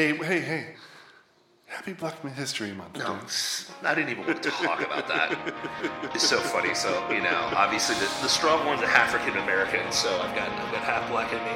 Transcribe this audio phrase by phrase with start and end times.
[0.00, 0.66] Hey, hey, hey.
[1.66, 2.96] Happy Black History Month.
[2.96, 3.20] No,
[3.86, 5.36] I didn't even want to talk about that.
[6.14, 6.72] It's so funny.
[6.74, 10.72] So you know, obviously the, the strong one's are African American, so I've got I've
[10.72, 11.52] got half black in me.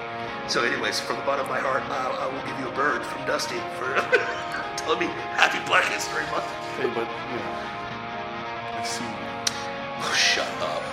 [0.46, 3.00] So, anyways, from the bottom of my heart, uh, I will give you a bird
[3.06, 3.88] from Dusty for
[4.76, 5.06] telling me
[5.40, 6.44] Happy Black History Month.
[6.76, 10.04] Hey, but, you know, I see you.
[10.04, 10.83] Oh, shut up.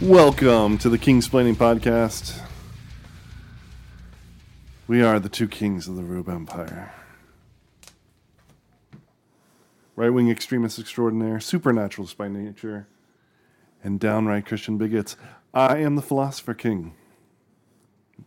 [0.00, 2.40] Welcome to the Kingsplaining Podcast.
[4.86, 6.94] We are the two kings of the Rube Empire.
[9.96, 12.86] Right wing extremists extraordinaire, supernaturalists by nature,
[13.84, 15.16] and downright Christian bigots.
[15.52, 16.94] I am the philosopher king,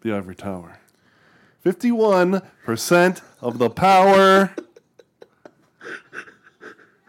[0.02, 0.80] the Ivory Tower.
[1.66, 4.54] 51% of the power.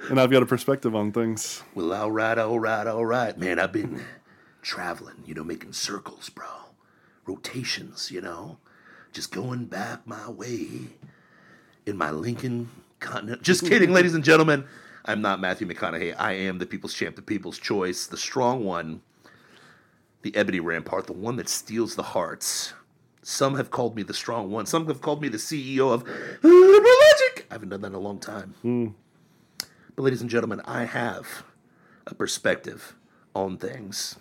[0.09, 1.63] And I've got a perspective on things.
[1.75, 3.59] Well, all right, all right, all right, man.
[3.59, 4.03] I've been
[4.65, 6.47] traveling, you know, making circles, bro.
[7.27, 8.59] Rotations, you know,
[9.13, 10.69] just going back my way
[11.87, 13.43] in my Lincoln Continental.
[13.43, 14.65] Just kidding, ladies and gentlemen.
[15.07, 16.15] I'm not Matthew McConaughey.
[16.19, 19.03] I am the people's champ, the people's choice, the strong one,
[20.23, 22.73] the ebony rampart, the one that steals the hearts.
[23.23, 24.65] Some have called me the strong one.
[24.65, 26.05] Some have called me the CEO of
[26.43, 27.47] Liberal Logic.
[27.51, 28.55] I haven't done that in a long time.
[28.63, 28.89] Hmm.
[29.95, 31.45] But, ladies and gentlemen, I have
[32.07, 32.97] a perspective
[33.35, 34.17] on things.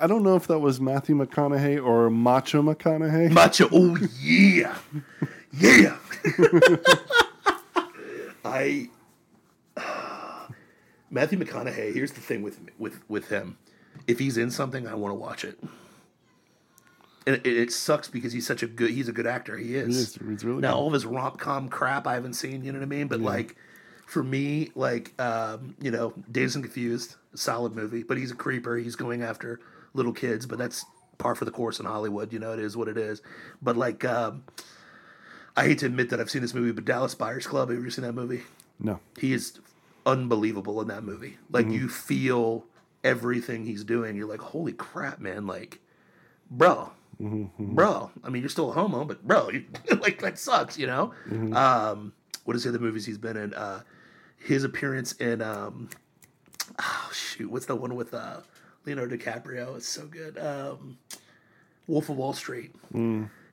[0.00, 3.32] I don't know if that was Matthew McConaughey or Macho McConaughey.
[3.32, 4.78] Macho, oh yeah,
[5.52, 5.96] yeah.
[8.44, 8.88] I
[11.10, 11.92] Matthew McConaughey.
[11.92, 13.58] Here's the thing with with with him.
[14.06, 15.58] If he's in something, I want to watch it.
[17.26, 18.90] And it, it sucks because he's such a good.
[18.90, 19.56] He's a good actor.
[19.56, 19.96] He is.
[19.96, 20.14] He is.
[20.14, 20.78] He's really now good.
[20.78, 22.64] all of his rom com crap I haven't seen.
[22.64, 23.08] You know what I mean?
[23.08, 23.56] But like.
[24.06, 28.02] For me, like um, you know, Dazed and Confused, solid movie.
[28.02, 28.78] But he's a creeper.
[28.78, 29.60] He's going after
[29.98, 30.46] little kids.
[30.46, 30.84] But that's
[31.18, 32.32] par for the course in Hollywood.
[32.32, 33.20] You know, it is what it is.
[33.60, 34.44] But like, um,
[35.56, 37.68] I hate to admit that I've seen this movie, but Dallas Buyers Club.
[37.68, 38.42] Have you ever seen that movie?
[38.80, 39.00] No.
[39.18, 39.58] He is
[40.06, 41.36] unbelievable in that movie.
[41.50, 42.64] Like you feel
[43.04, 44.16] everything he's doing.
[44.16, 45.46] You're like, holy crap, man!
[45.46, 45.80] Like,
[46.50, 46.90] bro,
[47.58, 48.10] bro.
[48.24, 49.64] I mean, you're still a homo, but bro, you,
[50.00, 51.12] like that sucks, you know.
[51.54, 52.12] Um,
[52.44, 53.54] what is the other movies he's been in?
[53.54, 53.82] Uh,
[54.38, 55.88] his appearance in um,
[56.78, 58.40] oh shoot, what's the one with uh,
[58.88, 59.76] Leonardo DiCaprio?
[59.76, 60.38] It's so good.
[60.38, 60.98] Um,
[61.86, 62.74] Wolf of Wall Street.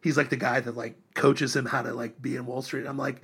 [0.02, 2.86] He's like the guy that like coaches him how to like be in Wall Street.
[2.86, 3.22] I'm like,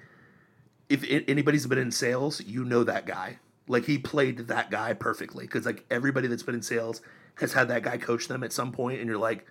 [0.89, 3.38] if anybody's been in sales, you know that guy.
[3.67, 7.01] Like he played that guy perfectly because like everybody that's been in sales
[7.35, 9.45] has had that guy coach them at some point, and you're like,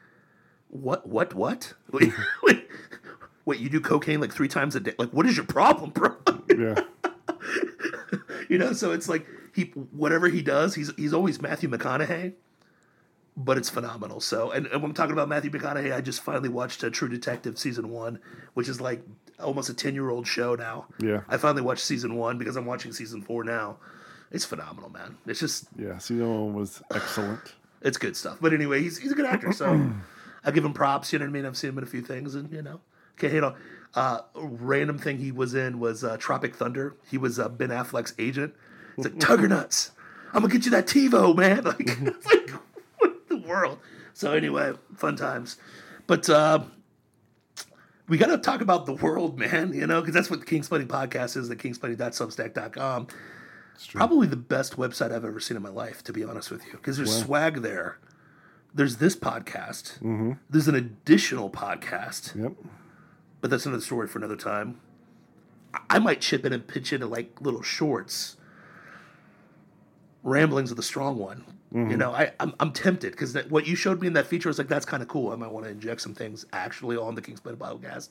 [0.69, 1.73] what, what, what?
[1.93, 2.13] Wait,
[2.43, 2.69] wait,
[3.45, 4.95] wait, you do cocaine like three times a day?
[4.99, 6.15] Like, what is your problem, bro?
[6.57, 6.81] Yeah.
[8.49, 12.35] you know, so it's like he whatever he does, he's he's always Matthew McConaughey,
[13.37, 14.21] but it's phenomenal.
[14.21, 17.09] So, and, and when I'm talking about Matthew McConaughey, I just finally watched uh, True
[17.09, 18.19] Detective season one,
[18.55, 19.03] which is like
[19.39, 20.87] almost a ten year old show now.
[20.99, 21.23] Yeah.
[21.29, 23.79] I finally watched season one because I'm watching season four now.
[24.31, 25.17] It's phenomenal, man.
[25.27, 25.99] It's just Yeah.
[25.99, 27.41] Season one was excellent.
[27.83, 28.39] it's good stuff.
[28.41, 29.91] But anyway, he's he's a good actor, so
[30.45, 31.13] I give him props.
[31.13, 31.47] You know what I mean?
[31.47, 32.81] I've seen him in a few things, and you know,
[33.17, 33.55] can't hate on.
[33.93, 36.95] Uh, random thing he was in was uh, Tropic Thunder.
[37.11, 38.55] He was uh, Ben Affleck's agent.
[38.97, 39.91] It's like Tugger nuts.
[40.33, 41.65] I'm gonna get you that TiVo, man.
[41.65, 42.05] Like, like
[42.41, 42.70] what in the
[43.51, 43.79] world?
[44.15, 45.57] So anyway, fun times.
[46.07, 46.65] But uh,
[48.09, 49.73] we got to talk about the world, man.
[49.75, 51.49] You know, because that's what the Kingsplaining podcast is.
[51.49, 53.07] The kingsplaining.substack.com.
[53.93, 56.73] Probably the best website I've ever seen in my life, to be honest with you.
[56.73, 57.99] Because there's swag there.
[58.75, 60.37] There's this podcast.
[60.51, 62.53] There's an additional podcast, Yep.
[63.41, 64.81] but that's another story for another time.
[65.73, 68.37] I- I might chip in and pitch into like little shorts.
[70.23, 71.45] Ramblings of the Strong One.
[71.73, 74.59] You know, I, I'm, I'm tempted because what you showed me in that feature was
[74.59, 75.31] like, that's kind of cool.
[75.31, 78.09] I might want to inject some things actually on the Kingsplaining podcast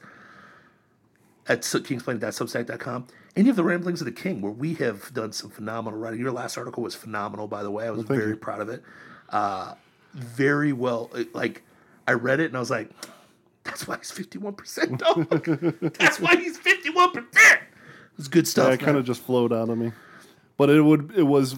[1.45, 3.07] at su- kingsplaining.substack.com.
[3.35, 6.21] And you have the Ramblings of the King, where we have done some phenomenal writing.
[6.21, 7.85] Your last article was phenomenal, by the way.
[7.85, 8.38] I was thank very you.
[8.38, 8.81] proud of it.
[9.27, 9.73] Uh,
[10.13, 11.12] very well.
[11.33, 11.63] Like,
[12.07, 12.89] I read it and I was like,
[13.63, 15.94] that's why he's 51%, dog.
[16.00, 17.25] that's why he's 51%.
[18.17, 18.67] It's good stuff.
[18.67, 19.91] Yeah, it kind of just flowed out of me.
[20.57, 21.55] But it would it was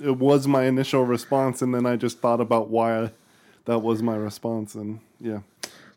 [0.00, 3.10] it was my initial response, and then I just thought about why I,
[3.64, 5.40] that was my response, and yeah.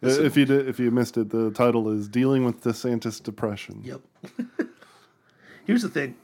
[0.02, 0.26] Listen.
[0.26, 4.02] if you did, if you missed it, the title is "Dealing with DeSantis Depression." Yep.
[5.66, 6.16] Here's the thing.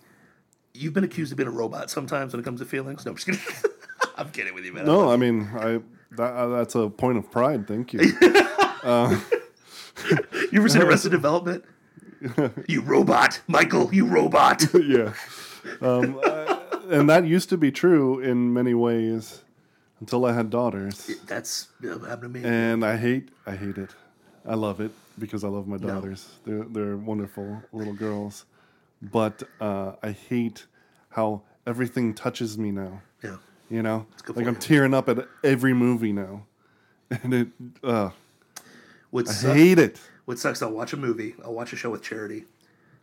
[0.74, 3.06] You've been accused of being a robot sometimes when it comes to feelings.
[3.06, 3.71] No, I'm just kidding.
[4.18, 4.85] I'm kidding with you, man.
[4.85, 5.80] No, I mean, I
[6.15, 7.68] that, uh, that's a point of pride.
[7.68, 8.01] Thank you.
[10.51, 11.65] You ever seen Arrested Development?
[12.68, 13.94] you robot, Michael.
[13.94, 14.63] You robot.
[14.73, 15.13] yeah.
[15.81, 16.56] Um, I-
[16.89, 19.42] and that used to be true in many ways
[20.00, 21.10] until I had daughters.
[21.25, 22.42] That's happened to me.
[22.44, 23.92] And I hate I hate it.
[24.45, 26.30] I love it because I love my daughters.
[26.45, 28.45] They're they're wonderful little girls.
[29.01, 30.66] But uh, I hate
[31.10, 33.01] how everything touches me now.
[33.24, 33.38] yeah.
[33.69, 34.07] You know?
[34.30, 34.60] Like I'm you.
[34.60, 36.45] tearing up at every movie now.
[37.24, 37.48] And it
[37.83, 38.10] uh,
[39.12, 40.00] What I hate it.
[40.25, 40.62] what sucks?
[40.62, 41.36] I'll watch a movie.
[41.44, 42.45] I'll watch a show with Charity.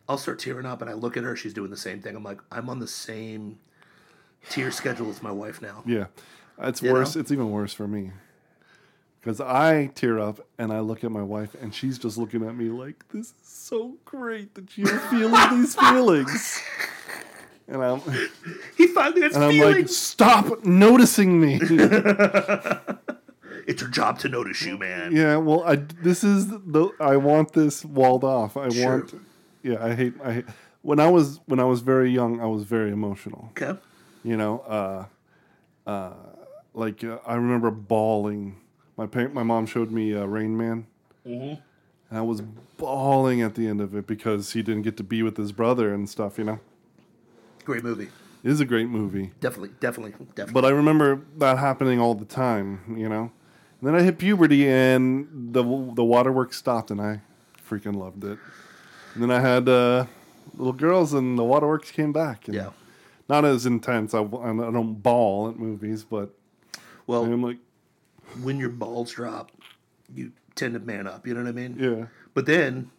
[0.09, 1.35] I'll start tearing up, and I look at her.
[1.37, 2.15] She's doing the same thing.
[2.15, 3.59] I'm like, I'm on the same
[4.51, 5.83] tier schedule with my wife now.
[5.87, 6.07] Yeah.
[6.59, 7.15] It's You worse.
[7.17, 7.21] know?
[7.21, 8.13] It's even worse for me.
[9.21, 12.55] Because I tear up and I look at my wife and she's just looking at
[12.57, 16.63] me like, this is so great that you're feeling these feelings.
[17.67, 18.01] And I'm,
[18.77, 21.59] He finally has and I'm like, stop noticing me.
[23.67, 25.17] it's your job to notice you, man.
[25.17, 28.57] yeah, well, I, this is the, I want this walled off.
[28.59, 28.99] I Sure.
[28.99, 29.15] want,
[29.63, 30.45] yeah, I hate, I hate,
[30.83, 33.49] when I was, when I was very young, I was very emotional.
[33.59, 33.79] Okay.
[34.25, 35.05] You know uh
[35.89, 36.13] uh
[36.73, 38.57] like uh, i remember bawling
[38.97, 40.87] my parent my mom showed me uh, rain man
[41.27, 41.55] Mm-hmm.
[42.11, 42.43] and i was
[42.77, 45.93] bawling at the end of it because he didn't get to be with his brother
[45.95, 46.59] and stuff you know
[47.65, 48.09] Great movie.
[48.43, 50.53] it is a great movie Definitely, definitely, definitely.
[50.53, 53.31] but i remember that happening all the time you know
[53.81, 55.63] and then i hit puberty and the
[55.95, 57.21] the waterworks stopped and i
[57.69, 58.39] freaking loved it
[59.15, 60.05] and then i had uh
[60.59, 62.69] little girls and the waterworks came back and yeah.
[63.29, 66.31] Not as intense I, I don't bawl at movies but
[67.07, 67.59] Well, i'm like
[68.43, 69.53] when your balls drop,
[70.13, 71.27] you tend to man up.
[71.27, 71.77] You know what I mean?
[71.79, 72.91] yeah But then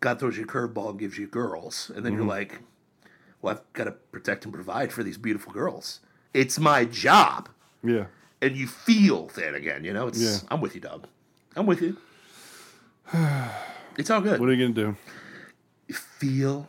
[0.00, 2.20] God throws you a curveball and gives you girls, and then Mm-hmm.
[2.22, 2.60] you're like,
[3.42, 6.00] "Well, I've got to protect and provide for these beautiful girls.
[6.32, 7.48] It's my job."
[7.82, 8.06] yeah
[8.40, 9.84] And you feel that again.
[9.84, 10.38] You know, it's Yeah.
[10.50, 11.06] I'm with you, dog.
[11.56, 11.96] I'm with you.
[13.98, 14.38] It's all good.
[14.38, 14.96] What are you gonna do?
[15.88, 16.68] You feel.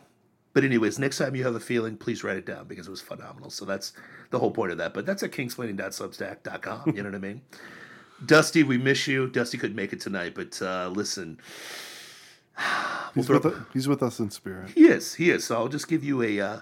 [0.52, 3.00] But anyways, next time you have a feeling, please write it down because it was
[3.00, 3.50] phenomenal.
[3.50, 3.92] So that's
[4.30, 4.92] the whole point of that.
[4.94, 6.92] But that's at kingsplaining.substack.com.
[6.96, 7.42] You know what I mean?
[8.26, 9.28] Dusty, we miss you.
[9.28, 11.38] Dusty couldn't make it tonight, but uh, listen,
[13.14, 14.70] He's throw- with, he's with us in spirit.
[14.70, 15.14] he is.
[15.14, 15.44] He is.
[15.44, 16.60] So I'll just give you a uh,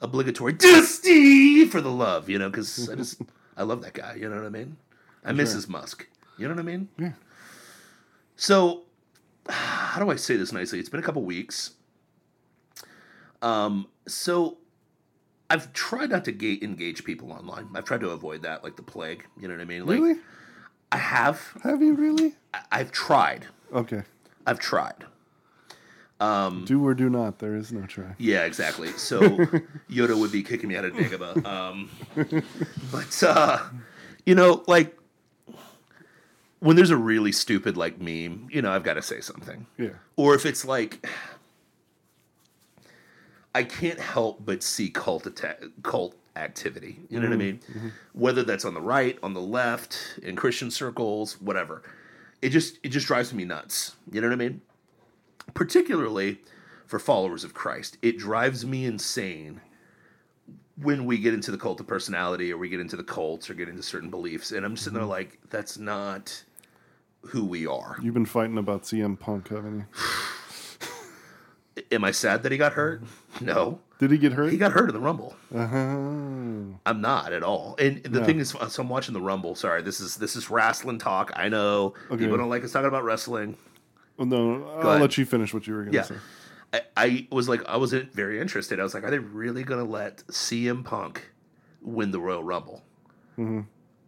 [0.00, 3.22] obligatory Dusty for the love, you know, because I just
[3.56, 4.14] I love that guy.
[4.14, 4.76] You know what I mean?
[5.24, 6.06] I miss his Musk.
[6.38, 6.88] You know what I mean?
[6.98, 7.12] Yeah.
[8.36, 8.82] So,
[9.48, 10.78] how do I say this nicely?
[10.78, 11.72] It's been a couple weeks.
[13.42, 14.58] Um, so
[15.50, 17.68] I've tried not to ga- engage people online.
[17.74, 19.24] I've tried to avoid that like the plague.
[19.40, 19.86] You know what I mean?
[19.86, 20.16] Like Really?
[20.92, 21.56] I have.
[21.62, 22.34] Have you really?
[22.54, 23.46] I- I've tried.
[23.72, 24.02] Okay.
[24.46, 25.04] I've tried.
[26.20, 27.38] Um, Do or do not.
[27.38, 28.14] There is no try.
[28.18, 28.88] Yeah, exactly.
[28.92, 29.20] So
[29.90, 31.46] Yoda would be kicking me out of Dagobah.
[31.46, 31.90] Um,
[32.90, 33.60] but uh,
[34.26, 34.96] you know, like
[36.58, 39.66] when there's a really stupid like meme, you know, I've got to say something.
[39.78, 39.90] Yeah.
[40.16, 41.06] Or if it's like
[43.58, 45.26] I can't help but see cult
[45.82, 47.00] cult activity.
[47.10, 47.38] You know what I mm-hmm.
[47.38, 47.60] mean?
[47.72, 47.88] Mm-hmm.
[48.12, 51.82] Whether that's on the right, on the left, in Christian circles, whatever.
[52.40, 53.96] It just it just drives me nuts.
[54.12, 54.60] You know what I mean?
[55.54, 56.38] Particularly
[56.86, 57.98] for followers of Christ.
[58.00, 59.60] It drives me insane
[60.80, 63.54] when we get into the cult of personality or we get into the cults or
[63.54, 64.52] get into certain beliefs.
[64.52, 65.10] And I'm sitting there mm-hmm.
[65.10, 66.44] like, that's not
[67.22, 67.98] who we are.
[68.00, 69.86] You've been fighting about CM Punk, haven't you?
[71.92, 73.02] Am I sad that he got hurt?
[73.40, 73.80] No.
[73.98, 74.52] Did he get hurt?
[74.52, 75.34] He got hurt in the Rumble.
[75.54, 75.76] uh-huh.
[76.86, 77.74] I'm not at all.
[77.78, 78.24] And the No.
[78.26, 79.54] thing is, so I'm watching the Rumble.
[79.54, 81.32] Sorry, this is this is wrestling talk.
[81.34, 82.22] I know Okay.
[82.24, 83.56] people don't like us talking about wrestling.
[84.16, 85.00] Well, no, I'll ahead.
[85.00, 86.16] let you finish what you were going to Yeah, say.
[86.72, 88.78] I, I was like, I wasn't very interested.
[88.78, 91.30] I was like, are they really going to let CM Punk
[91.80, 92.82] win the Royal Rumble?
[93.38, 93.60] Mm-hmm.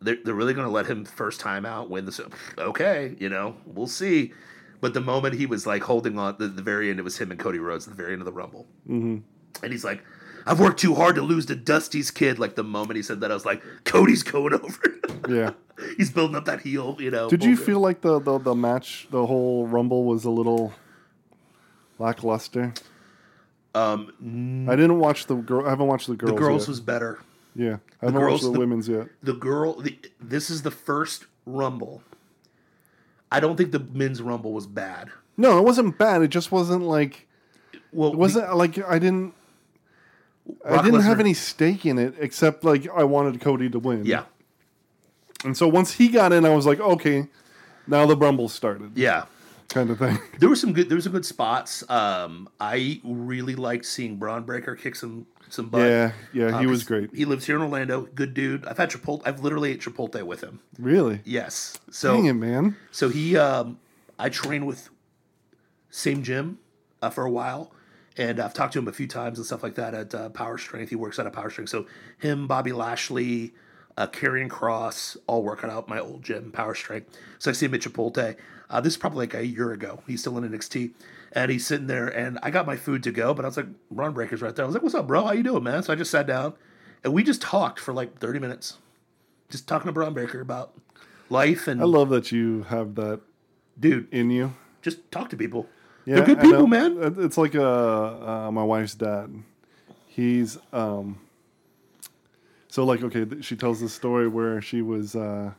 [0.03, 2.31] They're, they're really going to let him first time out win the.
[2.59, 4.33] Okay, you know, we'll see.
[4.81, 7.31] But the moment he was like holding on, the, the very end, it was him
[7.31, 8.67] and Cody Rhodes at the very end of the Rumble.
[8.89, 9.19] Mm-hmm.
[9.63, 10.03] And he's like,
[10.47, 12.39] I've worked too hard to lose to Dusty's kid.
[12.39, 14.81] Like the moment he said that, I was like, Cody's going over.
[15.29, 15.51] Yeah.
[15.99, 17.29] he's building up that heel, you know.
[17.29, 20.73] Did you feel like the, the, the match, the whole Rumble was a little
[21.99, 22.73] lackluster?
[23.75, 25.67] Um, I didn't watch the girl.
[25.67, 26.33] I haven't watched the girls.
[26.33, 26.69] the girls yet.
[26.69, 27.19] was better.
[27.55, 27.77] yeah.
[28.03, 29.09] I haven't girls- watched the, the- women's yet.
[29.23, 32.03] the girl the, this is the first rumble
[33.33, 36.21] i don't think the men's rumble was bad No, it wasn't bad.
[36.23, 37.27] It just wasn't like
[37.93, 39.33] well it wasn't like I didn't.
[40.69, 44.05] I didn't have any stake in it except like I wanted Cody to win.
[44.05, 44.25] yeah
[45.45, 47.29] And so once he got in, I was like, okay,
[47.87, 49.25] now the Rumble started, yeah
[49.69, 50.19] kind of thing.
[50.41, 54.43] there were some good there were some good spots um i really liked seeing Bron
[54.43, 55.83] Breakker kick some some butt.
[55.83, 57.11] Yeah, yeah, he Uh, was great.
[57.15, 58.03] He lives here in Orlando.
[58.15, 58.65] Good dude.
[58.67, 59.23] I've had Chipotle.
[59.27, 60.61] I've literally ate Chipotle with him.
[60.79, 61.21] Really?
[61.25, 61.79] Yes.
[61.91, 62.77] So Dang it, man.
[62.91, 63.79] so he, um,
[64.19, 64.89] I train with
[65.91, 66.59] same gym
[67.03, 67.73] uh, for a while,
[68.17, 70.59] and I've talked to him a few times and stuff like that at uh, Power
[70.59, 70.91] Strength.
[70.91, 71.71] He works out of Power Strength.
[71.71, 71.87] So
[72.19, 73.53] him, Bobby Lashley,
[73.97, 77.17] uh, Karrion Kross, all working out my old gym, Power Strength.
[77.39, 78.37] So I see him at Chipotle.
[78.69, 80.03] Uh, this is probably like a year ago.
[80.07, 80.93] He's still in NXT,
[81.33, 83.67] and he's sitting there, and I got my food to go, but I was like,
[83.91, 84.65] Bron Breakker's right there.
[84.65, 85.25] I was like, "What's up, bro?
[85.25, 86.55] How you doing, man?" So I just sat down,
[87.05, 88.79] and we just talked for like thirty minutes,
[89.49, 90.73] just talking to Bron Breakker about
[91.31, 93.21] life and I love that you have that
[93.79, 94.55] dude, in you.
[94.83, 95.67] just talk to people.
[96.05, 96.99] Yeah, They're good people, man.
[97.19, 99.31] It's like uh, uh, my wife's dad.
[100.07, 101.21] He's um.
[102.69, 105.53] So like okay, she tells this story where she was uh,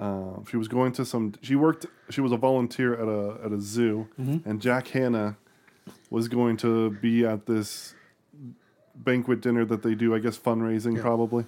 [0.00, 1.34] uh, she was going to some.
[1.42, 1.86] She worked.
[2.10, 4.48] She was a volunteer at a at a zoo, Mm-hmm.
[4.48, 5.36] and Jack Hanna
[6.10, 7.94] was going to be at this
[8.94, 10.14] banquet dinner that they do.
[10.14, 11.44] I guess fundraising probably.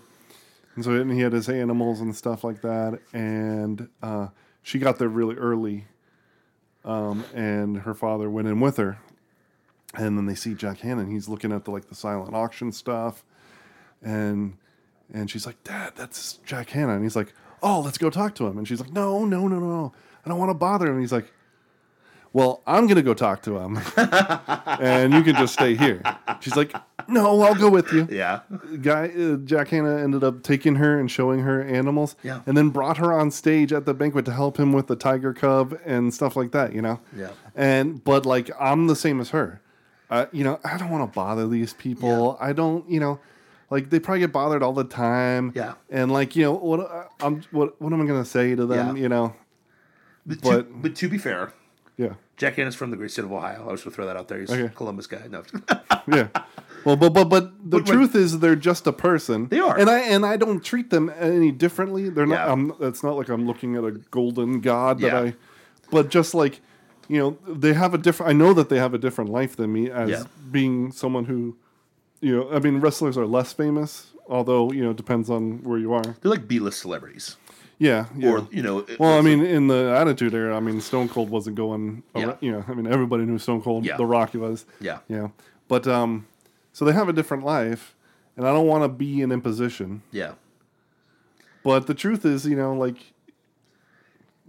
[0.74, 4.28] And so and he had his animals and stuff like that, and uh,
[4.62, 5.86] she got there really early
[6.84, 8.98] um, and her father went in with her.
[9.94, 11.06] And then they see Jack Hanna.
[11.06, 13.24] He's looking at the like the silent auction stuff,
[14.02, 14.58] and
[15.12, 17.32] and she's like, "Dad, that's Jack Hanna." And he's like,
[17.62, 19.92] "Oh, let's go talk to him." And she's like, "No, no, no, no,
[20.24, 21.32] I don't want to bother him." And he's like,
[22.32, 26.02] "Well, I'm gonna go talk to him, and you can just stay here."
[26.40, 26.72] She's like,
[27.08, 28.40] "No, I'll go with you." Yeah.
[28.82, 32.40] guy uh, Jack Hanna ended up taking her and showing her animals, Yeah.
[32.46, 35.32] and then brought her on stage at the banquet to help him with the tiger
[35.32, 36.72] cub and stuff like that.
[36.74, 37.30] You know, Yeah.
[37.54, 39.60] And but like I'm the same as her.
[40.08, 42.36] Uh, you know, I don't want to bother these people.
[42.40, 43.18] I don't, you know,
[43.70, 45.52] like they probably get bothered all the time.
[45.54, 45.74] Yeah.
[45.90, 48.96] And like you know what uh, I'm what what am I gonna say to them?
[48.96, 49.02] Yeah.
[49.02, 49.34] You know,
[50.26, 51.52] But, But- to, but to be fair,
[51.96, 53.66] yeah, Jack Hanna's from the great state of Ohio.
[53.68, 54.38] I was going to throw that out there.
[54.40, 54.62] He's Okay.
[54.64, 55.22] a Columbus guy.
[55.30, 55.42] No.
[56.12, 56.28] yeah.
[56.84, 59.48] Well, but but but the But- but- truth is they're just a person.
[59.48, 59.78] They are.
[59.78, 62.08] and I and I don't treat them any differently.
[62.10, 62.46] They're not.
[62.46, 62.52] Yeah.
[62.52, 65.20] I'm, it's not like I'm looking at a golden god that Yeah.
[65.20, 65.34] I.
[65.90, 66.60] But just like,
[67.08, 68.30] you know, they have a different.
[68.30, 70.24] I know that they have a different life than me as Yeah.
[70.50, 71.56] being someone who,
[72.20, 74.12] you know, I mean, wrestlers are less famous.
[74.28, 76.02] Although you know, it depends on where you are.
[76.02, 77.36] They're like B-list celebrities.
[77.78, 78.30] Yeah, yeah.
[78.30, 78.86] Or, you know.
[78.98, 82.02] well, I it's- mean, in the Attitude Era, I mean, Stone Cold wasn't going.
[82.14, 82.24] Yeah.
[82.24, 83.84] Around, you know, I mean, everybody knew Stone Cold.
[83.84, 83.96] Yeah.
[83.98, 84.64] The Rock was.
[84.80, 85.00] Yeah.
[85.08, 85.28] Yeah.
[85.68, 86.26] But um,
[86.72, 87.94] so they have a different life,
[88.36, 90.02] and I don't want to be an imposition.
[90.10, 90.32] Yeah.
[91.62, 92.96] But the truth is, you know, like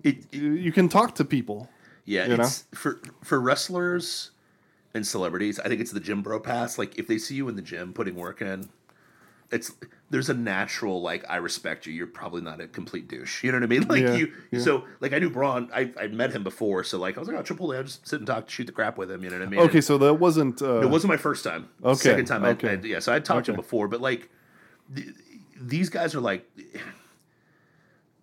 [0.03, 1.69] It, it- you, can talk to people.
[2.05, 2.43] yeah, You know?
[2.43, 4.31] it's for for wrestlers
[4.97, 5.59] and celebrities.
[5.59, 6.77] I think it's the gym bro pass.
[6.77, 8.67] Like if they see you in the gym putting work in,
[9.49, 9.71] it's
[10.09, 11.93] there's a natural like I respect you.
[11.93, 13.43] You're probably not a complete douche.
[13.45, 13.83] You know what I mean?
[13.87, 14.33] Like Yeah, you.
[14.51, 14.59] yeah.
[14.59, 15.69] So like I knew Bron.
[15.73, 16.83] I I met him before.
[16.83, 17.77] So like I was like, oh, Triple A.
[17.77, 19.23] I'll just sit and talk, shoot the crap with him.
[19.23, 19.59] You know what I mean?
[19.61, 20.61] Okay, so that wasn't.
[20.61, 21.69] Uh, It wasn't my first time.
[21.83, 22.43] Okay, Second time.
[22.43, 22.71] I, okay.
[22.71, 22.99] I, yeah.
[22.99, 24.29] So I talked to him before, but like,
[24.93, 25.07] th-
[25.61, 26.45] these guys are like,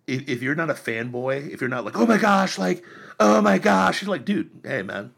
[0.07, 2.83] if, if you're not a fanboy, if you're not like, oh my gosh, like,
[3.19, 5.11] oh my gosh, you're like, dude, hey man,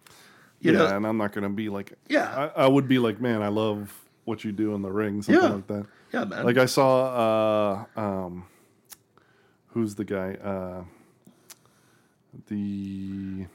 [0.60, 1.94] you yeah, know, and I'm not gonna be like.
[2.08, 2.52] Yeah.
[2.56, 3.94] I, I would be like, man, I love
[4.26, 5.50] what you do in the ring, something Yeah.
[5.56, 5.86] like that.
[6.14, 6.46] yeah, man.
[6.46, 8.46] Like I saw, uh, um,
[9.68, 10.34] who's the guy?
[10.34, 10.84] Uh,
[12.48, 13.46] the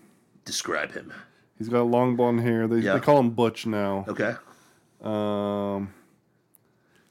[0.45, 1.13] Describe him.
[1.59, 2.67] he's got long blonde hair.
[2.67, 2.95] They, Yeah.
[2.95, 4.05] they call him Butch now.
[4.09, 4.35] Okay.
[5.03, 5.93] Um,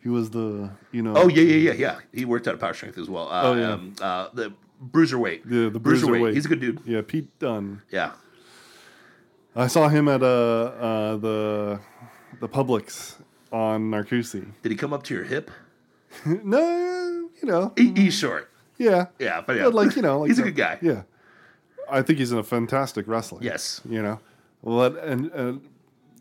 [0.01, 1.13] he was the you know.
[1.15, 2.00] Oh yeah, yeah, yeah, yeah.
[2.13, 3.29] He worked out of Power Strength as well.
[3.29, 3.71] Uh, Oh, yeah.
[3.74, 5.41] um, uh, the bruiserweight.
[5.45, 6.33] Yeah, the bruiserweight.
[6.33, 6.81] He's a good dude.
[6.86, 7.81] Yeah, Pete Dunne.
[7.91, 8.12] Yeah.
[9.55, 11.79] I saw him at uh, uh the
[12.39, 13.15] the Publix
[13.51, 14.46] on Narcoossee.
[14.63, 15.51] Did he come up to your hip?
[16.25, 18.50] no, you know, He, he's short.
[18.77, 20.77] yeah, Yeah, but yeah, but like you know, like he's a good guy.
[20.81, 21.03] Yeah,
[21.89, 23.39] I think he's in a fantastic wrestler.
[23.41, 23.81] Yes.
[23.88, 24.20] you know,
[24.62, 25.62] well, and, and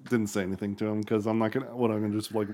[0.09, 1.75] didn't say anything to him because I'm not gonna.
[1.75, 2.49] What I'm gonna just like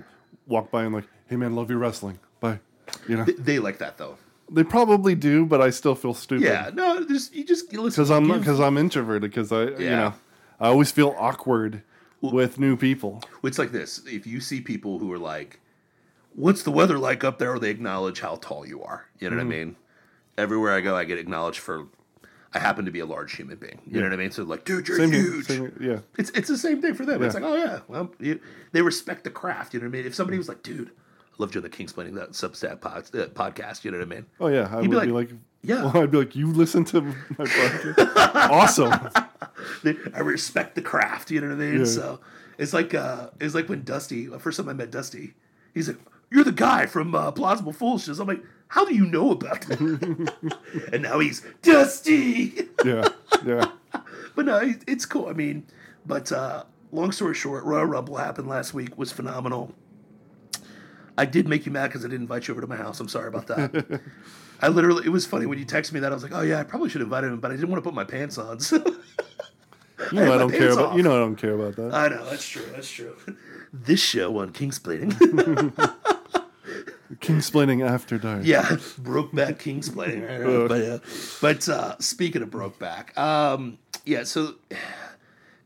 [0.47, 2.19] walk by and like, hey man, love your wrestling.
[2.41, 2.61] Bye.
[3.09, 4.17] You know, They, they like that though.
[4.51, 6.45] they probably do, but I still feel stupid.
[6.45, 10.15] Yeah, no, just you just because I'm because I'm introverted because I you know
[10.61, 11.83] I always feel awkward
[12.21, 13.23] with new people.
[13.45, 15.61] It's like this: if you see people who are like,
[16.35, 19.07] "What's the weather like up there?" they acknowledge how tall you are.
[19.19, 19.47] You know Mm-hmm.
[19.49, 19.77] what I mean?
[20.39, 21.87] Everywhere I go, I get acknowledged for.
[22.55, 23.81] I happen to be a large human being.
[23.87, 24.31] You know what I mean?
[24.31, 25.47] So like, dude, you're Same huge.
[25.47, 25.99] same yeah.
[26.17, 27.23] It's it's the same thing for them.
[27.23, 28.41] It's like, oh yeah, well, you,
[28.73, 29.75] they respect the craft.
[29.75, 30.07] You know what I mean?
[30.07, 33.85] If somebody was like, dude, I love Joe the Kingsplaining that Substack pod, uh, podcast.
[33.85, 34.27] You know what I mean?
[34.41, 35.85] Oh yeah, I He'd would be be like, like, yeah.
[35.85, 38.17] Well, I'd be like, you listen to my podcast.
[38.51, 38.93] awesome.
[39.83, 41.31] They- I respect the craft.
[41.31, 41.79] You know what I mean?
[41.81, 41.85] Yeah.
[41.85, 42.21] So
[42.59, 44.27] it's like uh, it's like when Dusty.
[44.27, 45.35] The first time I met Dusty,
[45.75, 45.99] he's like,
[46.31, 50.33] "You're the guy from uh, Plausible Foolishness." I'm like, "How do you know about that?"
[50.93, 52.69] and now he's Dusty.
[52.85, 53.09] Yeah,
[53.45, 53.71] yeah.
[54.35, 55.29] but no, it's cool.
[55.29, 55.67] I mean,
[56.07, 58.97] but uh, long story short, Royal Rumble happened last week.
[58.97, 59.75] Was phenomenal.
[61.19, 63.01] I did make you mad because I didn't invite you over to my house.
[63.01, 64.01] I'm sorry about that.
[64.61, 66.13] I literally, it was funny when you texted me that.
[66.13, 67.89] I was like, oh yeah, I probably should invite him, but I didn't want to
[67.89, 68.61] put my pants on.
[68.61, 68.85] So
[70.13, 70.85] You know I, my don't care about.
[70.87, 70.97] off.
[70.97, 71.95] You know I don't care about that.
[71.95, 72.65] I know that's true.
[72.75, 73.17] That's true.
[73.73, 75.11] This show on Kingsplaining,
[77.21, 78.41] King splaining after dark.
[78.45, 80.25] yeah, Brokeback Kingsplaining.
[80.25, 80.99] I but uh,
[81.43, 84.23] but uh, speaking of Brokeback, um, yeah.
[84.25, 84.55] So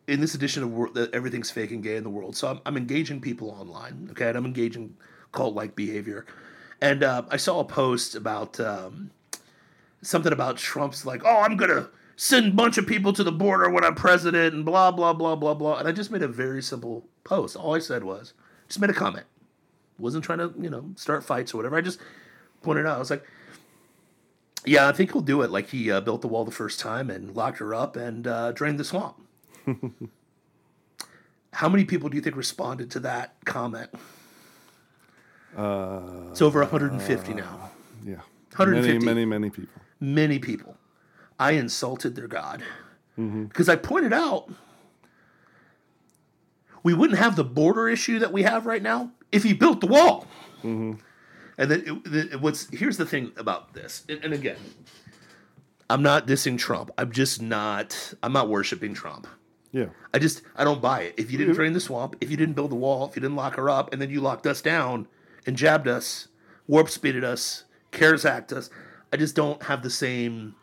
[0.09, 2.77] in this edition of Wor- everything's fake and gay in the world, so I'm, I'm
[2.77, 4.09] engaging people online.
[4.13, 4.97] Okay, and I'm engaging
[5.31, 6.27] cult-like behavior,
[6.81, 8.59] and uh, I saw a post about.
[8.59, 9.11] Um,
[10.03, 11.87] something about Trump's like, oh, I'm gonna
[12.21, 15.37] send a bunch of people to the border when I'm president, and blah blah blah
[15.37, 15.79] blah blah.
[15.79, 17.57] And I just made a very simple post.
[17.57, 18.35] All I said was,
[18.69, 19.25] just made a comment.
[19.99, 21.77] Wasn't trying to, you know, start fights or whatever.
[21.77, 21.99] I just
[22.63, 22.97] pointed out.
[22.97, 23.25] I was like,
[24.67, 25.51] yeah, I think he'll do it.
[25.51, 28.53] Like he uh, built the wall the first time and locked her up and uh,
[28.53, 29.17] drained the swamp.
[31.55, 33.91] How many people do you think responded to that comment?
[35.57, 37.71] Uh, It's over 150 now.
[38.05, 38.17] yeah.
[38.57, 38.93] 150.
[38.99, 39.83] Many, many, many people.
[40.01, 40.77] many people.
[41.41, 42.63] I insulted their God
[43.19, 43.45] mm-hmm.
[43.45, 44.51] because I pointed out
[46.83, 49.87] we wouldn't have the border issue that we have right now if he built the
[49.87, 50.27] wall.
[50.59, 50.93] Mm-hmm.
[51.59, 54.57] And then it, it, what's here's the thing about this, and, and again,
[55.91, 56.91] I'm not dissing Trump.
[56.97, 58.15] I'm just not.
[58.23, 59.27] I'm not worshiping Trump.
[59.73, 59.87] Yeah.
[60.15, 61.15] I just I don't buy it.
[61.17, 63.37] If you didn't drain the swamp, if you didn't build the wall, if you didn't
[63.37, 65.07] lock her up, and then you locked us down
[65.47, 66.29] and jabbed us,
[66.67, 68.71] warp speeded us, CARES Act us,
[69.13, 70.55] I just don't have the same.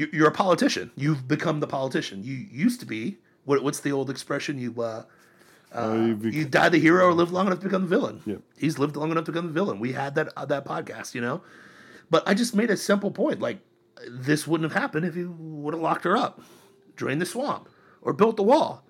[0.00, 0.90] You- You're a politician.
[0.96, 2.22] You've become the politician.
[2.24, 3.18] You used to be.
[3.44, 4.58] What, what's the old expression?
[4.58, 5.04] You uh,
[5.72, 8.20] Uh, you bec- you die the hero or live long enough to become the villain.
[8.26, 8.40] Yep.
[8.56, 9.78] He's lived long enough to become the villain.
[9.78, 11.42] We had that uh, that podcast, you know.
[12.10, 13.40] But I just made a simple point.
[13.40, 13.58] Like
[14.08, 16.40] this wouldn't have happened if you would have locked her up,
[16.96, 17.68] drained the swamp,
[18.02, 18.84] or built the wall.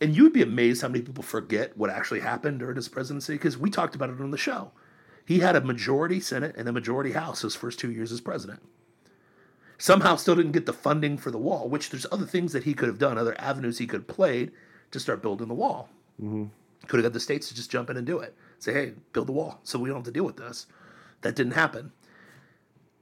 [0.00, 3.56] And you'd be amazed how many people forget what actually happened during his presidency because
[3.58, 4.72] we talked about it on the show.
[5.26, 8.60] He had a majority Senate and a majority House his first two years as president.
[9.78, 12.74] Somehow still didn't get the funding for the wall, which there's other things that he
[12.74, 14.52] could have done, other avenues he could have played
[14.92, 15.88] to start building the wall.
[16.22, 16.44] Mm-hmm.
[16.86, 18.36] Could have got the states to just jump in and do it.
[18.58, 20.66] Say, hey, build the wall so we don't have to deal with this.
[21.22, 21.92] That didn't happen.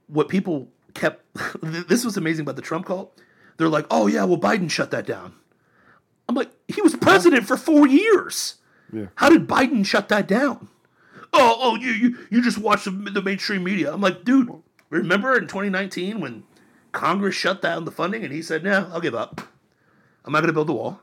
[0.07, 1.23] What people kept,
[1.61, 3.19] this was amazing about the Trump cult.
[3.57, 5.35] They're like, oh, yeah, well, Biden shut that down.
[6.27, 8.55] I'm like, he was president for four years.
[8.91, 9.07] Yeah.
[9.15, 10.69] How did Biden shut that down?
[11.33, 13.91] Oh, oh, you you, you just watch the, the mainstream media.
[13.91, 14.51] I'm like, dude,
[14.89, 16.43] remember in 2019 when
[16.93, 19.41] Congress shut down the funding and he said, "No, I'll give up.
[20.23, 21.01] I'm not going to build the wall."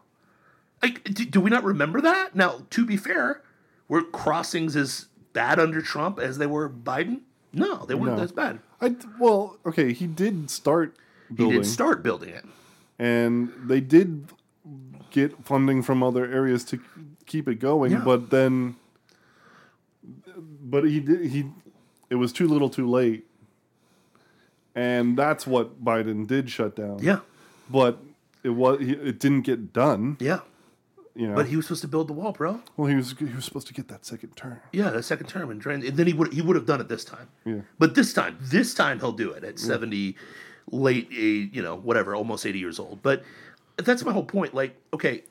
[0.83, 2.35] Like, do, do we not remember that?
[2.35, 3.43] Now, to be fair,
[3.87, 7.21] were crossings as bad under Trump as they were Biden?
[7.53, 8.23] No, they weren't No.
[8.23, 8.61] as bad.
[8.81, 10.97] I well, okay, he did start
[11.29, 12.47] He building, did start building it.
[12.99, 14.29] and they did
[15.11, 16.81] get funding from other areas to
[17.27, 17.93] keep it going.
[17.93, 17.99] Yeah.
[18.05, 18.77] But then,
[20.63, 21.51] but he did he.
[22.09, 23.27] It was too little, too late,
[24.75, 26.99] and that's what Biden did shut down.
[27.03, 27.21] Yeah,
[27.71, 27.99] but
[28.43, 30.17] it was it didn't get done.
[30.21, 30.41] yeah.
[31.17, 32.63] You know, But he was supposed to build the wall, bro.
[32.77, 34.61] well, he was he was supposed to get that second term.
[34.73, 35.85] Yeah, the second term and drain.
[35.85, 37.29] And then he would he would have done it this time.
[37.45, 37.63] Yeah.
[37.81, 40.17] But this time, this time he'll do it at seventy,
[40.71, 43.03] late, eh, you know, whatever, almost eighty years old.
[43.03, 43.25] But
[43.77, 44.55] that's my whole point.
[44.55, 45.25] Like, okay,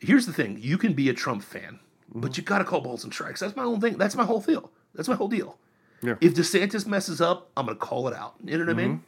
[0.00, 1.80] here's the thing: you can be a Trump fan,
[2.14, 3.40] but you got to call balls and strikes.
[3.40, 3.98] That's my whole thing.
[3.98, 4.70] That's my whole deal.
[4.94, 5.58] That's my whole deal.
[6.04, 6.14] Yeah.
[6.20, 8.34] If DeSantis messes up, I'm gonna call it out.
[8.44, 9.02] You know what I mean?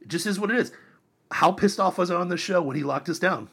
[0.00, 0.72] It just is what it is.
[1.30, 3.48] How pissed off was I on the show when he locked us down?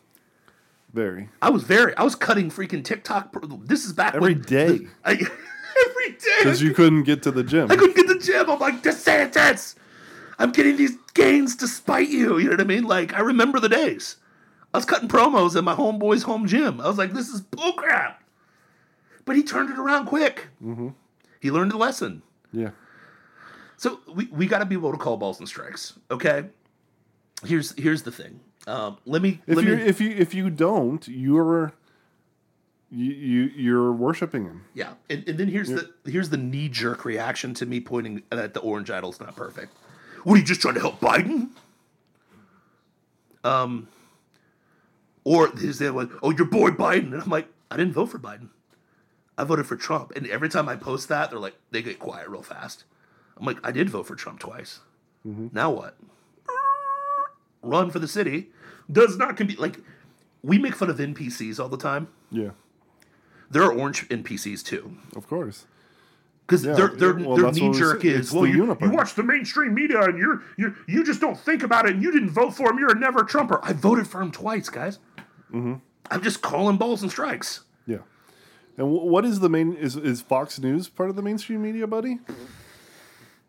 [0.94, 1.30] Very.
[1.42, 1.96] I was very.
[1.98, 3.32] I was cutting freaking TikTok.
[3.32, 4.68] pro- This is back Every when day.
[4.78, 6.36] the- I, every day.
[6.40, 7.72] Because you couldn't get to the gym.
[7.72, 8.50] I couldn't get to the gym.
[8.50, 9.76] I'm like, DeSantis,
[10.38, 12.38] I'm getting these gains despite you.
[12.38, 12.84] You know what I mean?
[12.84, 14.18] Like, I remember the days.
[14.74, 16.80] I was cutting promos at my homeboy's home gym.
[16.82, 18.16] I was like, this is bullcrap.
[19.26, 20.48] But he turned it around quick.
[20.64, 20.90] Mm-hmm.
[21.40, 22.22] He learned a lesson.
[22.54, 22.70] Yeah.
[23.78, 25.94] So we, we got to be able to call balls and strikes.
[26.10, 26.46] Okay.
[27.46, 28.39] Here's here's the thing.
[28.68, 31.74] Um, let me If let you me if you if you don't, you're
[32.89, 34.66] you, you you're worshiping him.
[34.74, 38.54] Yeah, and, and then here's the here's the knee jerk reaction to me pointing that
[38.54, 39.76] the orange idol's not perfect.
[40.24, 41.50] What are you just trying to help Biden?
[43.44, 43.89] Um,
[45.26, 46.18] or is there one?
[46.22, 48.50] Oh, your boy Biden, and I'm like, I didn't vote for Biden.
[49.38, 52.30] I voted for Trump, and every time I post that, they're like, they get quiet
[52.30, 52.84] real fast.
[53.38, 54.80] I'm like, I did vote for Trump twice.
[55.26, 55.98] Now what?
[57.62, 58.50] Run for the city
[58.91, 59.58] does not compete.
[59.60, 59.80] Like,
[60.43, 62.10] we make fun of NPCs all the time.
[62.30, 62.52] Yeah.
[63.50, 64.98] There are orange NPCs too.
[65.15, 65.65] Of course.
[66.46, 68.12] Because Yeah, their their, well, their knee we jerk said.
[68.12, 68.82] is well you, uniparty.
[68.82, 72.04] you watch the mainstream media and you're you you just don't think about it and
[72.04, 75.00] you didn't vote for him you're a never Trumper I voted for him twice guys
[75.54, 75.76] Mm-hmm.
[76.12, 77.62] I'm just calling balls and strikes.
[78.78, 79.74] And wh- what is the main?
[79.74, 82.20] Is is Fox News part of the mainstream media, buddy?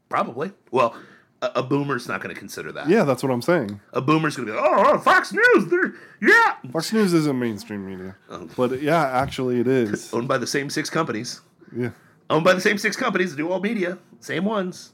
[0.09, 0.53] Probably.
[0.71, 0.95] Well,
[1.43, 2.89] a, a boomer's not going to consider that.
[2.89, 3.81] Yeah, that's what I'm saying.
[3.93, 7.39] A boomer's going to be, like, oh, oh, Fox News, they're yeah, Fox News isn't
[7.39, 8.49] mainstream media, oh.
[8.57, 10.13] but yeah, actually it is.
[10.15, 11.41] owned by the same six companies.
[11.75, 11.91] Yeah,
[12.31, 14.93] owned by the same six companies that do all media, same ones.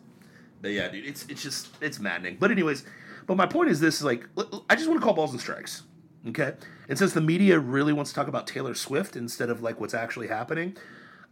[0.62, 2.37] But yeah, dude, it's it's just it's maddening.
[2.38, 2.85] But anyways,
[3.27, 5.33] but my point is this: is like l- l- I just want to call balls
[5.33, 5.83] and strikes.
[6.28, 6.52] Okay,
[6.88, 9.94] and since the media really wants to talk about Taylor Swift instead of like what's
[9.94, 10.76] actually happening,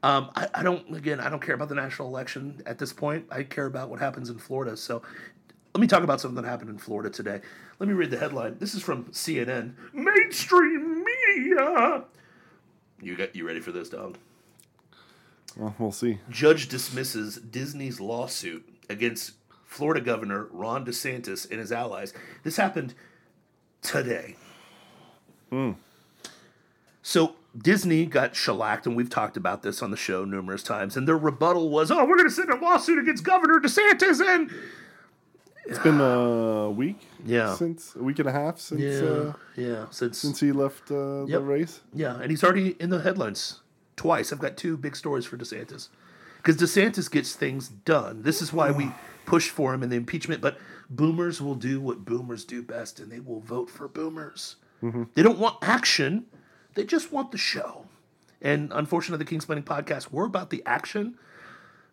[0.03, 0.97] um, I, I don't.
[0.97, 3.27] Again, I don't care about the national election at this point.
[3.31, 4.77] I care about what happens in Florida.
[4.77, 5.03] So
[5.75, 7.41] let me talk about something that happened in Florida today.
[7.79, 8.57] Let me read the headline.
[8.59, 9.75] This is from CNN.
[9.93, 12.05] Mainstream media.
[13.01, 14.17] You got you ready for this, dog?
[15.57, 16.19] well, we'll see.
[16.31, 19.33] Judge dismisses Disney's lawsuit against
[19.67, 22.15] Florida Governor Ron DeSantis and his allies.
[22.43, 22.95] This happened
[23.83, 24.37] today.
[27.03, 30.97] So Disney got shellacked, and we've talked about this on the show numerous times.
[30.97, 34.51] And their rebuttal was, "Oh, we're going to send a lawsuit against Governor DeSantis." And
[35.65, 37.07] It's been a week.
[37.25, 37.55] Yeah.
[37.55, 41.41] since a week and a half since uh, yeah, since since he left uh, Yep.
[41.41, 41.81] the race.
[41.95, 43.61] Yeah, and he's already in the headlines
[43.97, 44.33] twice.
[44.33, 45.89] I've got two big stories for DeSantis.
[46.37, 48.23] Because DeSantis gets things done.
[48.23, 48.93] This is why we
[49.27, 50.57] push for him in the impeachment, but
[50.89, 54.57] boomers will do what boomers do best, and they will vote for boomers.
[54.83, 55.05] Mm-hmm.
[55.15, 56.27] They don't want action,
[56.75, 57.87] they just want the show.
[58.41, 61.19] And unfortunately, the Kingsplaining podcast, we're about the action,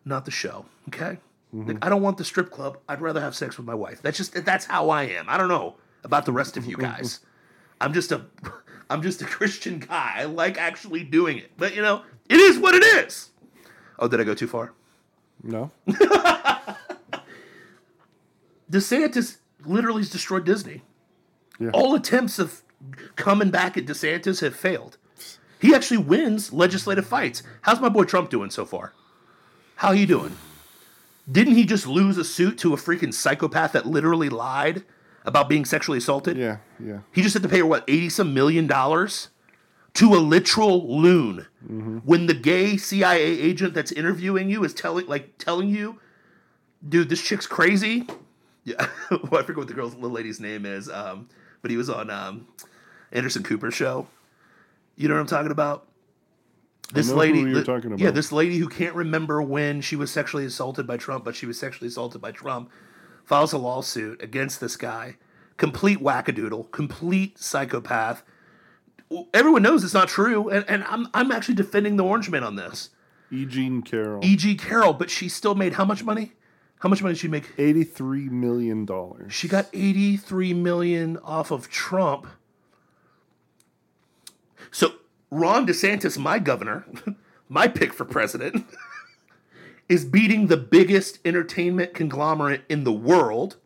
[0.04, 0.66] not the show.
[0.88, 1.18] Okay?
[1.54, 1.68] Mm-hmm.
[1.68, 2.78] Like, I don't want the strip club.
[2.88, 4.02] I'd rather have sex with my wife.
[4.02, 5.26] That's just that's how I am.
[5.28, 6.92] I don't know about the rest of you mm-hmm.
[6.92, 7.20] guys.
[7.80, 8.26] I'm just a
[8.90, 10.14] I'm just a Christian guy.
[10.16, 11.52] I like actually doing it.
[11.56, 13.30] But you know, it is what it is.
[13.98, 14.72] Oh, did I go too far?
[15.42, 15.70] No,
[18.70, 20.82] DeSantis literally has destroyed Disney.
[21.58, 21.70] Yeah.
[21.72, 22.62] All attempts of
[23.16, 24.98] coming back at DeSantis have failed.
[25.60, 27.42] He actually wins legislative fights.
[27.62, 28.92] How's my boy Trump doing so far?
[29.76, 30.36] How are you doing?
[31.30, 34.84] Didn't he just lose a suit to a freaking psychopath that literally lied
[35.24, 36.36] about being sexually assaulted?
[36.36, 37.00] yeah, yeah.
[37.12, 39.28] He just had to pay her what eighty some million dollars
[39.94, 41.46] to a literal loon.
[42.04, 45.98] When the gay CIA agent that's interviewing you is telling like telling you,
[46.88, 48.06] dude, this chick's crazy.
[48.62, 50.88] Yeah, well, I forget what the girl's little lady's name is.
[50.88, 51.28] Um,
[51.62, 52.46] but he was on um,
[53.12, 54.06] Anderson Cooper show.
[54.96, 55.86] You know what I'm talking about?
[56.92, 60.44] This lady, you're li- talking yeah, this lady who can't remember when she was sexually
[60.44, 62.70] assaulted by Trump, but she was sexually assaulted by Trump,
[63.24, 65.16] files a lawsuit against this guy.
[65.56, 68.22] Complete wackadoodle, complete psychopath.
[69.34, 72.56] Everyone knows it's not true, and, and I'm I'm actually defending the Orange Man on
[72.56, 72.90] this.
[73.32, 73.44] E.
[73.44, 74.54] Jean Carroll, E.G.
[74.54, 76.32] Carroll, but she still made how much money?
[76.80, 77.50] How much money did she make?
[77.58, 79.32] eighty-three million dollars.
[79.32, 82.26] She got 83 million off of Trump.
[84.70, 84.94] So
[85.30, 86.86] Ron DeSantis, my governor,
[87.48, 88.66] my pick for president,
[89.88, 93.56] is beating the biggest entertainment conglomerate in the world.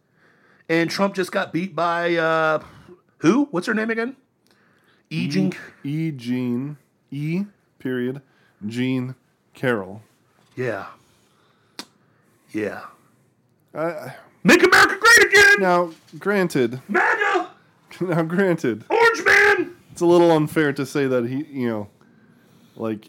[0.69, 2.63] And Trump just got beat by uh
[3.19, 3.47] who?
[3.51, 4.17] What's her name again?
[5.11, 5.29] E.
[5.29, 6.11] Jean E.
[6.13, 6.77] Jean
[7.11, 7.45] E.
[7.79, 8.23] Period.
[8.67, 9.15] Jean
[9.55, 10.03] Carroll.
[10.55, 10.87] Yeah.
[12.53, 12.83] Yeah.
[13.75, 15.57] I, Make America great again!
[15.61, 17.51] now, granted, MAGA!
[18.01, 19.40] now granted, Orange Man!
[19.93, 21.89] It's a little unfair to say that he, you know,
[22.77, 23.09] like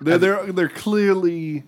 [0.00, 1.64] there, there, there clearly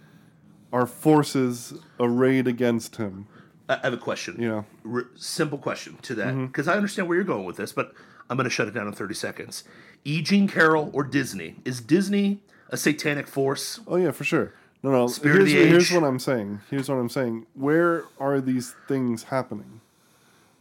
[0.73, 3.27] are forces arrayed against him.
[3.69, 4.41] I have a question.
[4.41, 6.47] You know, R- simple question to that mm-hmm.
[6.47, 7.93] because I understand where you're going with this, but
[8.29, 9.65] I'm going to shut it down in 30 seconds.
[10.05, 10.23] E.
[10.23, 11.57] Jean Carroll or Disney?
[11.65, 13.81] Is Disney a satanic force?
[13.87, 14.55] Oh yeah, for sure.
[14.83, 15.07] No, no.
[15.09, 16.61] Spirit of here's, here's what I'm saying.
[16.71, 17.47] Here's what I'm saying.
[17.55, 19.81] Where are these things happening?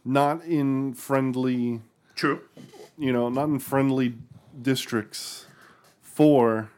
[0.04, 1.82] Not in friendly,
[2.18, 2.40] True.
[2.98, 4.14] you know, not in friendly
[4.60, 5.46] districts
[6.02, 6.68] for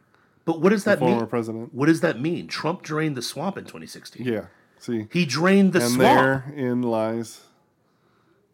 [0.44, 1.26] But what does that former mean?
[1.26, 1.74] president.
[1.74, 2.46] What does that mean?
[2.46, 4.26] Trump drained the swamp in 2016.
[4.26, 4.46] Yeah.
[4.78, 6.44] See, He drained the and swamp.
[6.54, 7.40] therein lies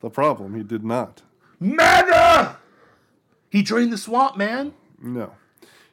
[0.00, 0.54] the problem.
[0.54, 1.22] He did not.
[1.58, 2.56] MAGA!
[3.50, 4.72] He drained the swamp, man.
[5.02, 5.32] No.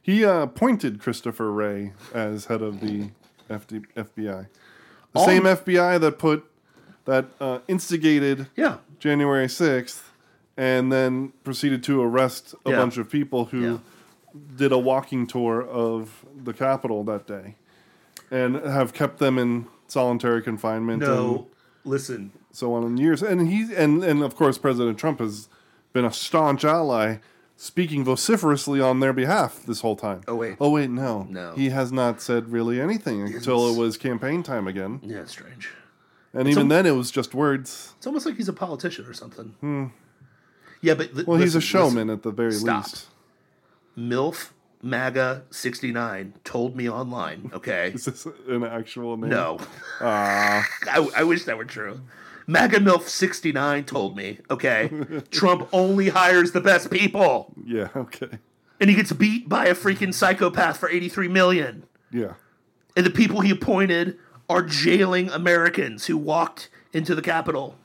[0.01, 3.10] He uh, appointed Christopher Wray as head of the
[3.49, 4.47] FD, FBI.
[5.13, 6.45] The All- same FBI that put
[7.06, 8.77] that uh, instigated Yeah.
[8.99, 10.01] January 6th
[10.58, 12.78] and then proceeded to arrest a Yeah.
[12.78, 13.78] bunch of people who Yeah.
[14.56, 17.56] did a walking tour of the Capitol that day
[18.32, 21.48] and have kept them in solitary confinement and No.
[21.86, 22.32] Listen.
[22.52, 23.22] so on in years.
[23.22, 25.50] And he and, and of course President Trump has
[25.92, 27.18] been a staunch ally
[27.56, 30.22] speaking vociferously on their behalf this whole time.
[30.28, 30.58] Oh, wait.
[30.60, 31.28] Oh wait, no.
[31.30, 31.54] No.
[31.54, 35.00] He has not said really anything until it was campaign time again.
[35.04, 35.70] Yeah, it's strange.
[36.34, 37.94] And even then it was just words.
[37.98, 39.54] It's almost like he's a politician or something.
[39.62, 39.86] Hmm.
[40.84, 41.26] Yeah, but.
[41.26, 42.10] Well, he's a showman listen.
[42.12, 42.84] at the very Stop.
[42.84, 43.08] least.
[43.98, 44.50] MILF
[44.82, 47.91] MAGA 69 told me online, okay?
[47.96, 49.30] Is this an actual name?
[49.32, 49.58] No.
[50.02, 52.02] Ah, I, I wish that were true.
[52.48, 54.91] MAGA MILF 69 told me, okay?
[55.32, 57.54] Trump only hires the best people.
[57.65, 57.88] yeah.
[57.96, 58.39] Okay.
[58.82, 61.84] And he gets beat by a freaking psychopath for 83 million.
[62.12, 62.34] Yeah.
[62.98, 64.17] And the people he appointed
[64.50, 67.76] are jailing Americans who walked into the Capitol.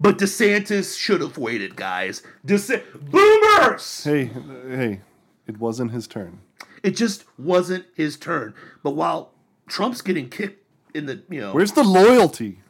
[0.00, 2.22] But DeSantis should have waited, guys.
[2.46, 4.04] DeSantis, boomers!
[4.04, 4.30] Hey,
[4.68, 5.00] hey,
[5.46, 6.40] it wasn't his turn.
[6.82, 8.54] It just wasn't his turn.
[8.82, 9.32] But while
[9.68, 12.60] Trump's getting kicked in the, you know, Where's the loyalty?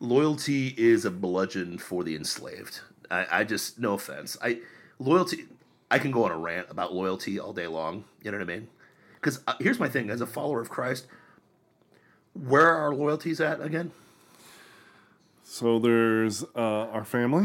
[0.00, 2.80] loyalty is a bludgeon for the enslaved.
[3.10, 4.36] I, I just, no offense.
[4.42, 4.60] I
[4.98, 5.46] loyalty.
[5.90, 8.04] I can go on a rant about loyalty all day long.
[8.22, 8.68] You know what I mean?
[9.14, 11.06] Because uh, here's my thing: as a follower of Christ,
[12.34, 13.90] where are our loyalties at again?
[15.50, 17.42] So there's uh, our family.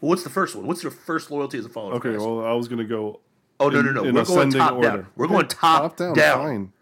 [0.00, 0.68] Well, what's the first one?
[0.68, 3.18] What's your first loyalty as a follower Okay, well, I was gonna go.
[3.58, 4.04] oh no, in- no, no!
[4.04, 4.88] in We're going top order.
[4.88, 5.06] down.
[5.16, 6.14] We're going top, down.
[6.14, 6.72] Fine.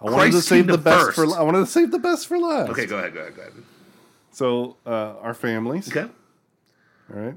[0.00, 1.32] I wanted to save the best first.
[1.34, 1.38] for.
[1.38, 2.70] I wanted to save the best for last.
[2.70, 3.52] Okay, go ahead, go ahead, go ahead.
[4.32, 5.94] So uh, our families.
[5.94, 6.10] Okay,
[7.14, 7.34] All right.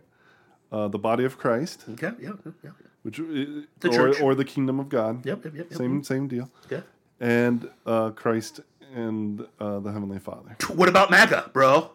[0.71, 2.69] Uh, the body of Christ, okay, yeah, yeah, yeah.
[3.03, 4.21] which uh, The or, church.
[4.21, 5.25] or the kingdom of God.
[5.25, 5.67] Yep, yep, yep.
[5.69, 5.77] yep.
[5.77, 6.49] Same same deal.
[6.69, 6.81] Yeah.
[7.19, 8.61] And uh, Christ
[8.95, 10.55] and uh, the heavenly Father.
[10.73, 11.91] What about MAGA, bro?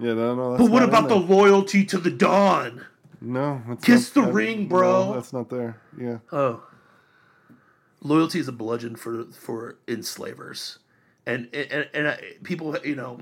[0.00, 0.50] Yeah, no, no.
[0.52, 2.86] That's But what about the loyalty to the Dawn?
[3.20, 3.62] no?
[3.82, 5.06] Kiss not- the that- ring, bro.
[5.06, 5.80] No, that's not there.
[5.98, 6.18] Yeah.
[6.32, 6.62] Oh,
[8.00, 10.78] loyalty is a bludgeon for for enslavers,
[11.26, 13.20] and and and I, people, you know,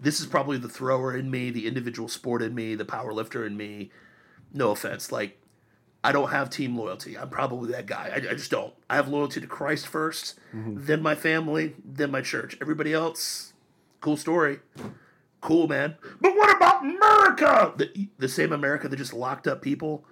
[0.00, 3.44] this is probably the thrower in me, the individual sport in me, the power lifter
[3.44, 3.90] in me.
[4.52, 5.38] No offense, like
[6.02, 7.18] I don't have team loyalty.
[7.18, 8.10] I'm probably that guy.
[8.12, 8.72] I, I just don't.
[8.88, 10.86] I have loyalty to Christ 1st mm-hmm.
[10.86, 12.56] then my family, then my church.
[12.60, 13.52] Everybody else,
[14.00, 14.60] cool story.
[15.40, 15.96] Cool, man.
[16.20, 17.72] But what about America?
[17.76, 20.04] The, the same America that just locked up people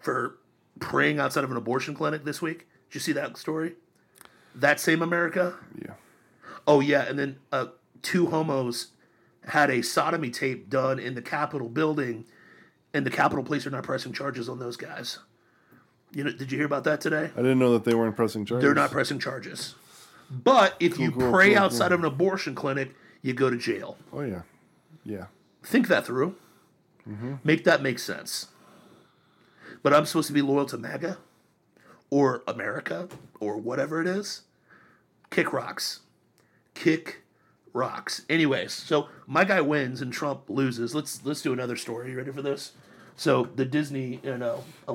[0.00, 0.38] for
[0.80, 2.66] praying outside of an abortion clinic this week.
[2.88, 3.74] Did you see that story?
[4.54, 5.56] That same America?
[5.80, 5.94] Yeah.
[6.66, 7.02] Oh, yeah.
[7.02, 7.66] And then uh,
[8.02, 8.88] two homos
[9.48, 12.24] had a sodomy tape done in the Capitol building,
[12.94, 15.18] and the Capitol police are not pressing charges on those guys.
[16.12, 17.30] You know, did you hear about that today?
[17.34, 18.64] I didn't know that they weren't pressing charges.
[18.64, 19.74] They're not pressing charges.
[20.30, 23.96] But if you cool, pray cool, outside of an abortion clinic, you go to jail.
[24.12, 24.42] Oh yeah.
[25.04, 25.26] Yeah.
[25.64, 26.36] Think that through.
[27.42, 28.46] Make that make sense.
[29.82, 31.18] But I'm supposed to be loyal to MAGA
[32.10, 33.08] or America
[33.40, 34.42] or whatever it is.
[35.30, 36.00] Kick rocks.
[36.74, 37.22] Kick
[37.72, 38.22] rocks.
[38.30, 40.94] Anyways, so my guy wins and Trump loses.
[40.94, 42.10] Let's let's do another story.
[42.10, 42.72] You ready for this?
[43.16, 44.92] So the Disney, you know, uh,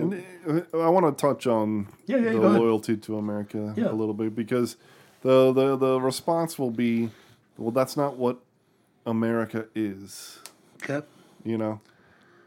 [0.73, 3.91] I want to touch on Yeah, yeah, the loyalty to America Yeah.
[3.91, 4.75] a little bit because
[5.21, 7.11] the, the the response will be,
[7.59, 8.39] well, that's not what
[9.05, 10.39] America is,
[10.83, 11.05] okay.
[11.43, 11.81] you know,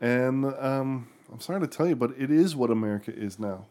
[0.01, 3.66] and um, I'm sorry to tell you, but it is what America is now.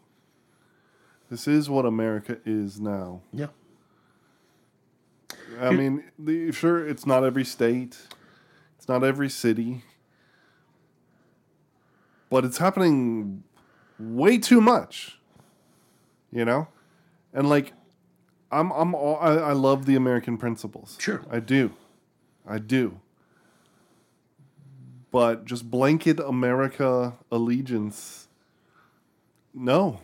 [1.29, 3.21] This is what America is now.
[3.33, 3.47] Yeah.
[5.59, 7.97] I mean, the, sure, it's not every state,
[8.77, 9.83] it's not every city,
[12.29, 13.43] but it's happening
[13.99, 15.17] way too much.
[16.31, 16.67] You know,
[17.33, 17.73] and like,
[18.51, 20.97] I'm I'm all, I, I love the American principles.
[20.99, 21.21] Sure.
[21.29, 21.71] I do,
[22.47, 22.99] I do.
[25.11, 28.27] But just blanket America allegiance.
[29.53, 29.99] No,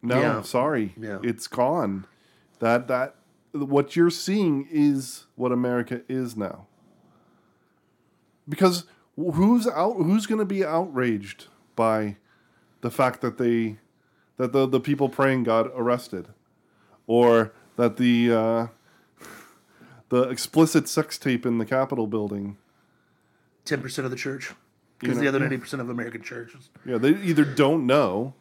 [0.00, 0.42] no, Yeah.
[0.42, 1.18] sorry, Yeah.
[1.22, 2.06] it's gone.
[2.60, 3.16] That that
[3.52, 6.66] what you're seeing is what America is now.
[8.48, 8.84] Because
[9.16, 9.94] who's out?
[9.94, 12.16] Who's going to be outraged by
[12.80, 13.78] the fact that they
[14.36, 16.28] that the the people praying got arrested,
[17.06, 18.66] or that the uh,
[20.08, 22.56] the explicit sex tape in the Capitol building?
[23.64, 24.52] Ten percent of the church.
[24.98, 25.44] Because know, the other yeah.
[25.44, 26.70] ninety percent of American churches.
[26.84, 28.34] Yeah, they either don't know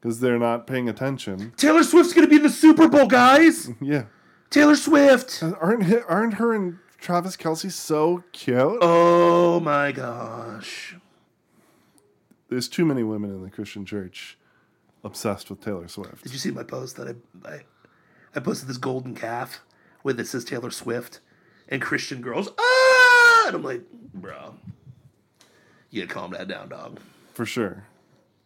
[0.00, 1.52] because they're not paying attention.
[1.56, 3.70] Taylor Swift's gonna be in the Super Bowl, guys.
[3.80, 4.04] Yeah,
[4.50, 5.42] Taylor Swift.
[5.60, 8.78] aren't aren't her and Travis Kelce so cute?
[8.80, 10.96] Oh my gosh.
[12.48, 14.38] There's too many women in the Christian church
[15.02, 16.22] obsessed with Taylor Swift.
[16.22, 17.60] Did you see my post that I I,
[18.34, 19.60] I posted this golden calf
[20.02, 21.20] with it says Taylor Swift
[21.68, 22.48] and Christian girls.
[22.58, 23.44] Ah!
[23.46, 23.82] And I'm like,
[24.14, 24.54] bro,
[25.90, 27.00] you gotta calm that down, dog.
[27.34, 27.84] For sure.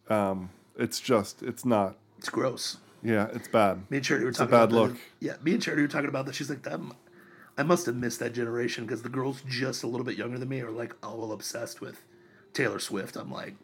[0.09, 1.97] Um, it's just, it's not.
[2.17, 2.77] It's gross.
[3.03, 3.89] Yeah, it's bad.
[3.89, 4.99] Me and Charity were a talking bad about that.
[5.19, 6.35] Yeah, me and Charity were talking about that.
[6.35, 6.79] She's like, that,
[7.57, 10.49] I must have missed that generation because the girls just a little bit younger than
[10.49, 12.03] me are like all obsessed with
[12.53, 13.15] Taylor Swift.
[13.15, 13.55] I'm like,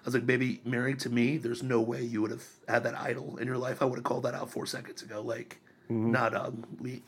[0.00, 2.98] I was like, baby, married to me, there's no way you would have had that
[2.98, 3.82] idol in your life.
[3.82, 5.20] I would have called that out four seconds ago.
[5.20, 5.58] Like,
[5.90, 6.12] Mm-hmm.
[6.12, 7.02] nah, dog, we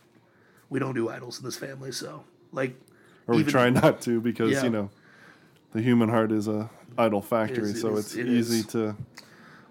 [0.68, 1.92] we don't do idols in this family.
[1.92, 2.74] So, like,
[3.28, 4.64] Or we even- try not to because, Yeah.
[4.64, 4.90] you know,
[5.72, 8.66] the human heart is a idol factory, is, it so is, it's it easy is.
[8.68, 8.96] to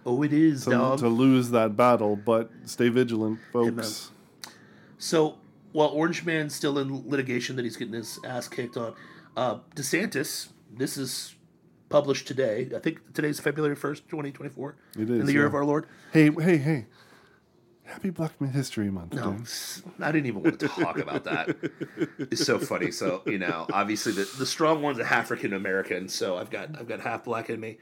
[0.05, 0.99] Oh, it is, to, dog.
[0.99, 2.15] to lose that battle.
[2.15, 4.11] But stay vigilant, folks.
[4.97, 5.37] So
[5.73, 8.93] while Orange Man's still in litigation that he's getting his ass kicked on,
[9.35, 11.35] uh, DeSantis, this is
[11.91, 12.69] published today.
[12.75, 14.75] I think today's February 1st, 2024.
[14.95, 15.47] It In the year yeah.
[15.47, 15.87] of our Lord.
[16.11, 16.85] Hey, hey, hey!
[17.83, 19.83] Happy Black History Month, No, James.
[19.99, 21.57] I didn't even want to talk about that.
[22.19, 22.89] It's so funny.
[22.91, 26.07] So you know, obviously the, the strong one's a African American.
[26.07, 27.77] So I've got I've got half black in me.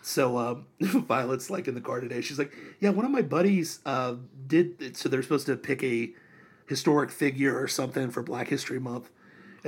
[0.00, 2.20] So um, Violet's like in the car today.
[2.20, 4.14] She's like, yeah, one of my buddies uh,
[4.46, 4.96] did.
[4.96, 6.12] So they're supposed to pick a
[6.68, 9.10] historic figure or something for Black History Month.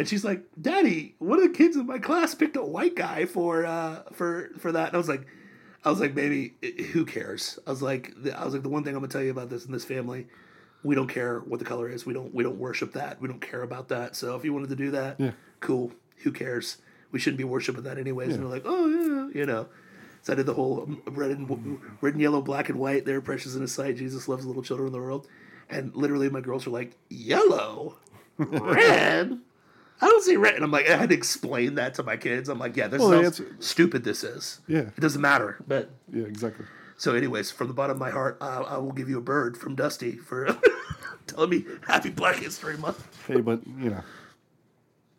[0.01, 3.27] And she's like, "Daddy, one of the kids in my class picked a white guy
[3.27, 5.27] for uh, for for that." And I was like,
[5.85, 6.55] "I was like, baby,
[6.93, 9.23] who cares?" I was like, the- "I was like, the one thing I'm gonna tell
[9.23, 10.27] you about this in this family,
[10.83, 12.07] we don't care what the color is.
[12.07, 13.21] We don't we don't worship that.
[13.21, 14.17] We don't care about that.
[14.17, 15.33] So if you wanted to do that, Yeah.
[15.61, 15.93] cool.
[16.23, 16.79] Who cares?
[17.13, 19.67] We shouldn't be worshiping that anyways." And they're like, "Oh yeah, you know."
[20.23, 23.05] So I did the whole red and red and yellow, black and white.
[23.05, 23.97] They're precious in His sight.
[23.97, 25.29] Jesus loves little children in the world,
[25.69, 27.97] and literally my girls are like, "Yellow,
[28.39, 29.41] red."
[30.03, 30.55] I don't see red.
[30.55, 32.49] And I'm like, I had to explain that to my kids.
[32.49, 34.61] I'm like, yeah, this Well, is how stupid this is.
[34.67, 34.81] Yeah.
[34.81, 35.59] It doesn't matter.
[35.69, 36.65] But Yeah, exactly.
[36.97, 39.57] so, anyways, from the bottom of my heart, uh, I will give you a bird
[39.57, 40.57] from Dusty for
[41.27, 43.07] telling me Happy Black History Month.
[43.27, 44.03] Hey, but you know,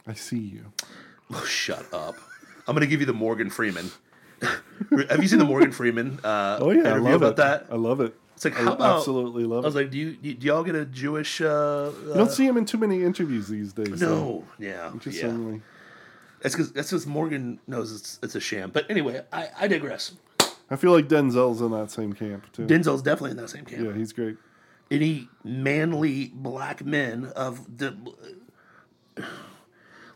[0.07, 0.73] I see you.
[1.33, 2.15] Oh, shut up.
[2.67, 3.91] I'm going to give you the Morgan Freeman.
[5.09, 7.35] Have you seen the Morgan Freeman uh, Oh yeah, I love about it.
[7.37, 7.67] that?
[7.69, 8.15] I love it.
[8.43, 9.65] It's like, I how about- absolutely love it.
[9.65, 9.79] I was it.
[9.79, 11.41] like, do you do y'all get a Jewish?
[11.41, 14.01] Uh, you don't see him in too many interviews these days.
[14.01, 15.57] no, yeah, Just yeah.
[16.41, 18.71] That's because that's because Morgan knows it's it's a sham.
[18.71, 20.13] But anyway, I, I digress.
[20.71, 22.65] I feel like Denzel's in that same camp too.
[22.65, 23.85] Denzel's definitely in that same camp.
[23.85, 24.37] yeah, he's great.
[24.89, 27.95] any manly black men of the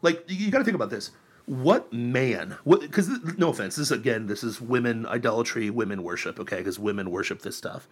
[0.01, 1.11] like you got to think about this
[1.45, 3.07] what man what because
[3.37, 7.55] no offense this again this is women idolatry women worship okay because women worship this
[7.55, 7.87] stuff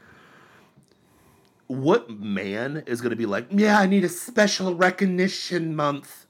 [1.68, 6.26] what man is going to be like yeah i need a special recognition month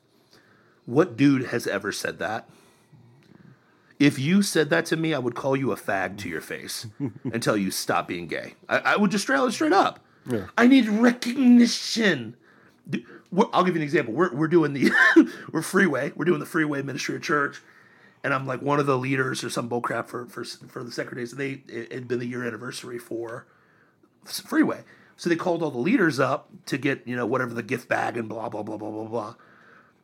[0.86, 2.48] what dude has ever said that
[4.00, 6.88] if you said that to me i would call you a fag to your face
[7.32, 10.48] and tell you stop being gay i, I would just straight, straight up Yeah.
[10.58, 12.38] I need recognition.
[13.52, 14.13] I'll give you an example.
[14.13, 14.91] We're, we're doing the
[15.52, 16.13] we're freeway.
[16.15, 17.62] We're doing the freeway ministry of church,
[18.24, 21.32] and I'm like one of the leaders or some bullcrap for for for the secretaries.
[21.32, 23.48] They it had been the year anniversary for
[24.26, 24.84] freeway,
[25.17, 28.17] so they called all the leaders up to get you know whatever the gift bag
[28.17, 29.36] and blah blah blah blah blah blah.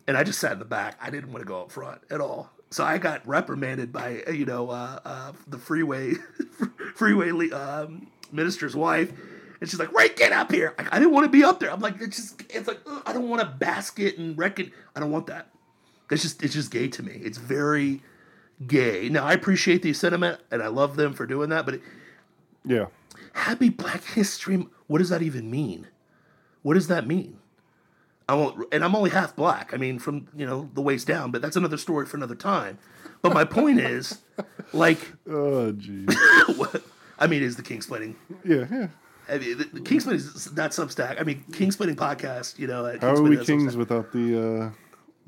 [0.07, 0.97] And I just sat in the back.
[1.01, 2.49] I didn't want to go up front at all.
[2.71, 6.13] So I got reprimanded by you know uh, uh, the freeway
[6.95, 9.11] freeway le- um, minister's wife,
[9.59, 11.71] and she's like, "Ray, get up here!" Like, I didn't want to be up there.
[11.71, 14.71] I'm like, it's just it's like ugh, I don't want to basket and reckon.
[14.95, 15.49] I don't want that.
[16.11, 17.13] It's just it's just gay to me.
[17.23, 18.01] It's very
[18.65, 19.09] gay.
[19.09, 21.81] Now I appreciate the sentiment and I love them for doing that, but it,
[22.65, 22.87] Yeah.
[23.33, 24.67] Happy Black History.
[24.89, 25.87] What does that even mean?
[26.63, 27.37] What does that mean?
[28.27, 29.71] I won't, and I'm only half black.
[29.73, 32.79] I mean, from you know the waist down, but that's another story for another time.
[33.21, 34.19] But my point is,
[34.73, 36.07] like, Oh, geez.
[36.55, 36.81] what,
[37.19, 38.15] I mean, is the Kingsplaining?
[38.43, 38.87] yeah, yeah.
[39.29, 41.21] I mean, the, the Kingsplaining is not Substack.
[41.21, 42.57] I mean, Kingsplaining podcast.
[42.57, 43.77] You know, How are we kings Substack.
[43.77, 44.71] without the, uh,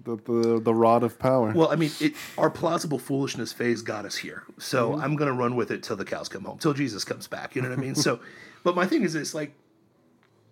[0.03, 1.51] the the the rod of power?
[1.53, 4.43] Well, I mean, it, our plausible foolishness phase got us here.
[4.57, 7.27] So I'm going to run with it till the cows come home, till Jesus comes
[7.27, 7.55] back.
[7.55, 7.95] You know what I mean?
[7.95, 8.19] So,
[8.63, 9.53] but my thing is this like,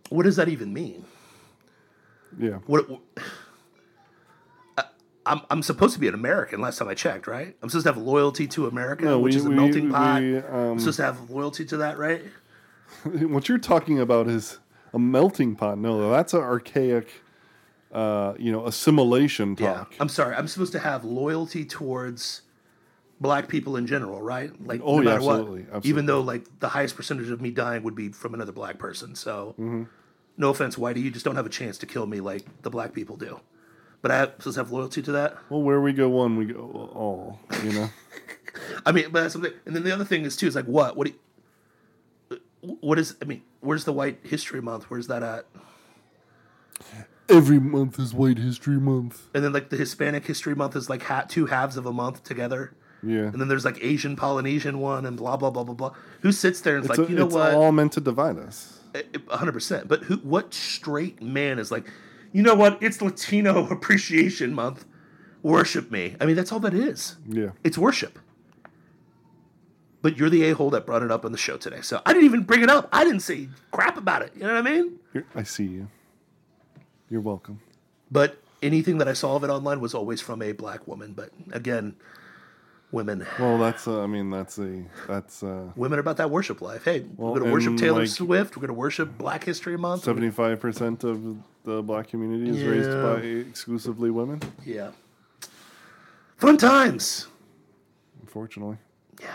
[0.10, 1.06] what does that even mean?
[2.40, 2.60] yeah.
[2.68, 2.88] What?
[4.78, 4.84] I,
[5.26, 6.62] I'm, I'm supposed to be an American.
[6.62, 7.56] Last time I checked, right?
[7.62, 10.22] I'm supposed to have loyalty to America, No, which we- is a we- melting pot.
[10.22, 12.24] we, I'm um, supposed to have loyalty to that, right?
[13.04, 14.60] what you're talking about is
[14.94, 15.78] a melting pot.
[15.78, 17.22] No, that's an archaic,
[17.92, 19.94] uh, you know, assimilation talk.
[20.00, 20.36] I'm sorry.
[20.36, 22.42] I'm supposed to have loyalty towards
[23.22, 24.52] black people in general, right?
[24.66, 25.34] Like, Oh, no yeah, matter what.
[25.40, 25.90] absolutely, absolutely.
[25.90, 29.16] Even though, like, the highest percentage of me dying would be from another black person.
[29.16, 29.84] So, Mm-hmm.
[30.38, 32.94] no offense, Whitey, you just don't have a chance to kill me like the black
[32.94, 33.40] people do.
[34.02, 35.38] But I have, supposed to have loyalty to that.
[35.50, 36.62] Well, where we go one, we go
[36.94, 37.40] all.
[37.64, 37.90] You know.
[38.86, 39.52] I mean, but that's something.
[39.66, 40.96] And then the other thing is too is like what?
[40.96, 41.08] What?
[41.08, 41.14] Do
[42.32, 42.40] you,
[42.80, 43.16] what is?
[43.22, 44.86] I mean, where's the White History Month?
[44.90, 45.46] Where's that at?
[47.28, 49.28] Every month is White History Month.
[49.34, 52.24] And then like the Hispanic History Month is like ha- two halves of a month
[52.24, 52.74] together.
[53.04, 53.24] Yeah.
[53.24, 55.94] And then there's like Asian Polynesian one and blah blah blah blah blah.
[56.22, 57.48] Who sits there and It's, like, a- you know it's what?
[57.48, 58.80] It's all meant to divide us.
[58.96, 59.88] Eh, eh, hundred percent.
[59.88, 60.18] But who?
[60.18, 61.90] What straight man is like,
[62.34, 62.82] you know what?
[62.82, 64.86] It's Latino Appreciation Month.
[65.42, 66.16] Worship me.
[66.20, 67.16] I mean, that's all that is.
[67.28, 67.52] Yeah.
[67.64, 68.20] It's worship.
[70.02, 71.82] But you're the a hole that brought it up on the show today.
[71.82, 72.88] So I didn't even bring it up.
[72.92, 74.32] I didn't say crap about it.
[74.36, 75.00] You know what I mean?
[75.14, 75.88] Here, I see you.
[77.10, 77.60] You're welcome.
[78.12, 81.14] But anything that I saw of it online was always from a black woman.
[81.14, 81.96] But again,
[82.92, 83.26] women.
[83.40, 86.86] Well, that's uh, I mean that's a that's uh, Women are about that worship life.
[86.86, 88.56] Hey, Well, we're going to worship Taylor like- Swift.
[88.58, 90.04] We're going to worship Black History Month.
[90.04, 93.18] seventy five percent of the black community is raised by
[93.50, 94.42] exclusively women.
[94.66, 94.92] Yeah.
[96.38, 97.28] Fun times.
[98.22, 98.78] Unfortunately,
[99.22, 99.28] Yeah.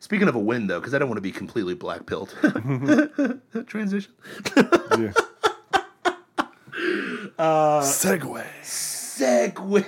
[0.00, 2.30] Speaking of a win, though, because I don't want to be completely black pilled.
[3.66, 4.12] Transition.
[4.56, 5.12] yeah.
[7.38, 8.44] Uh, Segue.
[8.62, 9.84] Segue.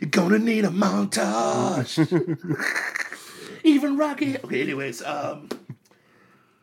[0.00, 1.98] You're gonna need a montage.
[3.64, 4.36] Even Rocky.
[4.38, 5.48] Okay, anyways, um,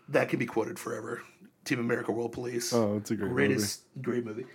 [0.10, 1.22] that can be quoted forever.
[1.66, 2.74] Team America World Police.
[2.74, 3.34] Oh, it's a great movie.
[3.48, 4.46] greatest, great movie.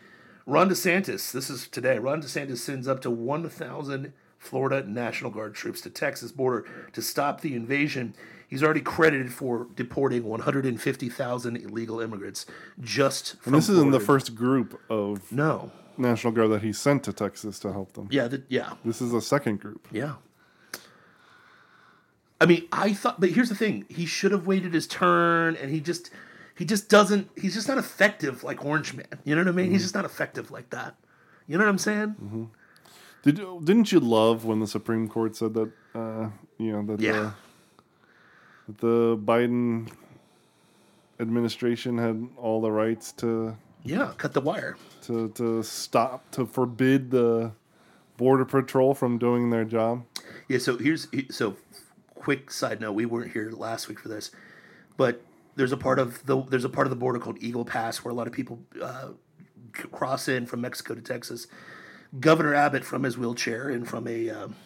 [0.46, 1.32] Ron DeSantis.
[1.32, 1.98] This is today.
[1.98, 7.40] Ron DeSantis sends up to 1,000 Florida National Guard troops to Texas border to stop
[7.40, 8.14] the invasion.
[8.48, 12.46] He's already credited for deporting 150,000 illegal immigrants
[12.80, 15.70] just from And this isn't the first group of No.
[16.00, 18.08] National Guard that he sent to Texas to help them.
[18.10, 18.28] Yeah.
[18.28, 18.74] The, yeah.
[18.84, 19.86] This is a second group.
[19.90, 20.14] Yeah.
[22.40, 25.70] I mean, I thought, but here's the thing: he should have waited his turn, and
[25.70, 26.10] he just,
[26.56, 27.28] he just doesn't.
[27.36, 29.06] He's just not effective like Orange Man.
[29.24, 29.66] You know what I mean?
[29.66, 29.84] He's mm-hmm.
[29.84, 30.96] just not effective like that.
[31.46, 32.16] You know what I'm saying?
[32.22, 32.44] Mm-hmm.
[33.22, 37.00] Did you- didn't you love when the Supreme Court said that uh, you know that
[37.00, 37.12] Yeah.
[37.12, 37.30] Uh,
[38.68, 39.92] the, the Biden
[41.18, 44.12] administration had all the rights to Yeah.
[44.18, 44.76] Cut the wire.
[45.02, 47.52] to to stop to forbid the
[48.16, 50.04] border patrol from doing their job?
[50.48, 50.58] Yeah.
[50.58, 51.56] So here's so
[52.14, 54.30] quick side note: we weren't here last week for this,
[54.96, 55.22] but
[55.56, 58.12] there's a part of the there's a part of the border called Eagle Pass where
[58.12, 59.08] a lot of people uh,
[59.72, 61.46] cross in from Mexico to Texas.
[62.18, 64.56] Governor Abbott from his wheelchair and from a, um,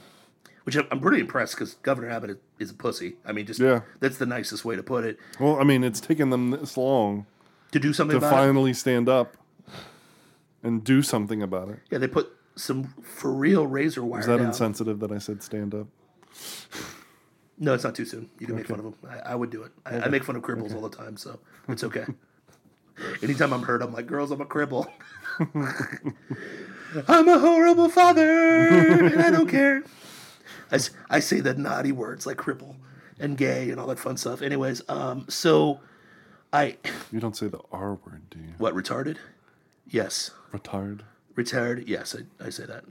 [0.62, 3.16] which I'm pretty impressed because Governor Abbott is, is a pussy.
[3.26, 3.82] I mean, just Yeah.
[4.00, 5.18] that's the nicest way to put it.
[5.38, 7.26] Well, I mean, it's taken them this long
[7.74, 8.36] To do something to about it.
[8.36, 9.36] finally stand up
[10.62, 11.80] and do something about it.
[11.90, 14.20] Yeah, they put some for real razor wire.
[14.20, 14.46] Is that down.
[14.46, 15.88] insensitive that I said stand up?
[17.58, 18.30] No, it's not too soon.
[18.38, 18.94] You can make fun of them.
[19.08, 19.72] I, I would do it.
[19.84, 22.04] I, I make fun of cripples all the time, so it's okay.
[23.24, 24.86] Anytime I'm hurt, I'm like, girls, I'm a cripple.
[27.08, 29.82] I'm a horrible father, and I don't care.
[30.70, 30.78] I,
[31.10, 32.76] I say the naughty words like cripple
[33.18, 34.42] and gay and all that fun stuff.
[34.42, 35.80] Anyways, um, so
[36.54, 36.76] I
[37.12, 38.54] You don't say the R word, do you?
[38.58, 39.16] what retarded?
[39.88, 41.00] Yes, Retard.
[41.34, 41.86] retired.
[41.88, 42.84] Yes, I, I say that.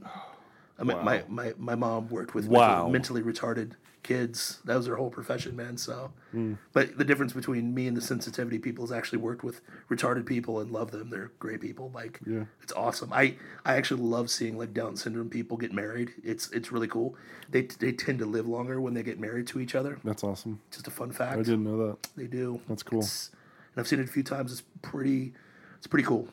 [0.78, 2.88] I mean, my, my my mom worked with Wow.
[2.88, 4.60] mentally, mentally retarded kids.
[4.66, 5.76] That was her whole profession, man.
[5.78, 6.54] So, Hmm.
[6.72, 10.60] but the difference between me and the sensitivity people is actually worked with retarded people
[10.60, 11.08] and love them.
[11.10, 11.90] They're great people.
[11.94, 12.44] Like, Yeah.
[12.62, 13.12] it's awesome.
[13.12, 16.12] I I actually love seeing like Down syndrome people get married.
[16.22, 17.16] It's it's really cool.
[17.50, 19.98] They they tend to live longer when they get married to each other.
[20.04, 20.60] That's awesome.
[20.70, 21.34] Just a fun fact.
[21.38, 22.08] I didn't know that.
[22.16, 22.60] They do.
[22.68, 22.98] That's cool.
[23.00, 23.30] It's-
[23.74, 24.52] and I've seen it a few times.
[24.52, 25.32] It's pretty.
[25.78, 26.28] It's pretty cool.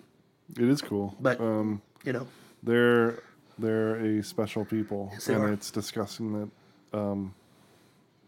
[0.58, 1.16] It is cool.
[1.20, 2.28] But um, you know,
[2.64, 3.20] they're
[3.60, 5.54] they're a special people, they and are.
[5.54, 6.50] it's disgusting
[6.92, 7.34] that um,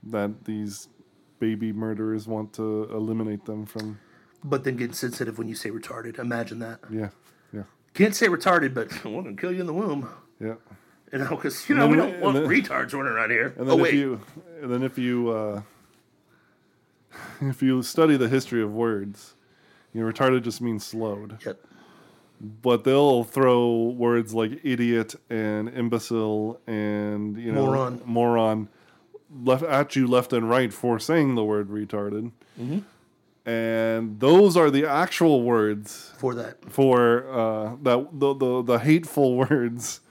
[0.04, 0.88] that these
[1.40, 4.00] baby murderers want to eliminate them from.
[4.44, 6.20] but then get sensitive when you say retarded.
[6.20, 6.80] Imagine that.
[6.92, 7.10] Yeah,
[7.54, 10.10] yeah, Can't say retarded, but I want to kill you in the womb.
[10.40, 10.56] yeah.
[11.12, 13.54] You know, because you know And we don't want then- retards running around here.
[13.58, 14.20] And Oh then if wait, you,
[14.64, 15.62] and then if you, uh,
[17.50, 19.36] if you study the history of words,
[19.94, 21.38] you know, retarded just means slowed.
[21.46, 21.60] Yep.
[22.62, 28.02] But they'll throw words like idiot and imbecile and you know Moron.
[28.06, 28.70] moron
[29.44, 32.32] left at you left and right for saying the word retarded.
[32.60, 32.80] Mm-hmm.
[33.50, 36.72] And those are the actual words for that.
[36.72, 40.02] for uh, that the, the the hateful words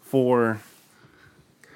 [0.00, 0.60] for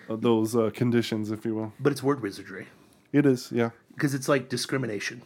[0.09, 1.73] uh, those uh, conditions, if you will.
[1.81, 2.67] But it's word wizardry
[3.13, 3.71] It is, yeah.
[4.01, 5.21] Because it's like discrimination.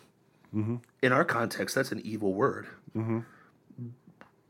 [0.52, 0.76] Mm-hmm.
[1.00, 2.66] In our context, that's an evil word.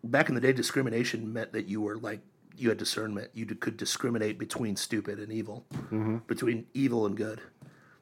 [0.03, 2.20] Back in the day, discrimination meant that you were like
[2.57, 3.31] you had discernment.
[3.35, 6.18] You could discriminate between stupid and evil, Mm-hmm.
[6.27, 7.41] between evil and good.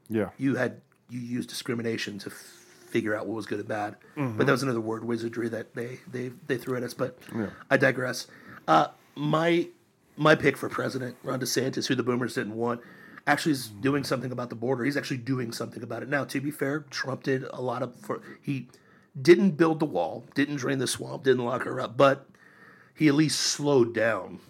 [0.08, 0.30] Yeah.
[0.36, 3.96] you had you used discrimination to f- figure out what was good and bad.
[4.16, 4.36] Mm-hmm.
[4.36, 6.94] But that was another word wizardry that they they they threw at us.
[6.94, 7.50] But Yeah.
[7.70, 8.26] I digress.
[8.68, 9.68] Uh, my
[10.16, 12.80] my pick for president, Ron DeSantis, who the Boomers didn't want,
[13.26, 14.84] actually is doing something about the border.
[14.84, 16.24] He's actually doing something about it now.
[16.24, 18.68] To be fair, Trump did a lot of for he
[19.20, 22.26] didn't build the wall, didn't drain the swamp, didn't lock her up, but
[22.94, 24.40] he at least slowed down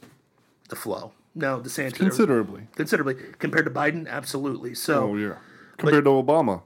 [0.68, 1.12] the flow.
[1.34, 2.68] Now DeSantis Considerably.
[2.76, 4.74] considerably compared to Biden, absolutely.
[4.74, 5.36] So Oh yeah.
[5.78, 6.62] Compared to Obama.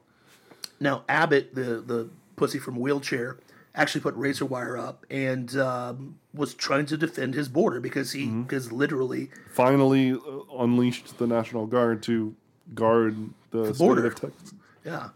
[0.80, 3.38] now Abbott, the the pussy from wheelchair,
[3.76, 8.24] actually put razor wire up and um, was trying to defend his border because he
[8.26, 8.42] Mm-hmm.
[8.44, 10.18] because literally Finally uh,
[10.58, 12.34] unleashed the National Guard to
[12.74, 14.06] guard the, state border.
[14.06, 14.54] of Texas.
[14.84, 15.10] yeah.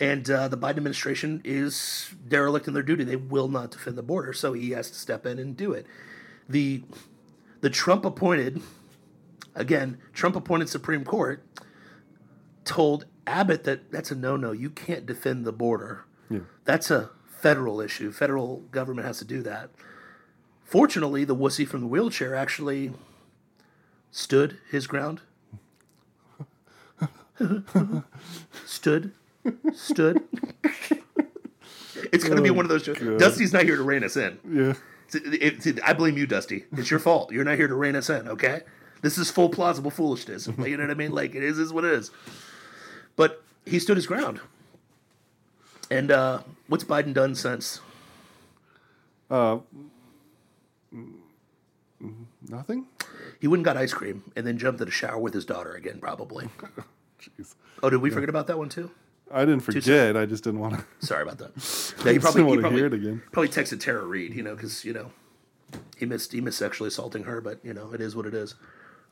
[0.00, 3.04] And uh, the Biden administration is derelict in their duty.
[3.04, 5.86] They will not defend the border, so he has to step in and do it.
[6.48, 6.82] The
[7.60, 8.60] the Trump appointed
[9.54, 11.44] again, Trump appointed Supreme Court
[12.64, 14.52] told Abbott that that's a no no.
[14.52, 16.04] You can't defend the border.
[16.30, 16.40] Yeah.
[16.64, 17.10] That's a
[17.42, 18.12] federal issue.
[18.12, 19.70] Federal government has to do that.
[20.64, 22.92] Fortunately, the wussy from the wheelchair actually
[24.12, 25.20] stood his ground.
[28.64, 29.12] stood.
[29.74, 30.22] Stood.
[32.12, 32.84] it's going to be one of those.
[32.84, 33.00] jokes.
[33.00, 33.18] God.
[33.18, 34.38] Dusty's not here to rein us in.
[34.48, 34.74] Yeah.
[35.14, 36.64] It's- it- I blame you, Dusty.
[36.76, 37.32] It's your fault.
[37.32, 38.62] You're not here to rein us in, okay?
[39.02, 40.46] This is full plausible foolishness.
[40.46, 41.10] You know what I mean?
[41.10, 42.10] Like it is is what it is.
[43.16, 44.40] But he stood his ground.
[45.90, 47.80] And uh, what's Biden done since?
[49.30, 49.58] Uh,
[52.48, 52.86] nothing.
[53.40, 55.72] He went and got ice cream and then jumped in a shower with his daughter
[55.72, 56.48] again, probably.
[57.20, 57.54] Jeez.
[57.82, 58.90] Oh, did we forget about that one too?
[59.32, 60.16] I didn't forget.
[60.16, 60.84] I just didn't want to.
[61.06, 61.52] Sorry about that.
[62.04, 63.22] Yeah, he probably, want to probably, hear it again.
[63.30, 65.12] probably texted Tara Reade, you know, because you know
[65.96, 68.54] he missed he missed sexually assaulting her, but you know it is what it is.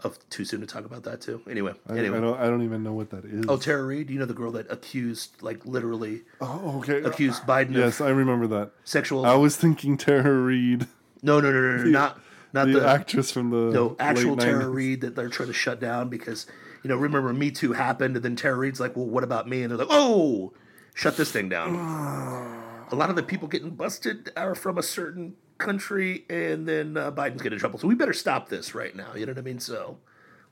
[0.03, 1.43] Of too soon to talk about that too.
[1.49, 2.19] Anyway, I, anyway.
[2.19, 2.41] I don't.
[2.41, 3.45] I don't even know what that is.
[3.49, 7.03] Oh, Tara Reade, you know the girl that accused, like literally Oh, okay.
[7.07, 8.73] accused Biden Yes, of I remember that.
[8.85, 9.27] sexual.
[9.27, 10.87] I was thinking Tara Reid,
[11.23, 12.21] no, no, no, no, no, not
[12.53, 14.75] not the, the, actress from the no actual Tara 90s.
[14.75, 16.47] Reid that they're trying to shut down because
[16.83, 19.63] you know remember Me Too happened and then Tara Reade's like, well, what about me?
[19.63, 20.53] And they're like, oh,
[20.95, 21.75] shut this thing down.
[22.91, 27.13] a lot of the people getting busted are from a certain country, and then uh,
[27.13, 27.79] Biden's getting in trouble.
[27.79, 29.15] So we better stop this right now.
[29.15, 29.61] You know what I mean?
[29.61, 29.99] So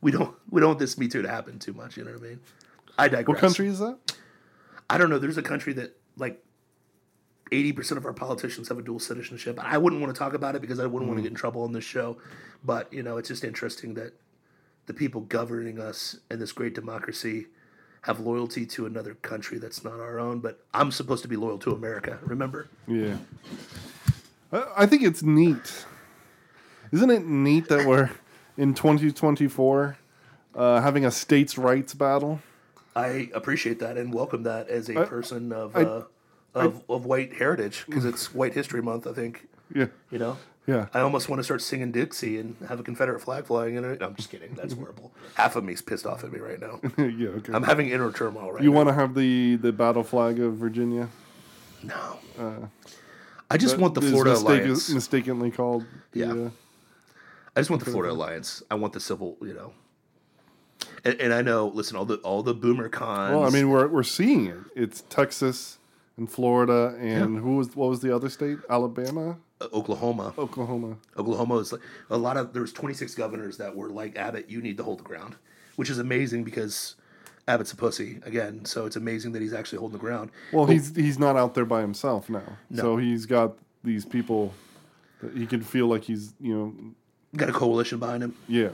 [0.01, 1.97] we don't we don't want this Me Too to happen too much.
[1.97, 2.41] You know what I mean?
[2.99, 3.27] I digress.
[3.27, 3.99] What country is that?
[4.91, 5.19] I don't know.
[5.19, 6.43] There's a country that like
[7.53, 9.59] eighty percent of our politicians have a dual citizenship.
[9.63, 11.63] I wouldn't want to talk about it because I wouldn't want to get in trouble
[11.63, 12.19] on this show.
[12.65, 14.13] But you know, it's just interesting that
[14.87, 17.47] the people governing us in this great democracy
[18.03, 20.41] have loyalty to another country that's not our own.
[20.41, 22.19] But I'm supposed to be loyal to America.
[22.23, 22.69] Remember?
[22.87, 23.17] Yeah.
[24.53, 25.85] I, I think it's neat.
[26.93, 28.11] Isn't it neat that we're
[28.57, 29.99] in 2024
[30.55, 32.41] uh, having a states' rights battle?
[32.97, 36.05] I appreciate that and welcome that as a I- person of I- uh,
[36.55, 39.07] of, of white heritage because it's White History Month.
[39.07, 39.87] I think Yeah.
[40.11, 40.39] you know.
[40.67, 40.87] Yeah.
[40.93, 44.01] I almost want to start singing Dixie and have a Confederate flag flying in it.
[44.01, 44.55] No, I'm just kidding.
[44.55, 45.13] That's horrible.
[45.35, 46.81] Half of me's pissed off at me right now.
[46.99, 47.29] yeah.
[47.29, 47.53] Okay.
[47.55, 48.73] I'm having inner turmoil right you now.
[48.73, 51.09] You want to have the the battle flag of Virginia?
[51.83, 52.19] No.
[53.51, 54.91] I just That want the Florida mistake- Alliance.
[54.91, 55.85] mistakenly called.
[56.13, 56.33] the, Yeah.
[56.33, 56.51] uh,
[57.57, 58.63] I just want the Florida Alliance.
[58.71, 59.73] I want the civil, you know.
[61.05, 63.35] And, and I know, listen, all the all the boomer cons.
[63.35, 64.59] well, I mean, we're we're seeing it.
[64.77, 65.79] It's Texas
[66.17, 68.59] and Florida, and who was what was the other state?
[68.69, 70.35] Alabama, uh, Oklahoma.
[70.39, 70.97] Oklahoma.
[71.17, 71.81] Oklahoma is like
[72.11, 74.99] a lot of there was 26 governors that were like Abbott, you need to hold
[75.01, 75.37] the ground,
[75.77, 76.95] which is amazing because
[77.49, 78.65] Abbott's a pussy again.
[78.65, 80.31] So it's amazing that he's actually holding the ground.
[80.53, 82.59] Well, he's he's not out there by himself now.
[82.75, 84.55] So he's got these people
[85.23, 86.75] that he can feel like he's you know
[87.37, 88.71] Got a coalition behind him, yeah.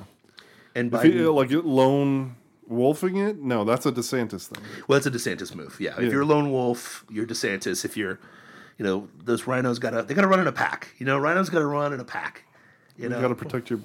[0.76, 1.34] and he, Biden.
[1.34, 2.36] like lone
[2.68, 4.62] wolfing it, no, that's a DeSantis thing.
[4.86, 5.76] Well, it's a DeSantis move.
[5.80, 5.94] Yeah.
[5.98, 7.84] If you're a lone wolf, you're DeSantis.
[7.84, 8.20] If you're,
[8.78, 10.88] you know, those rhinos got to they got to run in a pack.
[10.98, 12.44] You know, rhinos got to run in a pack.
[12.96, 13.80] You know, got to protect your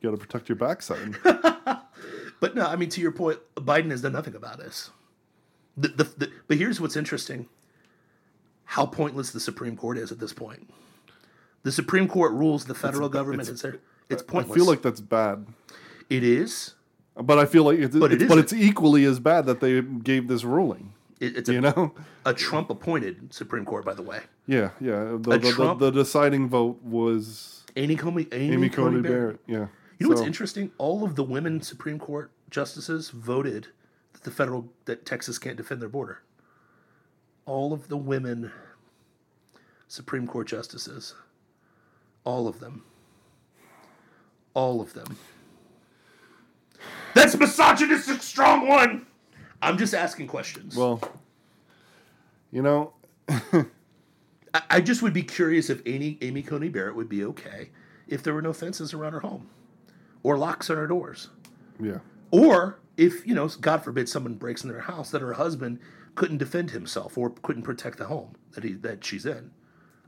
[0.00, 1.16] you got to protect your backside.
[2.42, 4.90] but no, I mean to your point, Biden has done nothing about this.
[5.76, 7.48] The, the, the, but here's what's interesting:
[8.64, 10.68] how pointless the Supreme Court is at this point.
[11.62, 13.78] The Supreme Court rules the federal government is there.
[14.10, 14.56] It's pointless.
[14.56, 15.46] I feel like that's bad,
[16.10, 16.74] it is.
[17.14, 19.80] but I feel like it's, But it it's, but it's equally as bad that they
[19.80, 20.94] gave this ruling.
[21.20, 21.94] It, it's a, You know?
[22.26, 24.18] a Trump appointed Supreme Court, by the way.
[24.48, 25.16] Yeah, yeah.
[25.16, 29.02] The, A the, the, Trump- the deciding vote was Amy Coney, Amy, Amy Coney Coney
[29.02, 29.46] Barrett.
[29.46, 29.60] Barrett.
[29.70, 29.81] Yeah.
[30.02, 30.72] You know what's interesting?
[30.78, 33.68] All of the women Supreme Court justices voted
[34.12, 36.22] that the federal that Texas can't defend their border.
[37.46, 38.50] All of the women
[39.86, 41.14] Supreme Court justices,
[42.24, 42.84] all of them,
[44.54, 45.16] all of them.
[47.14, 49.06] That's misogynistic, strong one.
[49.60, 50.74] I'm just asking questions.
[50.76, 51.00] Well,
[52.50, 52.94] you know,
[53.28, 57.70] I, I just would be curious if Amy Amy Coney Barrett would be okay
[58.08, 59.48] if there were no fences around her home,
[60.22, 61.28] or locks on her doors.
[61.80, 61.98] yeah.
[62.30, 65.78] Or if, you know, God forbid someone breaks in their house that her husband
[66.14, 69.50] couldn't defend himself or couldn't protect the home that he that she's in.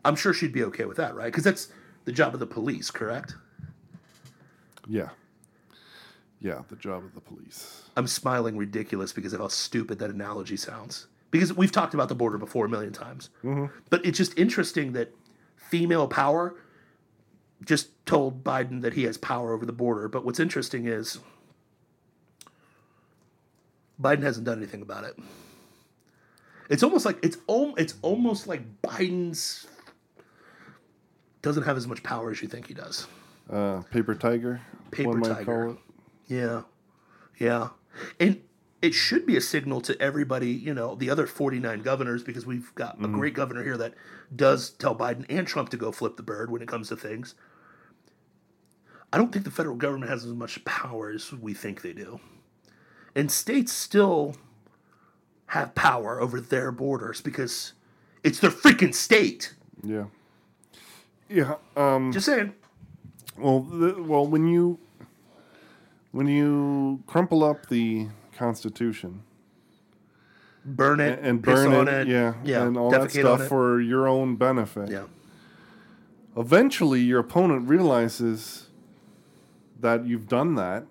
[0.05, 1.27] I'm sure she'd be okay with that, right?
[1.27, 1.69] Because that's
[2.05, 3.35] the job of the police, correct?
[4.89, 5.11] Yeah.
[6.41, 7.85] Yeah, the job of the police.
[7.97, 11.07] I'm smiling ridiculous because of how stupid that analogy sounds.
[11.31, 13.31] Because we've talked about the border before a million times.
[13.43, 13.67] Mm-hmm.
[13.89, 15.15] But it's just interesting that
[15.57, 16.55] female power
[17.65, 20.09] just told Biden that he has power over the border.
[20.09, 21.19] But what's interesting is
[24.01, 25.17] Biden hasn't done anything about it.
[26.71, 29.67] It's almost like it's al- it's almost like Biden's
[31.43, 33.07] doesn't have as much power as you think he does.
[33.51, 34.63] Uh, paper tiger.
[34.91, 35.77] Paper tiger.
[36.27, 36.63] Yeah.
[37.39, 37.69] Yeah.
[38.19, 38.41] And
[38.81, 42.75] it should be a signal to everybody, you know, the other 49 governors, because we've
[42.75, 43.95] got a great governor here that
[44.35, 47.35] does tell Biden and Trump to go flip the bird when it comes to things.
[49.15, 52.19] I don't think the federal government has as much power as we think they do.
[53.15, 54.35] And states still
[55.47, 57.75] have power over their borders because
[58.25, 59.55] it's their freaking state.
[59.85, 60.07] Yeah.
[61.29, 61.55] Yeah.
[61.77, 62.55] Um, Just saying.
[63.39, 64.81] well, the, well, when you
[66.11, 69.23] when you crumple up the Constitution
[70.65, 74.09] Burn it and, burn on it, it, yeah, yeah, and all that stuff for your
[74.09, 75.05] own benefit, yeah,
[76.37, 78.64] eventually your opponent realizes
[79.85, 80.85] that you've done that,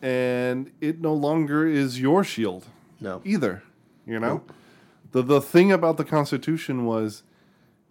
[0.00, 2.64] and it no longer is your shield
[3.00, 3.62] no, either.
[4.06, 4.52] You know, Nope.
[5.12, 7.22] the the thing about the Constitution was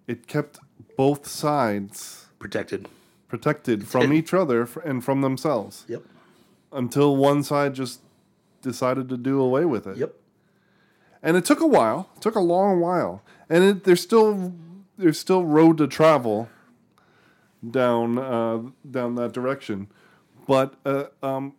[0.07, 0.57] it kept
[0.97, 2.87] both sides protected.
[3.27, 4.15] protected from it.
[4.19, 6.03] each other and from themselves Yep,
[6.71, 8.01] until one side just
[8.61, 9.97] decided to do away with it.
[9.97, 10.15] yep.
[11.21, 12.09] And it took a while.
[12.15, 13.21] It took a long while.
[13.49, 14.53] And it, there's still
[14.97, 16.47] there's still road to travel
[17.69, 18.59] down uh,
[18.89, 19.87] down that direction.
[20.50, 21.54] But uh, um,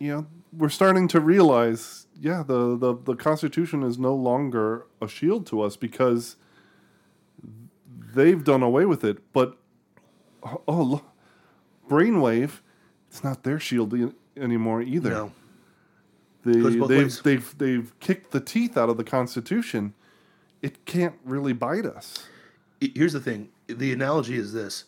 [0.00, 5.06] you know, we're starting to realize, yeah, the, the, the Constitution is no longer a
[5.06, 6.34] shield to us because
[8.14, 9.18] they've done away with it.
[9.32, 9.56] But
[10.42, 11.04] oh, look,
[11.88, 12.58] brainwave,
[13.08, 13.94] it's not their shield
[14.36, 15.10] anymore either.
[15.10, 15.32] No,
[16.44, 17.20] They, they've, ways.
[17.20, 19.94] they've, they've kicked the teeth out of the Constitution.
[20.62, 22.26] It can't really bite us.
[22.80, 23.50] Here's the thing.
[23.68, 24.84] The analogy is this: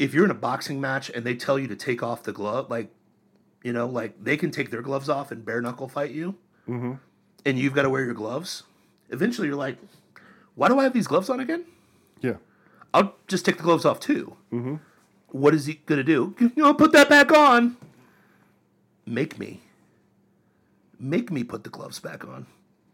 [0.00, 2.68] if you're in a boxing match and they tell you to take off the glove,
[2.70, 2.90] like,
[3.62, 6.34] you know, like they can take their gloves off and bare knuckle fight you,
[6.68, 6.92] Mm-hmm.
[7.44, 8.62] and you've got to wear your gloves.
[9.10, 9.76] Eventually, you're like,
[10.54, 11.64] why do I have these gloves on again?
[12.20, 12.34] Yeah.
[12.94, 14.36] I'll just take the gloves off too.
[14.52, 14.76] Mm-hmm.
[15.28, 16.34] What is he gonna do?
[16.40, 17.76] You know, put that back on.
[19.06, 19.60] Make me.
[20.98, 22.46] Make me put the gloves back on.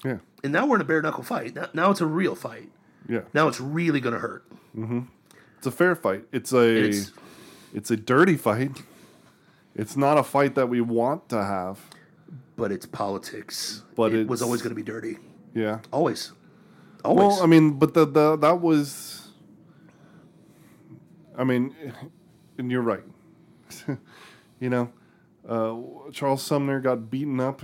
[0.04, 0.18] Yeah.
[0.44, 1.54] And now we're in a bare knuckle fight.
[1.54, 2.70] Now, now it's a real fight.
[3.08, 3.22] Yeah.
[3.34, 4.44] Now it's really gonna hurt.
[5.58, 6.24] It's a fair fight.
[6.32, 7.12] It's a It's
[7.74, 8.82] it's a dirty fight.
[9.74, 11.80] It's not a fight that we want to have.
[12.56, 13.82] but it's politics.
[13.94, 15.18] But it was always gonna be dirty.
[15.54, 15.80] Yeah.
[15.92, 16.32] Always.
[17.04, 17.18] Always.
[17.18, 19.28] Well, I mean, but the, the that was
[21.36, 21.74] I mean,
[22.58, 23.04] and you're right.
[24.60, 24.90] you know,
[25.46, 27.62] uh, Charles Sumner got beaten up.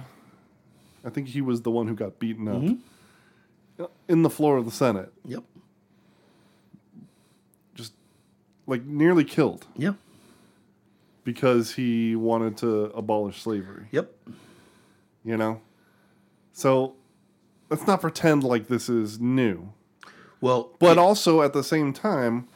[1.05, 2.79] I think he was the one who got beaten up
[4.09, 5.43] in the floor of the Senate, yep.
[7.75, 7.93] just
[8.67, 9.97] like nearly killed Yep.
[11.25, 13.87] because he wanted to abolish slavery.
[13.91, 14.13] Yep.
[15.25, 15.61] You know,
[16.53, 16.95] so
[17.71, 19.73] let's not pretend like this is new.
[20.41, 22.49] Well, But also at the same time,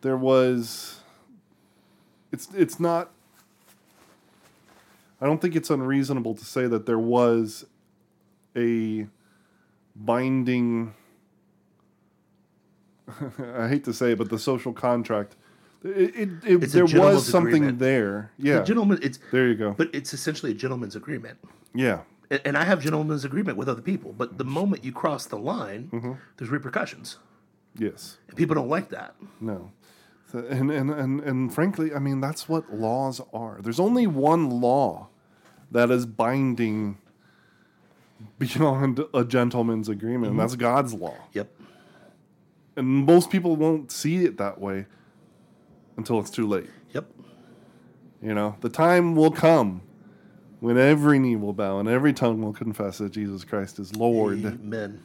[0.00, 1.00] there was.
[2.32, 3.10] It's it's not.
[5.20, 7.64] I don't think it's unreasonable to say that there was
[8.56, 9.06] a
[9.94, 10.94] binding.
[13.56, 15.36] I hate to say, it, but the social contract.
[15.84, 17.78] It, it, it there was something agreement.
[17.78, 18.32] there.
[18.38, 19.74] Yeah, the gentleman, it's there you go.
[19.78, 21.38] but it's essentially a gentleman's agreement.
[21.72, 22.00] yeah,
[22.30, 25.38] And, and I have gentleman's agreement with other people, but the moment you cross the
[25.38, 26.12] line, Mm-hmm.
[26.36, 27.18] there's repercussions,
[27.78, 28.18] yes.
[28.26, 29.14] and people don't like that.
[29.40, 29.70] No.
[30.32, 33.58] And, and, and, and frankly, I mean, that's what laws are.
[33.62, 35.08] There's only one law
[35.70, 36.98] that is binding
[38.38, 41.14] beyond a gentleman's agreement, and that's God's law.
[41.32, 41.48] Yep.
[42.78, 44.86] And most people won't see it that way
[45.96, 46.70] until it's too late.
[46.92, 47.10] Yep.
[48.22, 49.82] You know, the time will come
[50.60, 54.44] when every knee will bow and every tongue will confess that Jesus Christ is Lord.
[54.44, 55.02] Amen.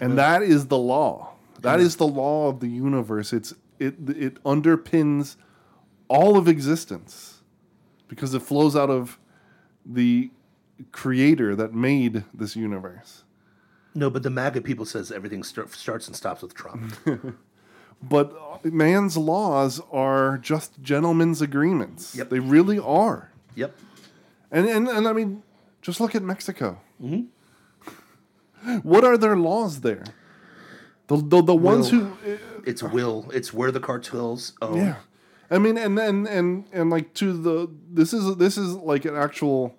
[0.00, 4.42] and that is the law That is the law of the universe it's it it
[4.44, 5.36] underpins
[6.08, 7.42] all of existence
[8.08, 9.18] because it flows out of
[9.84, 10.30] the
[10.92, 13.23] creator that made this universe
[13.94, 16.94] No, but the MAGA people says everything start, starts and stops with Trump.
[18.02, 22.28] but man's laws are just gentlemen's agreements Yep.
[22.30, 23.74] they really are yep.
[24.50, 25.42] And, and and I mean,
[25.82, 26.80] just look at Mexico.
[27.02, 28.78] Mm-hmm.
[28.82, 30.04] What are their laws there?
[31.08, 32.00] The the, the ones Will.
[32.04, 33.28] who, eh, eh, It's will.
[33.32, 34.76] It's where the cartels own.
[34.76, 34.96] yeah.
[35.50, 39.14] I mean, and and and and like to the this is this is like an
[39.16, 39.74] actual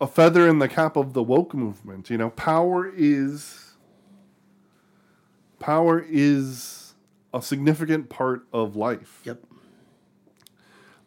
[0.00, 2.10] a feather in the cap of the woke movement.
[2.10, 3.72] You know, power is
[5.58, 6.94] power is
[7.32, 9.20] a significant part of life.
[9.24, 9.42] Yep.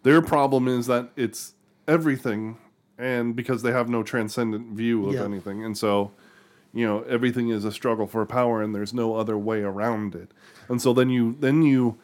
[0.03, 1.53] Their problem is that it's
[1.87, 2.57] everything,
[2.97, 5.23] and because they have no transcendent view of Yeah.
[5.25, 6.11] anything, and so
[6.73, 10.31] you know everything is a struggle for power, and there's no other way around it.
[10.69, 11.97] And so then you then you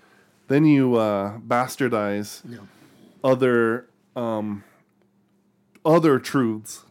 [0.48, 2.60] then you uh, bastardize Yeah.
[3.24, 3.88] other
[5.86, 6.84] other truths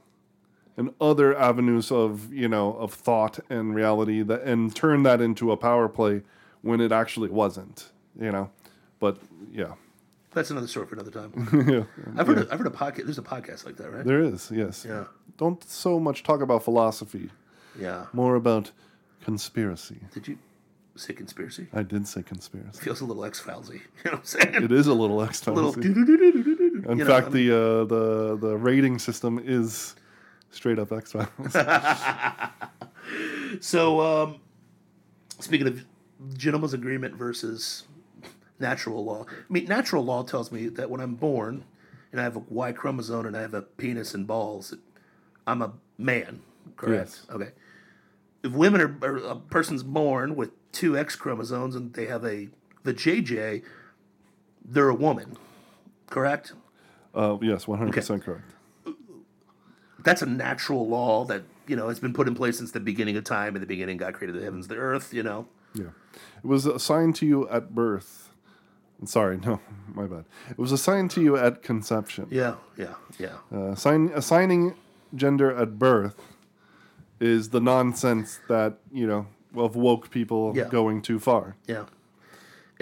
[0.77, 5.51] and other avenues of you know of thought and reality that and turn that into
[5.53, 6.23] a power play
[6.63, 7.91] when it actually wasn't
[8.21, 8.51] you know
[9.01, 9.19] but
[9.53, 9.73] yeah
[10.33, 11.31] That's another story for another time.
[11.69, 11.85] yeah
[12.17, 12.39] I've heard.
[12.39, 13.05] A, I've heard a podcast.
[13.05, 14.05] There's a podcast like that, right?
[14.05, 15.05] there is yes Yeah.
[15.37, 17.31] don't so much talk about philosophy
[17.79, 18.07] Yeah.
[18.13, 18.71] more about
[19.25, 20.39] conspiracy Did you
[20.97, 21.67] say conspiracy?
[21.73, 23.81] i did say conspiracy Feels a little X Filesy.
[24.05, 24.65] You know what I'm saying?
[24.65, 25.53] it is a little A extra
[26.89, 29.95] in know, fact I mean, the uh the the rating system is
[30.51, 31.57] straight up x-files
[33.61, 34.41] So, um,
[35.41, 35.85] speaking of
[36.37, 37.85] gentleman's agreement versus
[38.59, 41.65] natural law, I mean, natural law tells me that when I'm born
[42.11, 44.75] and I have a Y chromosome and I have a penis and balls,
[45.47, 46.41] I'm a man,
[46.77, 47.21] correct?
[47.29, 47.35] Yes.
[47.35, 47.51] Okay.
[48.43, 52.49] If women are, or a person's born with two X chromosomes and they have a
[52.85, 53.63] the JJ,
[54.65, 55.37] they're a woman,
[56.11, 56.53] correct?
[57.15, 58.45] Uh yes 100% correct
[60.03, 63.17] That's a natural law that you know has been put in place since the beginning
[63.17, 63.55] of time.
[63.55, 65.15] In the beginning, God created the heavens, the earth.
[65.15, 65.47] You know.
[65.75, 65.91] Yeah.
[66.43, 68.31] It was assigned to you at birth.
[69.01, 69.61] I'm sorry, no,
[69.95, 70.25] my bad.
[70.51, 72.27] It was assigned to you at conception.
[72.31, 73.37] Yeah, yeah, yeah.
[73.53, 74.75] Uh, assign, assigning
[75.15, 76.17] gender at birth
[77.21, 80.69] is the nonsense that, you know, of woke people Yeah.
[80.69, 81.55] going too far.
[81.69, 81.85] Yeah.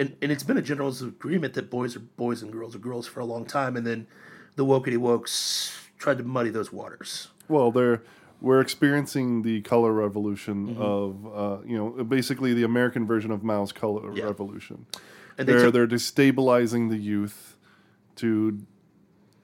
[0.01, 3.05] And and it's been a general agreement that boys are boys and girls are girls
[3.07, 4.07] for a long time, and then
[4.55, 7.27] the wokety wokes tried to muddy those waters.
[7.47, 8.01] Well, they're
[8.41, 10.81] we're experiencing the color revolution Mm-hmm.
[10.81, 14.23] of, uh, you know, basically the American version of Mao's color Yeah.
[14.25, 14.87] revolution.
[15.37, 17.55] And they they're took, they're destabilizing the youth
[18.15, 18.57] to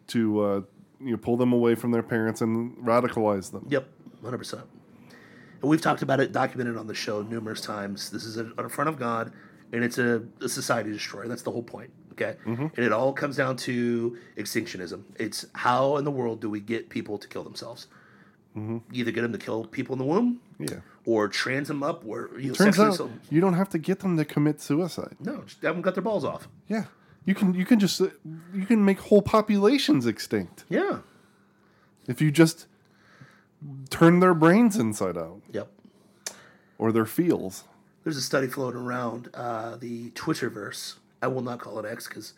[0.08, 0.62] to uh,
[1.00, 3.66] you know pull them away from their parents and radicalize them.
[3.70, 3.88] Yep,
[4.24, 4.64] hundred percent.
[5.62, 8.10] And we've talked about it, documented on the show numerous times.
[8.10, 9.32] This is a, in front of God,
[9.74, 11.28] and it's a, a society destroyer.
[11.28, 11.92] That's the whole point.
[12.14, 12.64] Okay, mm-hmm.
[12.76, 15.04] and it all comes down to extinctionism.
[15.18, 17.88] It's how in the world do we get people to kill themselves?
[18.58, 18.78] Mm-hmm.
[18.92, 20.78] Either get them to kill people in the womb, Yeah.
[21.06, 24.00] or trans them up, or you know, Turns out so- you don't have to get
[24.00, 25.16] them to commit suicide.
[25.20, 26.48] No, just have them cut their balls off.
[26.68, 26.86] Yeah.
[27.26, 31.00] You can you can just you can make whole populations extinct Yeah.
[32.08, 32.66] if you just
[33.90, 35.68] turn their brains inside out Yep.
[36.80, 37.66] or their feels.
[38.08, 40.96] There's a study floating around uh, the Twitterverse.
[41.22, 42.36] I will not call it X because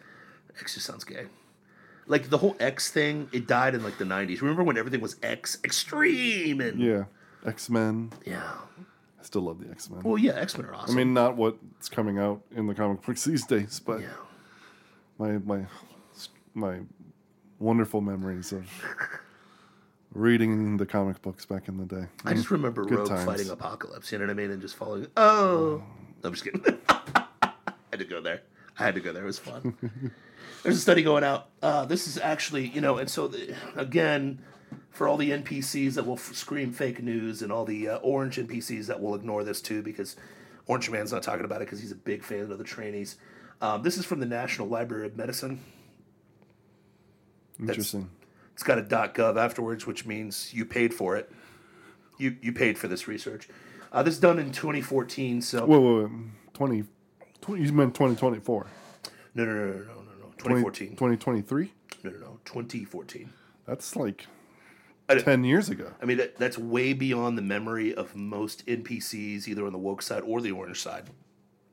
[0.59, 1.27] X just sounds gay.
[2.07, 4.41] Like the whole X thing, it died in like the 90s.
[4.41, 7.03] Remember when everything was X extreme and Yeah.
[7.45, 8.11] X Men.
[8.25, 8.41] yeah.
[9.19, 10.01] I still love the X Men.
[10.01, 10.95] Well, yeah, X Men are awesome.
[10.95, 14.07] I mean, not what's coming out in the comic books these days, but yeah.
[15.19, 15.67] my my
[16.55, 16.79] my
[17.59, 18.67] wonderful memories of
[20.13, 22.05] reading the comic books back in the day.
[22.25, 23.25] I just remember Good Rogue times.
[23.25, 24.11] fighting Apocalypse.
[24.11, 24.51] You know what I mean?
[24.51, 25.07] And just following.
[25.17, 25.83] Oh,
[26.23, 26.63] I'm just kidding.
[26.89, 27.51] I
[27.91, 28.41] had to go there.
[28.77, 29.23] I had to go there.
[29.23, 29.75] It was fun.
[30.63, 31.49] There's a study going out.
[31.61, 34.39] Uh, this is actually, you know, and so the, again,
[34.89, 38.37] for all the NPCs that will f- scream fake news and all the uh, orange
[38.37, 40.15] NPCs that will ignore this too, because
[40.67, 43.15] Orange Man's not talking about it because he's a big fan of the trainees.
[43.61, 45.61] Um, this is from the National Library of Medicine.
[47.59, 48.09] Interesting.
[48.59, 51.31] It's got a .gov afterwards, which means you paid for it.
[52.17, 53.47] You you paid for this research.
[53.89, 55.41] Uh, this is done in 2014.
[55.41, 56.11] So Whoa, whoa, whoa.
[56.55, 56.83] 20,
[57.39, 58.67] 20 you meant 2024.
[59.33, 59.83] no, no, no, no, no, no,
[60.19, 60.25] no.
[60.39, 60.89] 2014.
[60.89, 61.73] 2023?
[62.03, 62.39] No, no, no.
[62.43, 63.31] 2014.
[63.65, 64.27] That's like
[65.07, 65.93] 10 years ago.
[66.01, 70.01] I mean, that, that's way beyond the memory of most NPCs, either on the woke
[70.01, 71.09] side or the orange side.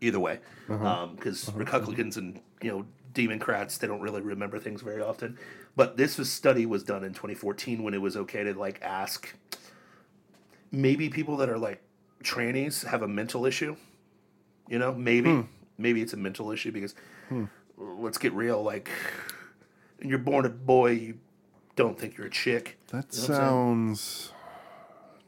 [0.00, 0.86] Either way, uh-huh.
[0.86, 1.58] um, because uh-huh.
[1.58, 2.86] Republicans and you know
[3.16, 5.38] Democrats they don't really remember things very often.
[5.74, 9.34] But this was, study was done in 2014 when it was okay to like ask.
[10.70, 11.82] Maybe people that are like
[12.22, 13.76] trannies have a mental issue.
[14.68, 15.40] You know, maybe hmm.
[15.78, 16.94] maybe it's a mental issue because
[17.28, 17.44] hmm.
[17.76, 18.62] let's get real.
[18.62, 18.90] Like,
[20.02, 21.18] you're born a boy, you
[21.76, 22.78] don't think you're a chick.
[22.88, 24.32] That You know what I'm saying?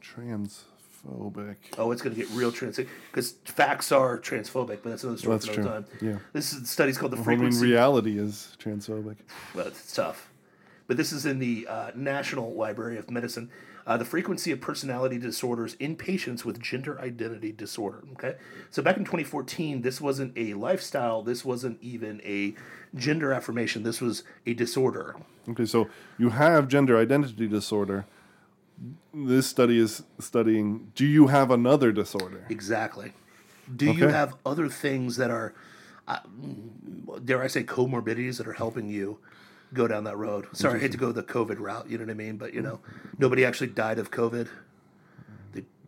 [0.01, 0.65] sounds
[1.05, 1.55] transphobic.
[1.77, 2.79] Oh, it's going to get real trans
[3.11, 5.99] because facts are transphobic, but that's another story That's for another true.
[5.99, 6.13] time.
[6.13, 6.19] Yeah.
[6.33, 7.59] This is the study's called the frequency.
[7.59, 9.17] I mean, reality is transphobic.
[9.53, 10.29] well, it's tough,
[10.87, 13.49] but this is in the uh, National Library of Medicine.
[13.87, 18.03] Uh, the frequency of personality disorders in patients with gender identity disorder.
[18.13, 18.35] Okay,
[18.69, 21.23] so back in 2014, this wasn't a lifestyle.
[21.23, 22.53] This wasn't even a
[22.93, 23.81] gender affirmation.
[23.81, 25.15] This was a disorder.
[25.47, 25.87] Okay, so
[26.19, 28.05] you have gender identity disorder.
[29.13, 32.45] This study is studying do you have another disorder?
[32.49, 33.13] Exactly.
[33.75, 35.53] Do you have other things that are,
[36.07, 36.19] uh,
[37.23, 39.19] dare I say, comorbidities that are helping you
[39.73, 40.47] go down that road?
[40.53, 41.89] Sorry, I hate to go the COVID route.
[41.89, 42.37] You know what I mean?
[42.37, 42.79] But you know,
[43.17, 44.47] nobody actually died of COVID.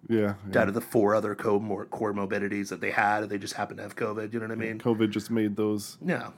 [0.09, 0.33] Yeah.
[0.45, 0.51] yeah.
[0.51, 3.83] Died of the four other comor- morbidities that they had, and they just happened to
[3.83, 4.33] have COVID.
[4.33, 4.79] You know what I mean?
[4.79, 6.31] COVID just made those Yeah.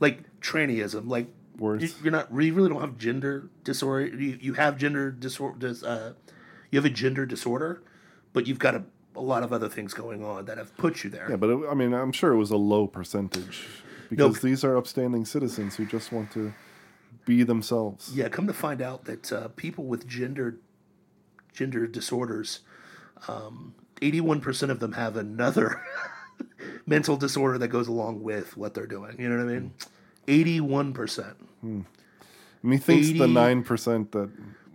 [0.00, 1.28] Like trannyism, like
[1.58, 1.82] words.
[1.82, 2.28] You- You're not.
[2.32, 4.06] You really don't have gender disorder.
[4.06, 5.74] You, you have gender disorder.
[5.84, 6.12] Uh,
[6.70, 7.82] you have a gender disorder,
[8.32, 8.82] but you've got a,
[9.16, 11.26] a lot of other things going on that have put you there.
[11.30, 13.66] yeah, but it, I mean, I'm sure it was a low percentage
[14.10, 16.52] because these are upstanding citizens who just want to
[17.24, 18.10] be themselves.
[18.14, 20.56] Yeah, come to find out that uh, people with gender
[21.52, 22.60] gender disorders,
[24.02, 25.82] eighty-one percent of them have another
[26.86, 29.16] mental disorder that goes along with what they're doing.
[29.18, 29.72] You know what I mean?
[30.28, 31.36] Eighty-one percent.
[31.60, 31.80] Hmm.
[32.62, 34.30] Methinks 80 the nine percent that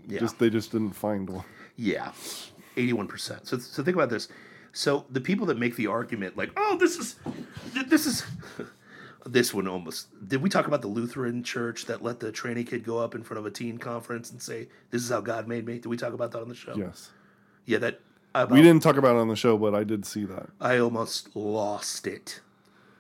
[0.08, 0.20] Yeah.
[0.20, 1.46] just they just didn't find one.
[1.78, 2.12] Yeah,
[2.78, 3.48] eighty-one percent.
[3.48, 4.28] So, so think about this.
[4.74, 7.16] So the people that make the argument, like, oh, this is,
[7.88, 8.24] this is,
[9.26, 10.08] this one almost.
[10.28, 13.22] Did we talk about the Lutheran church that let the tranny kid go up in
[13.24, 15.76] front of a teen conference and say, "This is how God made me"?
[15.76, 16.74] Did we talk about that on the show?
[16.76, 17.12] Yes,
[17.66, 18.00] Yeah, that.
[18.36, 20.50] About, we didn't talk about it on the show, but I did see that.
[20.60, 22.42] I almost lost it.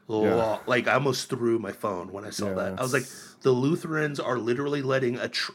[0.08, 2.80] Lo- Like I almost threw my phone when I saw Yeah, that.
[2.80, 3.06] I was like,
[3.41, 5.28] the Lutherans are literally letting a.
[5.30, 5.51] Tr-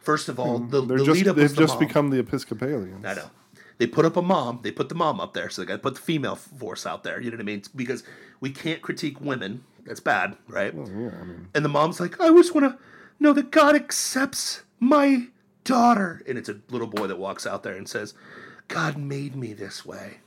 [0.00, 0.88] First of all, the, Hmm.
[0.88, 1.86] They're the just lead up they've the just mom.
[1.86, 3.04] become the Episcopalians.
[3.04, 3.30] I know.
[3.78, 4.58] They put up a mom.
[4.62, 7.04] They put the mom up there, so they got to put the female force out
[7.04, 7.20] there.
[7.20, 7.62] You know what I mean?
[7.74, 8.02] Because
[8.40, 9.62] we can't critique women.
[9.86, 10.72] That's bad, right?
[10.76, 12.78] Oh, yeah, I mean, And the mom's like, I just want to
[13.20, 15.26] know that God accepts my
[15.64, 16.22] daughter.
[16.28, 18.14] And it's a little boy that walks out there and says,
[18.68, 20.18] God made me this way.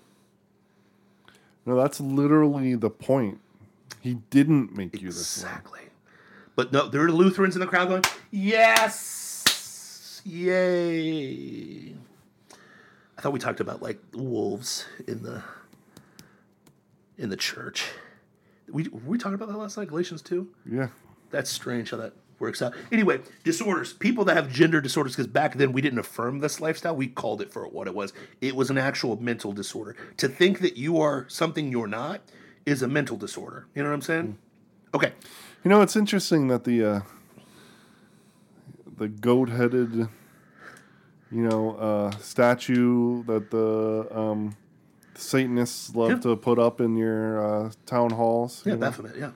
[1.65, 3.39] no, that's literally the point.
[4.05, 5.49] He didn't make you this way.
[5.49, 5.79] Exactly.
[6.55, 10.21] But no, there are Lutherans in the crowd going, Yes!
[10.23, 11.95] Yay!
[13.17, 15.41] I thought we talked about like wolves in the
[17.17, 17.85] in the church.
[18.69, 20.47] We were we talking about that last night, Galatians 2?
[20.71, 20.89] Yeah,
[21.31, 22.75] That's strange how that works out.
[22.91, 23.93] Anyway, disorders.
[23.93, 26.95] People that have gender disorders, because back then we didn't affirm this lifestyle.
[26.95, 28.13] We called it for what it was.
[28.39, 29.95] It was an actual mental disorder.
[30.17, 32.21] To think that you are something you're not
[32.65, 33.67] is a mental disorder.
[33.75, 34.37] You know what I'm saying?
[34.93, 35.11] Okay.
[35.63, 36.99] you know it's interesting that the uh,
[38.97, 39.93] the goat-headed,
[41.31, 44.55] you know, uh, statue that the um,
[45.15, 46.19] Satanists love Yeah.
[46.19, 48.63] to put up in your uh, town halls.
[48.65, 48.87] Yeah, you know?
[48.87, 49.15] Baphomet.
[49.17, 49.31] Yeah.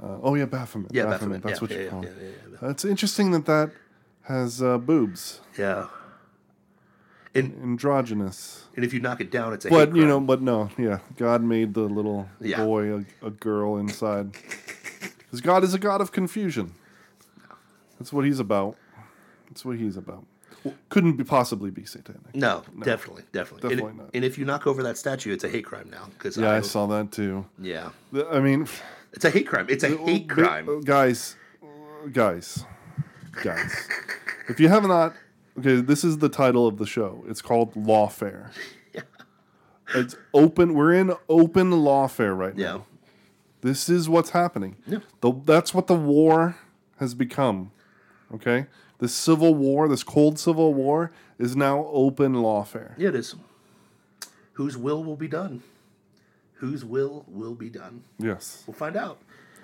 [0.00, 0.90] Uh, oh yeah, Baphomet.
[0.92, 1.42] Yeah, Baphomet.
[1.42, 1.42] Baphomet.
[1.42, 2.70] That's yeah, what yeah, you call it.
[2.70, 3.70] It's interesting that that
[4.22, 5.86] has uh, boobs, Yeah.
[7.34, 8.64] And androgynous.
[8.76, 11.00] and if you knock it down, it's a But hate you know, but no, yeah,
[11.16, 12.64] God made the little Yeah.
[12.64, 14.32] boy a, a girl inside.
[15.18, 16.74] Because God is a God of confusion.
[17.98, 18.76] That's what He's about.
[19.48, 20.26] That's what He's about.
[20.88, 22.34] Couldn't be possibly be satanic.
[22.34, 24.10] No, definitely, definitely, Definitely and, not.
[24.14, 26.06] and if you knock over that statue, it's a hate crime now.
[26.16, 27.44] Because Yeah, I saw that too.
[27.60, 27.90] Yeah,
[28.30, 28.66] I mean,
[29.12, 29.66] it's a hate crime.
[29.68, 30.68] It's a hate crime.
[30.68, 32.64] Uh, guys, uh, guys,
[33.42, 33.88] guys.
[34.48, 35.14] If you have not,
[35.58, 37.24] okay, this is the title of the show.
[37.28, 38.50] It's called Lawfare.
[38.94, 39.02] yeah.
[39.94, 40.74] It's open.
[40.74, 42.66] We're in open lawfare right Yeah.
[42.72, 42.86] now.
[43.60, 44.76] This is what's happening.
[44.86, 44.98] Yeah.
[45.20, 46.56] The, that's what the war
[46.98, 47.70] has become.
[48.32, 48.66] Okay,
[48.98, 52.94] this civil war, this cold civil war, is now open lawfare.
[52.96, 53.36] Yeah, it is.
[54.54, 55.62] Whose will will be done?
[56.54, 58.02] Whose will will be done?
[58.18, 58.64] Yes.
[58.66, 59.18] We'll find out.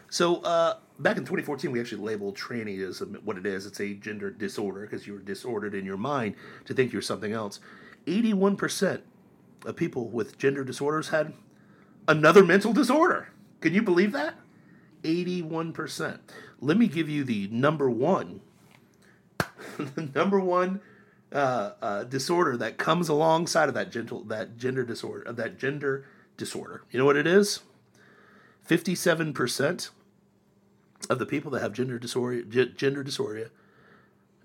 [0.08, 3.66] So uh, back in 2014, we actually labeled tranny as what it is.
[3.66, 6.34] It's a gender disorder because you were disordered in your mind
[6.66, 7.60] to think you're something else.
[8.06, 9.00] 81%
[9.66, 11.32] of people with gender disorders had
[12.06, 13.28] another mental disorder.
[13.60, 14.34] Can you believe that?
[15.02, 16.18] 81%.
[16.60, 18.40] Let me give you the number one,
[19.78, 20.80] the number one
[21.32, 26.04] uh, uh, disorder that comes alongside of that gentle that gender disorder of that gender
[26.36, 26.82] disorder.
[26.90, 27.60] You know what it is?
[28.68, 29.90] 57%
[31.08, 33.50] of the people that have gender dysphoria, ge- gender dysphoria,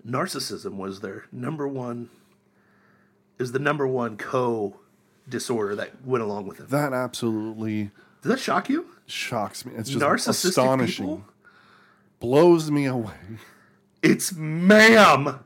[0.06, 2.08] narcissism was their number one,
[3.38, 4.76] is the number one co
[5.28, 6.68] disorder that went along with it.
[6.70, 7.90] That absolutely
[8.22, 8.86] Does that shock you?
[9.06, 9.72] shocks me.
[9.76, 11.04] It's just Narcissistic astonishing.
[11.06, 11.24] people?
[12.20, 13.14] Blows me away.
[14.02, 15.40] It's ma'am.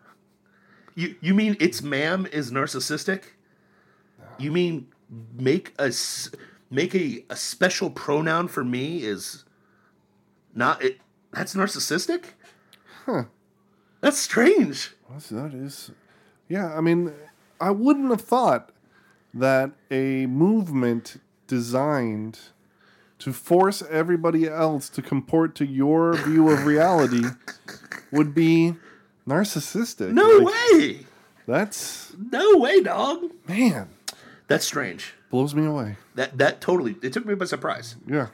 [0.95, 3.23] You you mean it's ma'am is narcissistic?
[4.39, 4.89] You mean
[5.35, 5.93] make a
[6.71, 9.45] make a, a special pronoun for me is
[10.55, 11.01] not it
[11.33, 12.25] that's narcissistic?
[13.07, 13.25] Huh.
[14.01, 14.93] That's strange.
[15.11, 15.91] That's, that is,
[16.49, 16.75] yeah.
[16.77, 17.13] I mean,
[17.61, 18.71] I wouldn't have thought
[19.35, 22.39] that a movement designed
[23.19, 27.23] to force everybody else to comport to your view of reality
[28.11, 28.75] would be
[29.29, 30.11] narcissistic.
[30.13, 31.07] No Like, way.
[31.47, 33.25] That's No way, dog.
[33.47, 33.89] man
[34.47, 35.15] That's strange.
[35.31, 35.97] blows me away.
[36.15, 37.97] That that totally it took me by surprise.
[38.07, 38.29] Yeah.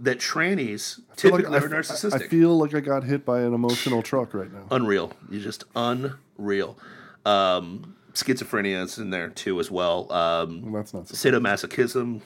[0.00, 2.14] That trannies I feel like- typically I are narcissistic.
[2.14, 4.66] I feel like I got hit by an emotional truck right now.
[4.70, 5.12] unreal.
[5.30, 6.76] You're just unreal.
[7.24, 10.10] Um, schizophrenia is in there too as well.
[10.12, 11.04] Um, Well, that's not.
[11.04, 12.20] sadomasochism.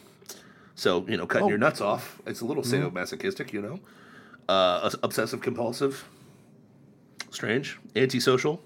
[0.74, 1.48] So you know, cutting Oh.
[1.50, 2.20] your nuts off.
[2.26, 3.80] It's a little sadomasochistic, you know.
[4.48, 6.08] Uh, obsessive compulsive.
[7.30, 7.78] Strange.
[7.94, 8.62] Antisocial.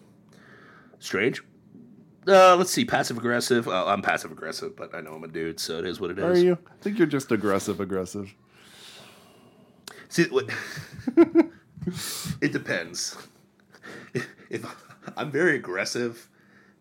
[0.98, 1.42] Strange.
[2.28, 2.84] Uh, let's see.
[2.84, 3.66] Passive aggressive.
[3.66, 6.18] Uh, I'm passive aggressive, but I know I'm a dude, so it is what it
[6.18, 6.24] is.
[6.24, 6.58] Are you?
[6.68, 8.34] I think you're just aggressive, aggressive.
[10.10, 10.50] See, what,
[12.40, 13.16] it depends.
[14.12, 14.66] If, if
[15.16, 16.28] I'm very aggressive,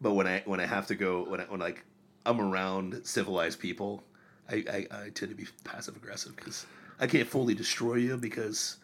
[0.02, 1.84] but when I when I have to go when I when like
[2.26, 4.04] I'm around civilized people,
[4.50, 6.66] I I, I tend to be passive aggressive because
[7.00, 8.78] I can't fully destroy you because.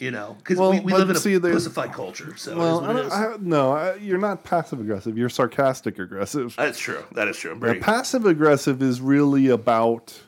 [0.00, 2.36] You know, because Well, we, we live in a see, there's- pussified culture.
[2.36, 3.12] So Well, I is what it don't, is.
[3.12, 5.16] I, no, I, you're not passive aggressive.
[5.16, 6.56] You're sarcastic aggressive.
[6.56, 7.04] That's true.
[7.12, 7.54] That is true.
[7.54, 10.20] Very, passive aggressive is really about.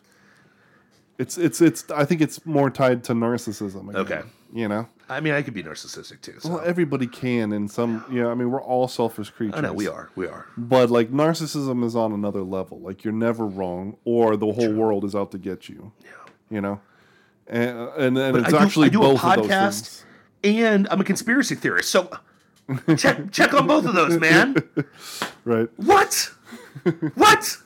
[1.19, 1.91] It's it's it's.
[1.91, 3.89] I think it's more tied to narcissism.
[3.89, 4.23] again, Okay.
[4.53, 6.39] You know, I mean, I could be narcissistic too.
[6.41, 6.51] So.
[6.51, 8.05] well, everybody can in some.
[8.09, 9.59] Yeah, you know, I mean, we're all selfish creatures.
[9.59, 10.11] I know we are.
[10.15, 10.47] We are.
[10.57, 12.81] But like narcissism is on another level.
[12.81, 15.93] Like you're never wrong, or the whole world is out to get you.
[16.05, 16.11] Yeah.
[16.51, 16.81] You know,
[17.47, 20.05] and and, and it's I do, actually I do both a of those podcast,
[20.45, 21.91] and I'm a conspiracy theorist.
[21.91, 22.11] So
[22.97, 24.57] check check on both of those, man.
[25.45, 25.69] Right?
[25.77, 26.33] What?
[27.15, 27.57] What?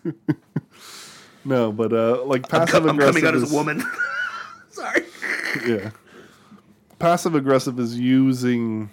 [1.44, 3.82] No, but uh, like I'm, passive co- I'm aggressive coming out is, as a woman.
[4.70, 5.04] Sorry.
[5.66, 5.90] Yeah.
[6.98, 8.90] Passive aggressive is using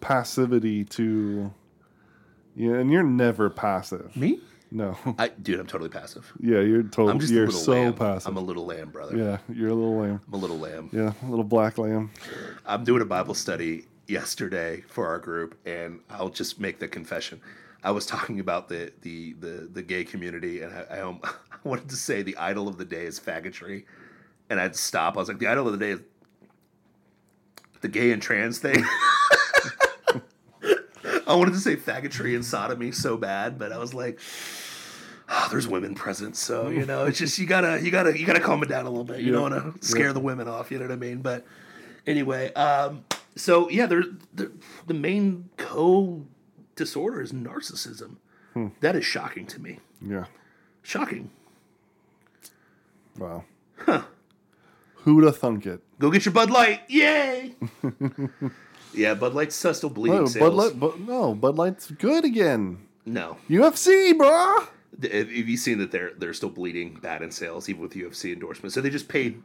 [0.00, 1.52] passivity to.
[2.54, 4.14] Yeah, and you're never passive.
[4.16, 4.40] Me?
[4.70, 4.96] No.
[5.18, 6.32] I, dude, I'm totally passive.
[6.40, 7.12] Yeah, you're totally.
[7.12, 7.94] I'm just you're a little so lamb.
[7.94, 8.28] passive.
[8.28, 9.16] I'm a little lamb, brother.
[9.16, 10.20] yeah, you're a little lamb.
[10.26, 10.88] I'm a little lamb.
[10.92, 12.10] Yeah, a little black lamb.
[12.66, 17.40] I'm doing a Bible study yesterday for our group, and I'll just make the confession.
[17.84, 21.51] I was talking about the the the, the gay community, and I, I, um, I
[21.68, 23.84] wanted to say the idol of the day is faggotry,
[24.50, 25.16] and I'd stop.
[25.16, 26.00] I was like, the idol of the day is
[27.80, 28.84] the gay and trans thing.
[31.26, 34.18] I wanted to say faggotry and sodomy so bad, but I was like,
[35.28, 38.40] oh, there's women present, so you know, it's just you gotta you gotta you gotta
[38.40, 39.20] calm it down a little bit.
[39.20, 39.32] You Yeah.
[39.40, 40.70] don't want to scare the women off.
[40.70, 41.22] You know what I mean?
[41.22, 41.44] But
[42.06, 43.04] anyway, um,
[43.36, 44.02] so yeah, there
[44.34, 44.52] the,
[44.86, 46.26] the main co
[46.76, 48.16] disorder is narcissism.
[48.80, 49.78] That is shocking to me.
[50.06, 50.26] Yeah.
[50.82, 51.30] Shocking.
[53.18, 53.44] Wow.
[53.78, 54.02] Huh.
[54.96, 55.80] Who'd have thunk it?
[55.98, 56.80] Go get your Bud Light.
[56.88, 57.54] Yay!
[58.94, 60.50] yeah, Bud Light's still bleeding Oh, sales.
[60.50, 62.78] Bud Light, but no, Bud Light's good again.
[63.04, 63.36] no.
[63.48, 64.68] UFC, brah.
[65.00, 68.32] Th- Have you seen that they're they're still bleeding bad in sales, even with UFC
[68.32, 68.74] endorsements?
[68.74, 69.42] So they just paid.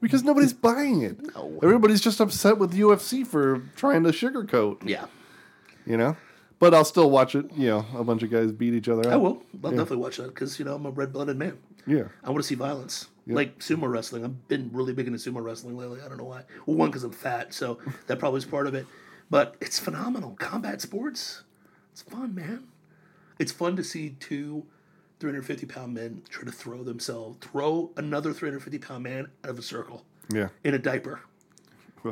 [0.00, 1.18] Because nobody's buying it.
[1.34, 1.58] No.
[1.62, 5.06] Everybody's just upset with UFC for trying to sugarcoat, Yeah,
[5.86, 6.16] you know?
[6.60, 9.12] But I'll still watch it, you know, a bunch of guys beat each other up.
[9.12, 9.42] I will.
[9.62, 11.56] I'll definitely watch that because you know I'm a red blooded man.
[11.86, 12.04] Yeah.
[12.24, 14.24] I want to see violence, like sumo wrestling.
[14.24, 16.00] I've been really big into sumo wrestling lately.
[16.04, 16.42] I don't know why.
[16.66, 17.78] Well, one because I'm fat, so
[18.08, 18.86] that probably is part of it.
[19.30, 20.32] But it's phenomenal.
[20.38, 21.42] Combat sports,
[21.92, 22.64] it's fun, man.
[23.38, 24.66] It's fun to see two
[25.20, 29.62] 350 pound men try to throw themselves, throw another 350 pound man out of a
[29.62, 30.48] circle Yeah.
[30.64, 31.20] in a diaper.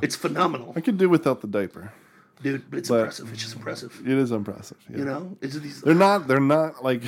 [0.02, 1.92] It's phenomenal, I could do without the diaper.
[2.42, 2.70] Dude.
[2.70, 3.32] But it's But- impressive.
[3.32, 4.02] It's just impressive.
[4.04, 4.76] It is impressive.
[4.90, 4.98] Yeah.
[4.98, 5.80] You know, it's these.
[5.80, 7.02] They're not they're not like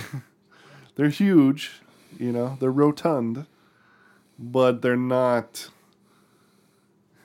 [0.96, 1.72] they're huge,
[2.18, 3.46] you know, they're rotund,
[4.38, 5.68] but they're not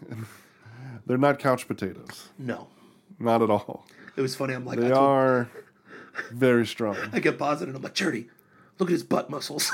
[1.05, 2.29] they're not couch potatoes.
[2.37, 2.67] No,
[3.19, 3.85] Not at all.
[4.15, 4.53] it was funny.
[4.53, 5.49] I'm like, They are
[6.31, 6.97] very strong.
[7.13, 7.75] I get positive.
[7.75, 8.27] I'm like, Charity,
[8.79, 9.71] look at his butt muscles.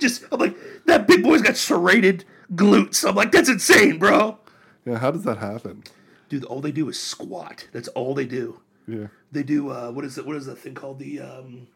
[0.00, 0.56] Just, I'm like,
[0.86, 3.06] that big boy's got serrated glutes.
[3.08, 4.38] I'm like, that's insane, bro.
[4.84, 5.84] Yeah, how does that happen?
[6.30, 7.66] Dude, all they do is squat.
[7.72, 8.60] That's all they do.
[8.86, 9.08] Yeah.
[9.30, 10.24] They do uh, what is it?
[10.24, 10.98] What is that thing called?
[10.98, 11.66] The um,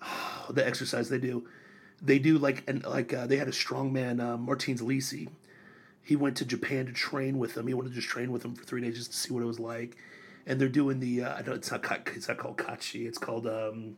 [0.50, 1.46] the exercise they do.
[2.00, 5.28] They do like and like uh, they had a strongman uh, Martins Licis.
[6.00, 7.66] He went to Japan to train with them.
[7.66, 9.46] He wanted to just train with them for three days just to see what it
[9.46, 9.96] was like.
[10.46, 13.06] And they're doing the uh, I don't know it's not it's not called kachi.
[13.06, 13.96] It's called um,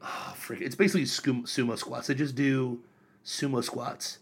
[0.00, 0.60] oh, frick.
[0.60, 2.06] It's basically sumo squats.
[2.06, 2.80] They just do
[3.24, 4.18] sumo squats,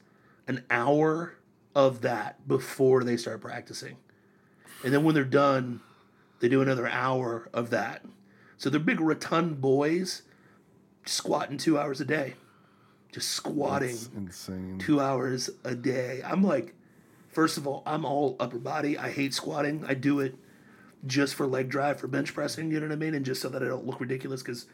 [0.47, 1.39] an hour
[1.75, 3.97] of that before they start practicing,
[4.85, 5.81] and then when they're done,
[6.41, 8.05] they do another hour of that.
[8.57, 10.23] So they're big rotund boys
[11.05, 12.35] squatting two hours a day.
[13.13, 14.79] Just squatting It's insane.
[14.79, 16.21] two hours a day.
[16.25, 16.75] I'm like,
[17.29, 18.99] first of all, I'm all upper body.
[18.99, 19.85] I hate squatting.
[19.87, 20.35] I do it
[21.07, 23.15] just for leg drive, for bench pressing, you know what I mean?
[23.15, 24.67] And just so that I don't look ridiculous because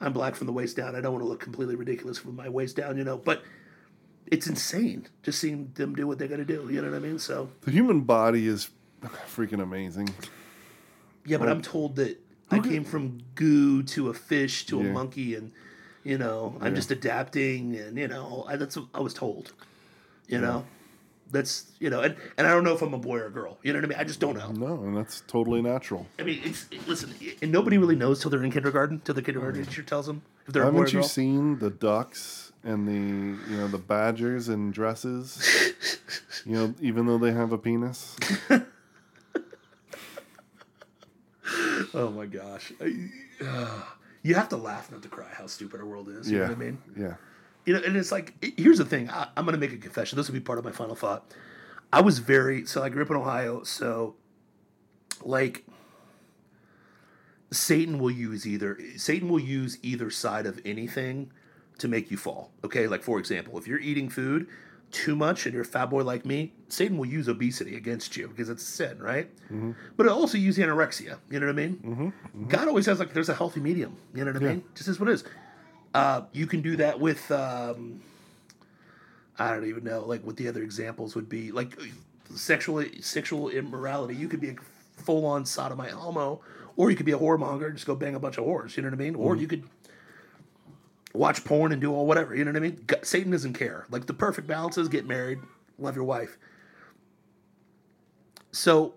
[0.00, 0.94] I'm black from the waist down.
[0.94, 3.16] I don't want to look completely ridiculous from my waist down, you know?
[3.16, 3.42] But
[4.26, 7.00] it's insane just seeing them do what they got to do, you know what I
[7.00, 7.18] mean?
[7.18, 8.68] So, The human body is
[9.36, 10.14] freaking amazing.
[11.24, 12.18] yeah, but I'm told that
[12.50, 14.92] I came from goo to a fish to a Yeah.
[14.92, 15.52] monkey and,
[16.04, 19.52] you know, I'm just adapting and, you know, I, that's what I was told,
[20.26, 20.64] you know?
[21.30, 23.58] That's, you know, and, and I don't know if I'm a boy or a girl,
[23.62, 23.98] you know what I mean?
[24.00, 24.50] I just don't know.
[24.50, 26.06] No, and that's totally natural.
[26.18, 29.62] I mean, it's listen, and nobody really knows till they're in kindergarten, till the kindergarten
[29.62, 32.92] teacher tells them if they're a boy or Haven't you seen the ducks and the
[33.52, 35.46] you know the badgers in dresses?
[36.46, 38.16] you know, even though they have a penis.
[41.94, 42.72] oh my gosh.
[44.24, 46.28] You have to laugh not to cry how stupid our world is.
[46.28, 46.44] You yeah.
[46.44, 46.78] know what I mean?
[46.96, 47.14] Yeah.
[47.64, 49.08] You know, and it's like, here's the thing.
[49.08, 50.16] I, I'm going to make a confession.
[50.16, 51.32] This will be part of my final thought.
[51.92, 53.62] I was very, so I grew up in Ohio.
[53.62, 54.16] So,
[55.22, 55.64] like,
[57.52, 61.30] Satan will use either, Satan will use either side of anything
[61.78, 62.50] to make you fall.
[62.64, 62.88] Okay.
[62.88, 64.48] Like, for example, if you're eating food
[64.90, 68.28] too much and you're a fat boy like me, Satan will use obesity against you
[68.28, 69.30] because it's sin, right?
[69.96, 71.18] But it'll also use anorexia.
[71.30, 72.12] You know what I mean?
[72.48, 73.96] God always has like, there's a healthy medium.
[74.14, 74.52] You know what I Yeah.
[74.54, 74.64] mean?
[74.74, 75.24] Just is what it is.
[75.94, 78.00] Uh, you can do that with, um,
[79.38, 81.78] I don't even know, like what the other examples would be, like
[82.34, 84.14] sexual sexual immorality.
[84.14, 84.56] You could be a
[84.96, 86.40] full on sodomite homo,
[86.76, 88.76] or you could be a whoremonger and just go bang a bunch of whores.
[88.76, 89.14] You know what I mean?
[89.14, 89.64] Or you could
[91.14, 92.34] watch porn and do all whatever.
[92.34, 92.84] You know what I mean?
[92.88, 93.86] G- Satan doesn't care.
[93.90, 95.38] Like the perfect balance is get married,
[95.78, 96.36] love your wife.
[98.52, 98.94] So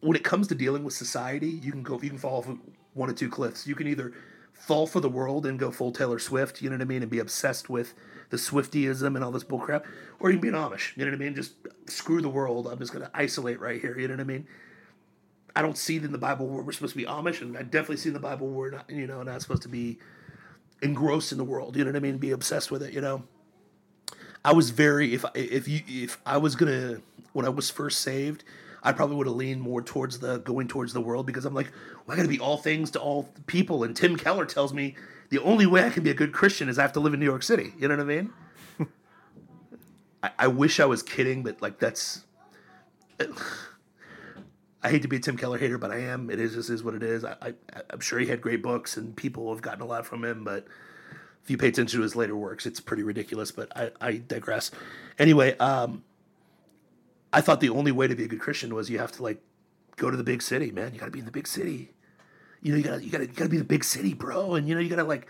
[0.00, 2.48] when it comes to dealing with society, you can go you can fall off
[2.94, 3.66] one or two cliffs.
[3.66, 4.12] You can either
[4.52, 7.10] fall for the world and go full Taylor Swift, you know what I mean, and
[7.10, 7.94] be obsessed with
[8.30, 9.84] the Swiftyism and all this bullcrap,
[10.20, 11.54] or you can be an Amish, you know what I mean, just
[11.86, 12.66] screw the world.
[12.66, 14.46] I'm just gonna isolate right here, you know what I mean.
[15.56, 17.62] I don't see it in the Bible where we're supposed to be Amish, and I
[17.62, 19.98] definitely see in the Bible where we're not, you know, not supposed to be
[20.82, 21.76] engrossed in the world.
[21.76, 22.18] You know what I mean?
[22.18, 22.92] Be obsessed with it.
[22.92, 23.24] You know.
[24.44, 27.00] I was very if I- if you if I was gonna
[27.32, 28.44] when I was first saved,
[28.82, 31.72] I probably would have leaned more towards the going towards the world because I'm like,
[32.06, 33.82] well, I got to be all things to all people.
[33.84, 34.94] And Tim Keller tells me
[35.30, 37.20] the only way I can be a good Christian is I have to live in
[37.20, 37.72] New York City.
[37.78, 38.32] You know what I mean?
[40.22, 42.24] I, I wish I was kidding, but like that's.
[44.84, 46.28] I hate to be a Tim Keller hater, but I am.
[46.30, 47.24] It is just is what it is.
[47.24, 47.54] I, I
[47.90, 50.66] I'm sure he had great books and people have gotten a lot from him, but
[51.42, 53.50] if you pay attention to his later works, it's pretty ridiculous.
[53.50, 54.70] But I, I digress.
[55.18, 56.04] Anyway, um,
[57.32, 59.42] I thought the only way to be a good Christian was you have to like
[59.96, 60.92] go to the big city, man.
[60.92, 61.90] You got to be in the big city.
[62.62, 64.14] You know, you got to you got to you got to be the big city,
[64.14, 64.54] bro.
[64.54, 65.26] And you know, you got to like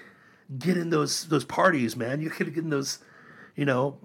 [0.58, 2.20] get in those those parties, man.
[2.20, 2.98] You got to get in those,
[3.56, 3.98] you know,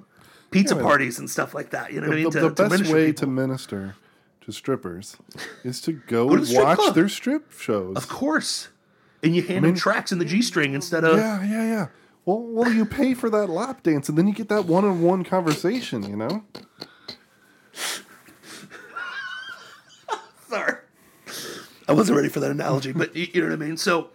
[0.52, 0.82] pizza Yeah.
[0.84, 1.92] parties and stuff like that.
[1.94, 2.30] You know what I mean?
[2.32, 3.20] the To- to best way people.
[3.22, 3.96] to minister
[4.50, 5.16] to strippers
[5.64, 6.96] is to go, to the strip watch club.
[6.96, 7.96] their strip shows.
[7.96, 8.70] of course,
[9.24, 11.88] and you hand them tracks in the G string instead of Yeah, yeah, yeah.
[12.26, 16.04] Well, well, you pay for that lap dance, and then you get that one-on-one conversation.
[16.04, 16.44] You know.
[20.48, 20.76] Sorry.
[21.88, 23.78] I wasn't ready for that analogy, but you, you know what I mean?
[23.78, 24.10] So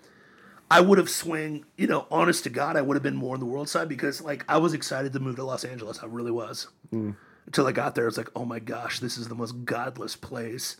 [0.70, 3.40] I would have swung, you know, honest to God, I would have been more on
[3.40, 6.00] the world side because, like, I was excited to move to Los Angeles.
[6.02, 6.68] I really was.
[6.92, 7.16] Mm.
[7.46, 10.76] Until I got there, it's like, oh my gosh, this is the most godless place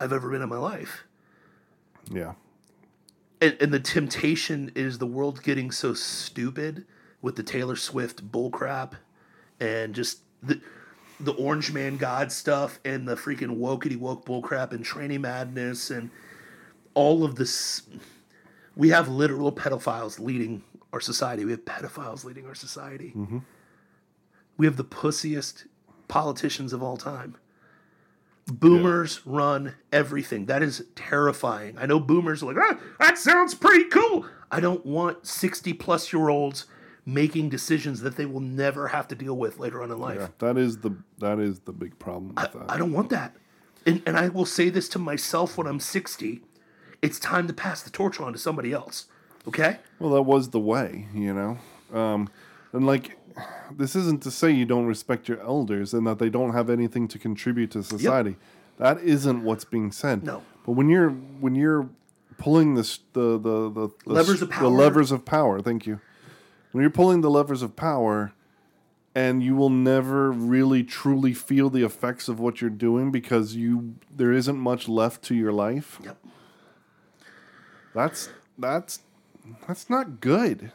[0.00, 1.04] I've ever been in my life.
[2.10, 2.34] Yeah.
[3.40, 6.86] And, and the temptation is the world getting so stupid
[7.20, 8.92] with the Taylor Swift bullcrap
[9.60, 10.60] and just the
[11.20, 16.10] the Orange Man God stuff and the freaking wokety woke bullcrap and tranny madness and
[16.94, 17.82] all of this.
[18.76, 21.44] We have literal pedophiles leading our society.
[21.44, 23.12] We have pedophiles leading our society.
[23.16, 23.38] Mm-hmm.
[24.56, 25.66] We have the pussiest
[26.08, 27.36] politicians of all time.
[28.46, 30.46] Boomers run everything.
[30.46, 31.76] That is terrifying.
[31.78, 34.24] I know boomers are like, ah, that sounds pretty cool.
[34.50, 36.64] I don't want 60 plus year olds
[37.04, 40.18] making decisions that they will never have to deal with later on in life.
[40.18, 42.70] Yeah, that is the that is the big problem with that.
[42.70, 43.36] I don't want that.
[43.86, 46.42] And, and I will say this to myself when I'm 60
[47.02, 49.06] it's time to pass the torch on to somebody else.
[49.46, 49.78] Okay?
[49.98, 51.58] Well, that was the way, you know.
[51.96, 52.28] Um,
[52.72, 53.17] and like,
[53.70, 57.08] this isn't to say you don't respect your elders and that they don't have anything
[57.08, 58.36] to contribute to society.
[58.78, 60.22] That isn't what's being said.
[60.24, 60.42] No.
[60.64, 61.88] But when you're when you're
[62.38, 64.68] pulling this the the the, the Levers of the power.
[64.68, 65.60] levers of power.
[65.60, 66.00] Thank you.
[66.72, 68.32] When you're pulling the levers of power,
[69.14, 73.96] and you will never really truly feel the effects of what you're doing because you
[74.14, 75.98] there isn't much left to your life.
[76.04, 76.18] Yep.
[77.94, 79.00] That's that's
[79.66, 80.72] that's not good.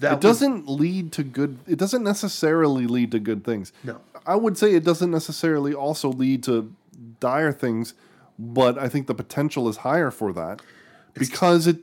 [0.00, 1.58] That It doesn't lead to good.
[1.66, 3.72] It doesn't necessarily lead to good things.
[3.84, 4.00] No.
[4.26, 6.72] I would say it doesn't necessarily also lead to
[7.20, 7.94] dire things,
[8.38, 10.62] but I think the potential is higher for that
[11.14, 11.78] because it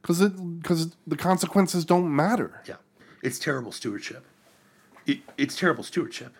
[0.00, 2.62] because it because the consequences don't matter.
[2.66, 2.76] Yeah.
[3.22, 4.24] It's terrible stewardship.
[5.06, 6.34] It, it's terrible stewardship.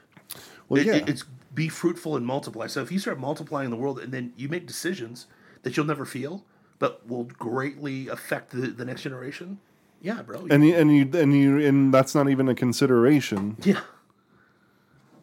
[0.69, 1.25] Well, It- yeah, it- it's
[1.55, 2.67] be fruitful and multiply.
[2.67, 5.27] So if you start multiplying the world and then you make decisions
[5.65, 6.45] that you'll never feel,
[6.79, 9.59] but will greatly affect the, the next generation,
[10.01, 10.47] yeah, bro.
[10.51, 13.57] and you, and you and you and that's not even a consideration.
[13.63, 13.81] yeah,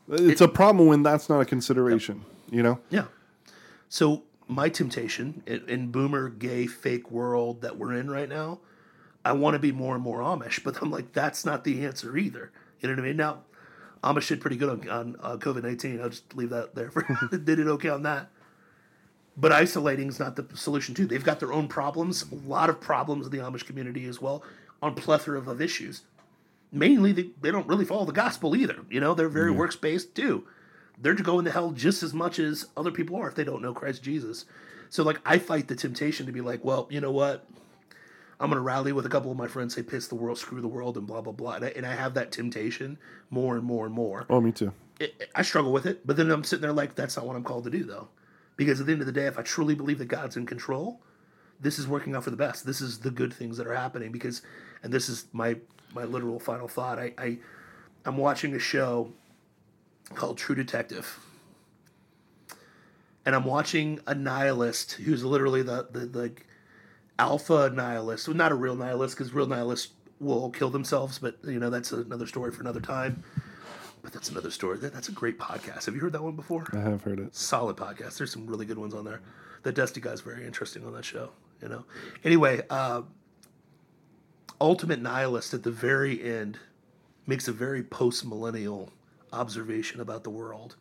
[0.09, 2.25] It's a problem when that's not a consideration.
[2.51, 2.79] You know.
[2.89, 3.05] yeah.
[3.89, 8.59] So my temptation in, in boomer gay fake world that we're in right now,
[9.23, 12.15] I want to be more and more Amish, but I'm like, that's not the answer
[12.17, 12.51] either.
[12.79, 13.17] You know what I mean?
[13.17, 13.39] Now,
[14.03, 15.99] Amish did pretty good on, on uh, COVID nineteen.
[16.01, 16.91] I'll just leave that there.
[16.91, 17.01] For,
[17.37, 18.29] did it okay on that.
[19.37, 21.05] But isolating is not the solution too.
[21.07, 24.43] They've got their own problems, a lot of problems in the Amish community as well,
[24.81, 26.01] on plethora of issues.
[26.71, 28.79] Mainly, they, they don't really follow the gospel either.
[28.89, 30.45] You know, they're very works based too.
[31.01, 33.73] They're going to hell just as much as other people are if they don't know
[33.73, 34.45] Christ Jesus.
[34.89, 37.45] So, like, I fight the temptation to be like, well, you know what?
[38.39, 40.61] I'm going to rally with a couple of my friends, say, piss the world, screw
[40.61, 41.53] the world, and blah, blah, blah.
[41.53, 42.97] And I, and I have that temptation
[43.29, 44.73] more and more and more Oh, me too.
[44.99, 47.43] it, I struggle with it, but then I'm sitting there like, that's not what I'm
[47.43, 48.09] called to do, though.
[48.57, 51.01] Because at the end of the day, if I truly believe that God's in control,
[51.59, 52.65] this is working out for the best.
[52.65, 54.11] This is the good things that are happening.
[54.11, 54.41] Because,
[54.85, 55.57] and this is my
[55.93, 56.99] my literal final thought.
[56.99, 57.37] I, I
[58.05, 59.11] I'm watching a show
[60.13, 61.19] called True Detective,
[63.25, 66.31] and I'm watching a nihilist who's literally the the, the
[67.17, 68.27] alpha nihilist.
[68.27, 71.17] Well, not a real nihilist, because real nihilists will kill themselves.
[71.17, 73.23] But you know that's another story for another time.
[74.03, 74.77] But that's another story.
[74.77, 75.85] That, that's a great podcast.
[75.85, 76.67] Have you heard that one before?
[76.73, 77.35] I have heard it.
[77.35, 78.19] Solid podcast.
[78.19, 79.21] There's some really good ones on there.
[79.63, 81.31] The Dusty guy's very interesting on that show.
[81.59, 81.85] You know.
[82.23, 83.01] Anyway, uh,
[84.61, 86.59] Ultimate Nihilist at the very end
[87.27, 88.91] makes a very post millennial
[89.33, 90.75] observation about the world.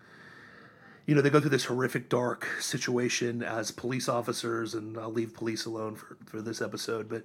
[1.07, 5.35] You know, they go through this horrific, dark situation as police officers, and I'll leave
[5.35, 7.25] police alone for, for this episode, but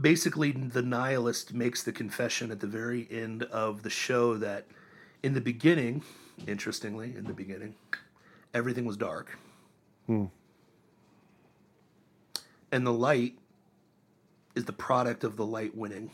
[0.00, 4.66] basically the nihilist makes the confession at the very end of the show that
[5.22, 6.02] in the beginning
[6.46, 7.74] interestingly in the beginning
[8.54, 9.38] everything was dark
[10.06, 10.26] hmm.
[12.72, 13.34] and the light
[14.54, 16.10] is the product of the light winning.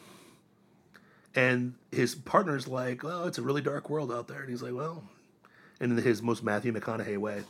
[1.35, 4.41] And his partner's like well it's a really dark world out there.
[4.41, 5.05] And he's like well
[5.81, 7.43] and in his most matthew mcconaughey way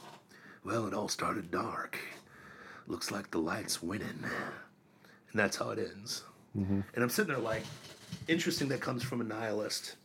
[0.65, 1.99] well it all started dark.
[2.87, 4.25] Looks like the light's winning.
[5.37, 6.23] And that's how it ends.
[6.57, 6.81] Mm-hmm.
[6.95, 7.63] And I'm sitting there like,
[8.29, 9.97] interesting that comes from a nihilist.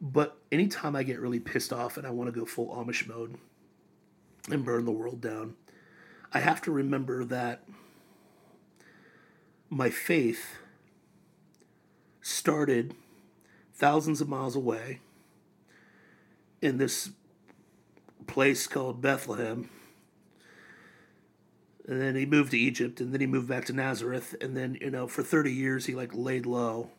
[0.00, 3.36] But anytime I get really pissed off and I want to go full Amish mode
[4.50, 5.54] and burn the world down,
[6.32, 7.62] I have to remember that
[9.72, 10.58] my faith
[12.20, 12.94] started
[13.74, 15.00] thousands of miles away
[16.60, 17.10] in this
[18.26, 19.68] place called Bethlehem
[21.86, 24.78] and then he moved to Egypt, and then he moved back to Nazareth, and then
[24.80, 26.90] you know for thirty years he like laid low,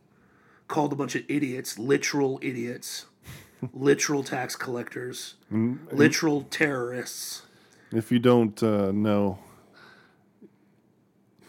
[0.67, 3.05] called a bunch of idiots, literal idiots,
[3.73, 5.35] literal tax collectors,
[5.91, 7.43] literal terrorists.
[7.91, 9.39] If you don't uh, know,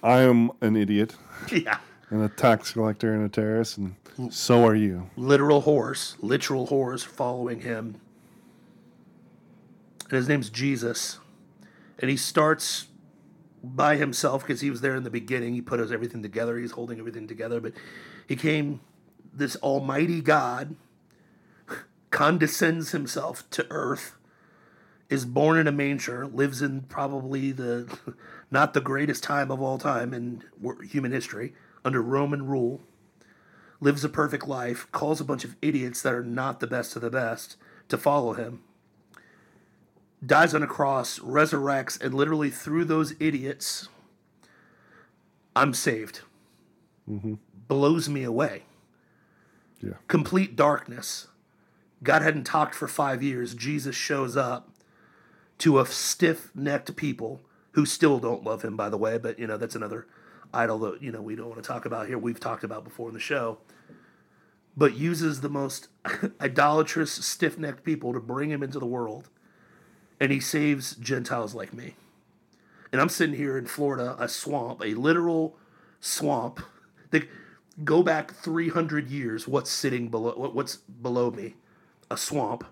[0.05, 1.17] I am an idiot
[1.51, 1.79] Yeah,
[2.11, 3.97] and a tax collector and a terrorist, and
[4.33, 5.11] so are you.
[5.17, 7.97] literal horse, literal horse following him.
[10.05, 11.19] And his name's Jesus,
[11.99, 12.87] and he starts
[13.63, 15.55] by himself because he was there in the beginning.
[15.55, 16.59] He put us everything together.
[16.59, 17.61] He's holding everything together.
[17.61, 17.73] But
[18.29, 18.81] he came,
[19.33, 20.77] this Almighty God
[22.11, 24.17] condescends himself to earth,
[25.09, 27.99] is born in a manger, lives in probably the
[28.55, 30.43] not the greatest time of all time in
[30.89, 31.53] human history
[31.85, 32.81] under Roman rule.
[33.81, 37.03] Lives a perfect life, calls a bunch of idiots that are not the best of
[37.03, 37.57] the best
[37.89, 38.63] to follow him
[40.27, 43.89] dies on a cross, resurrects, and literally through those idiots,
[45.55, 46.21] I'm saved.
[47.09, 47.35] Mm-hmm.
[47.69, 48.63] Blows me away.
[49.81, 49.95] Yeah.
[50.09, 51.29] Complete darkness.
[52.03, 53.55] God hadn't talked for five years.
[53.55, 54.71] Jesus shows up
[55.59, 57.41] to a stiff necked people
[57.75, 60.07] who still don't love him, by the way, but you know, that's another
[60.53, 62.19] idol that, you know, we don't want to talk about here.
[62.19, 63.59] We've talked about before in the show.
[64.77, 65.89] But uses the most
[66.41, 69.29] idolatrous, stiff necked people to bring him into the world
[70.21, 71.97] and he saves Gentiles like me.
[72.93, 75.57] And I'm sitting here in Florida, a swamp, a literal
[76.01, 76.61] swamp.
[77.11, 77.25] They
[77.83, 79.49] go back 300 years.
[79.49, 80.33] What's sitting below?
[80.53, 81.57] What's below me?
[82.11, 82.65] A swamp.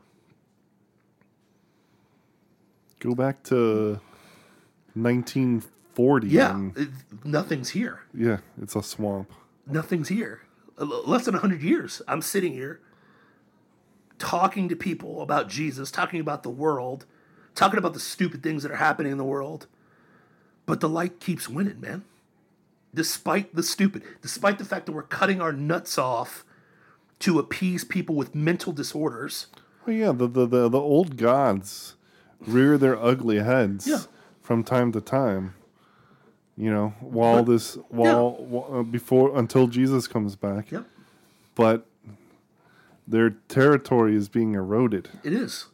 [3.01, 4.01] Go back to
[4.95, 6.29] 1940.
[6.29, 6.89] Yeah, it-
[7.25, 8.01] nothing's here.
[8.15, 9.31] yeah, it's a swamp.
[9.67, 10.43] Nothing's here.
[10.79, 12.03] Less than 100 years.
[12.09, 12.81] I'm sitting here
[14.19, 17.05] talking to people about Jesus, talking about the world,
[17.55, 19.67] talking about the stupid things that are happening in the world.
[20.67, 22.05] But the light keeps winning, man.
[22.95, 26.45] Despite the stupid, despite the fact that we're cutting our nuts off
[27.21, 29.47] to appease people with mental disorders.
[29.87, 31.97] Well, yeah, the, the, the, the old gods
[32.41, 34.01] rear their ugly heads Yeah.
[34.43, 35.55] From time to time.
[36.57, 40.71] You know, while this, while, while uh, before, until Jesus comes back.
[40.71, 40.85] Yep,
[41.55, 41.87] But
[43.09, 45.09] their territory is being eroded.
[45.25, 45.67] it is.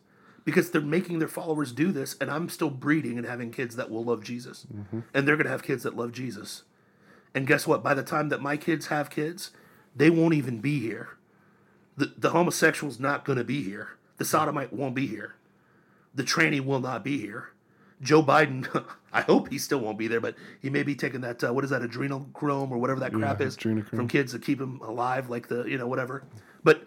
[0.44, 3.90] Because they're making their followers do this, and I'm still breeding and having kids that
[3.90, 4.66] will love Jesus.
[5.12, 6.62] And they're going to have kids that love Jesus.
[7.34, 7.82] And guess what?
[7.82, 9.50] By the time that my kids have kids,
[9.94, 11.18] they won't even be here.
[11.98, 13.96] The, the homosexual's not going to be here.
[14.16, 15.34] The sodomite won't be here.
[16.14, 17.50] the tranny will not be here.
[18.00, 18.66] Joe Biden,
[19.12, 21.64] I hope he still won't be there, but he may be taking that uh, what
[21.64, 23.88] is that adrenochrome or whatever that crap Yeah, is adrenochrome.
[23.96, 26.24] from kids to keep them alive, like the you know whatever.
[26.62, 26.82] But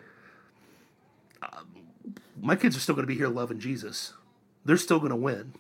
[1.42, 1.84] um,
[2.40, 4.14] my kids are still going to be here loving Jesus.
[4.66, 5.54] They're still going to win.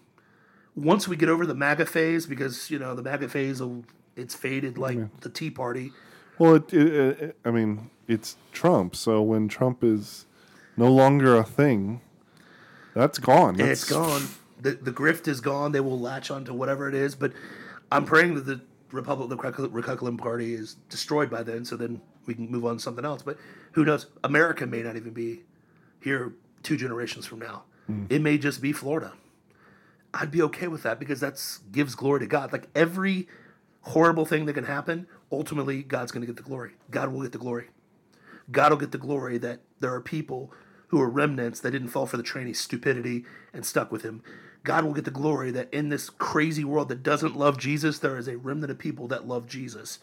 [0.76, 3.84] Once we get over the MAGA phase, because you know the MAGA phase, will
[4.16, 5.92] it's faded like the Tea Party.
[6.38, 6.88] Well, it, it,
[7.22, 8.96] it, I mean, it's Trump.
[8.96, 10.26] So when Trump is
[10.78, 12.02] no longer a thing,
[12.94, 13.56] that's gone.
[13.58, 14.24] That's it's gone.
[14.62, 15.72] The the grift is gone.
[15.72, 17.16] They will latch onto whatever it is.
[17.16, 17.34] But
[17.92, 18.62] I'm praying that the
[18.92, 21.66] Republic, the Republican Party, is destroyed by then.
[21.66, 23.24] So then we can move on to something else.
[23.24, 23.38] But
[23.74, 24.08] who knows?
[24.24, 25.42] America may not even be
[26.02, 26.34] here
[26.64, 27.64] two generations from now.
[27.90, 28.12] Mm.
[28.12, 29.14] It may just be Florida.
[30.14, 32.52] I'd be okay with that because that's gives glory to God.
[32.52, 33.28] Like every
[33.82, 36.72] horrible thing that can happen, ultimately God's going to get the glory.
[36.90, 37.70] God will get the glory.
[38.52, 40.52] God will get the glory that there are people
[40.88, 43.24] who are remnants that didn't fall for the trainee's stupidity
[43.54, 44.22] and stuck with him.
[44.64, 48.18] God will get the glory that in this crazy world that doesn't love Jesus, there
[48.18, 50.00] is a remnant of people that love Jesus.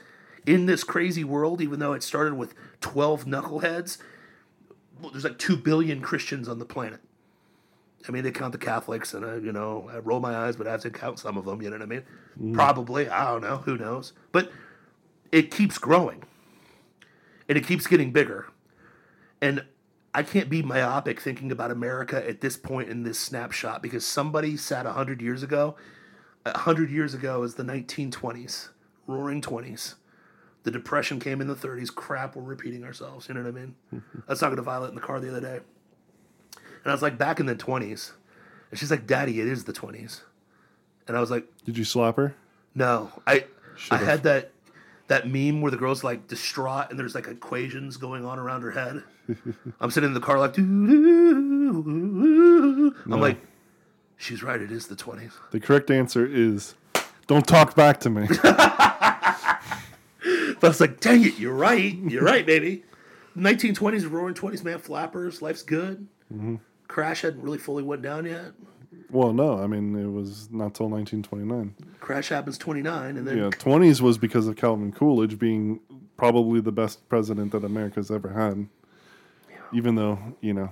[0.46, 3.98] In this crazy world, even though it started with 12 knuckleheads,
[5.12, 7.00] there's like 2 billion Christians on the planet.
[8.08, 10.66] I mean, they count the Catholics, and I, you know, I roll my eyes, but
[10.66, 11.60] I have to count some of them.
[11.60, 12.02] You know what I mean?
[12.40, 12.54] Mm.
[12.54, 14.12] Probably, I don't know, who knows?
[14.32, 14.50] But
[15.30, 16.22] it keeps growing,
[17.48, 18.46] and it keeps getting bigger.
[19.40, 19.64] And
[20.14, 24.56] I can't be myopic thinking about America at this point in this snapshot because somebody
[24.56, 25.76] sat hundred years ago.
[26.46, 28.68] hundred years ago is the 1920s,
[29.06, 29.96] Roaring Twenties.
[30.64, 31.94] The Depression came in the 30s.
[31.94, 33.28] Crap, we're repeating ourselves.
[33.28, 33.74] You know what I mean?
[33.92, 35.60] I was talking to Violet in the car the other day.
[36.56, 38.12] And I was like, back in the 20s.
[38.70, 40.22] And she's like, Daddy, it is the 20s.
[41.06, 42.34] And I was like, Did you slap her?
[42.74, 43.10] no.
[43.26, 43.44] I I
[43.76, 44.06] Should've.
[44.06, 44.50] had that
[45.08, 48.70] that meme where the girl's like distraught and there's like equations going on around her
[48.70, 49.02] head.
[49.80, 50.56] I'm sitting in the car like.
[50.56, 53.38] I'm like,
[54.16, 54.60] she's right.
[54.60, 55.32] It is the 20s.
[55.50, 56.74] The correct answer is
[57.26, 58.26] don't talk back to me.
[60.60, 61.94] But I was like, dang it, you're right.
[61.94, 62.82] You're right, baby.
[63.36, 64.80] 1920s, roaring 20s, man.
[64.80, 66.08] Flappers, life's good.
[66.88, 68.52] Crash hadn't really fully went down yet.
[69.10, 71.74] Well, no, I mean, it was not till 1929.
[72.00, 75.80] Crash happens 29, and then Yeah, 20s was because of Calvin Coolidge being
[76.16, 78.68] probably the best president that America's ever had.
[79.72, 80.70] Even though, you know,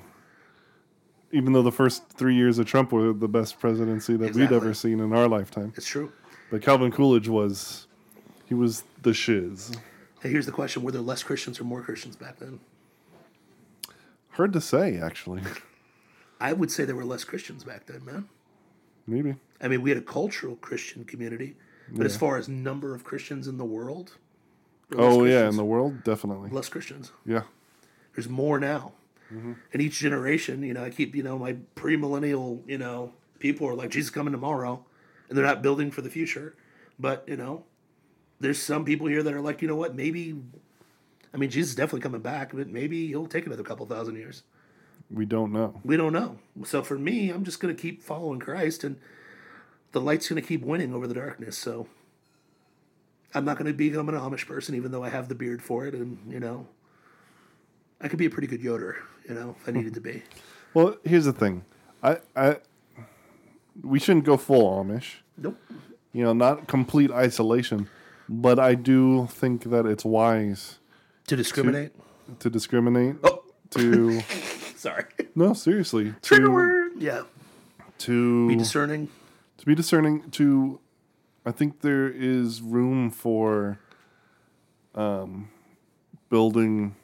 [1.32, 4.42] even though the first three years of Trump were the best presidency that Exactly.
[4.56, 5.72] we'd ever seen in our lifetime.
[5.76, 6.10] it's true.
[6.50, 7.86] But Calvin Coolidge was,
[8.46, 9.72] he was the shiz.
[10.22, 12.58] Hey, here's the question: Were there less Christians or more Christians back then?
[14.30, 15.42] Hard to say, actually.
[16.40, 18.28] I would say there were less Christians back then, man.
[19.06, 19.36] Maybe.
[19.60, 21.56] I mean, we had a cultural Christian community,
[21.90, 24.16] but as far as number of Christians in the world,
[24.90, 26.50] there were less Oh, yeah, in the world, definitely.
[26.50, 27.12] less Christians.
[27.24, 27.42] Yeah.
[28.14, 28.92] There's more now.
[29.32, 29.52] Mm-hmm.
[29.72, 33.74] And each generation, you know, I keep, you know, my premillennial, you know, people are
[33.74, 34.84] like, Jesus coming tomorrow,
[35.28, 36.54] and they're not building for the future.
[36.98, 37.64] But, you know,
[38.40, 40.36] there's some people here that are like, you know what, maybe,
[41.32, 44.42] I mean, Jesus is definitely coming back, but maybe he'll take another couple thousand years.
[45.10, 45.80] We don't know.
[45.84, 46.38] We don't know.
[46.64, 48.98] So for me, I'm just going to keep following Christ, and
[49.92, 51.56] the light's going to keep winning over the darkness.
[51.56, 51.86] So
[53.34, 55.86] I'm not going to become an Amish person, even though I have the beard for
[55.86, 56.66] it, and you know,
[58.00, 58.96] I could be a pretty good Yoder,
[59.28, 60.22] you know, if I needed to be.
[60.74, 61.64] Well, here's the thing.
[62.02, 62.56] I, I,
[63.82, 65.16] we shouldn't go full Amish.
[65.38, 65.56] Nope.
[66.12, 67.88] you know, not complete isolation,
[68.28, 70.78] but I do think that it's wise
[71.28, 71.92] To discriminate.
[72.40, 73.16] to discriminate.
[73.22, 74.20] Oh, To
[74.80, 75.04] sorry.
[75.34, 76.92] no, seriously, Trigger to word.
[76.98, 77.22] Yeah.
[77.98, 79.08] to Be discerning.
[79.58, 80.30] to be discerning.
[80.32, 80.80] To
[81.44, 83.78] I think there is room for
[84.94, 85.48] um,
[86.28, 86.96] building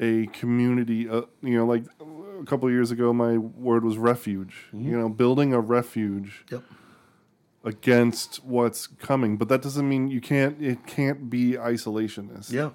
[0.00, 1.08] a community.
[1.08, 4.66] Uh, you know, like a couple of years ago, my word was refuge.
[4.72, 6.62] You know, building a refuge Yep.
[7.64, 10.60] against what's coming, but that doesn't mean you can't.
[10.62, 12.52] It can't be isolationist.
[12.52, 12.70] Yeah.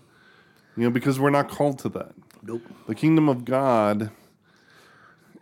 [0.76, 2.14] You know, because we're not called to that.
[2.42, 2.62] Nope.
[2.88, 4.12] The kingdom of God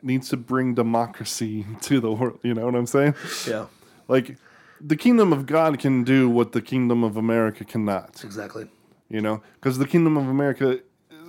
[0.01, 2.39] needs to bring democracy to the world.
[2.43, 3.15] You know what I'm saying?
[3.47, 3.67] Yeah.
[4.07, 4.37] Like,
[4.79, 8.23] the kingdom of God can do what the kingdom of America cannot.
[8.23, 8.67] Exactly.
[9.09, 10.81] You know, because the kingdom of America,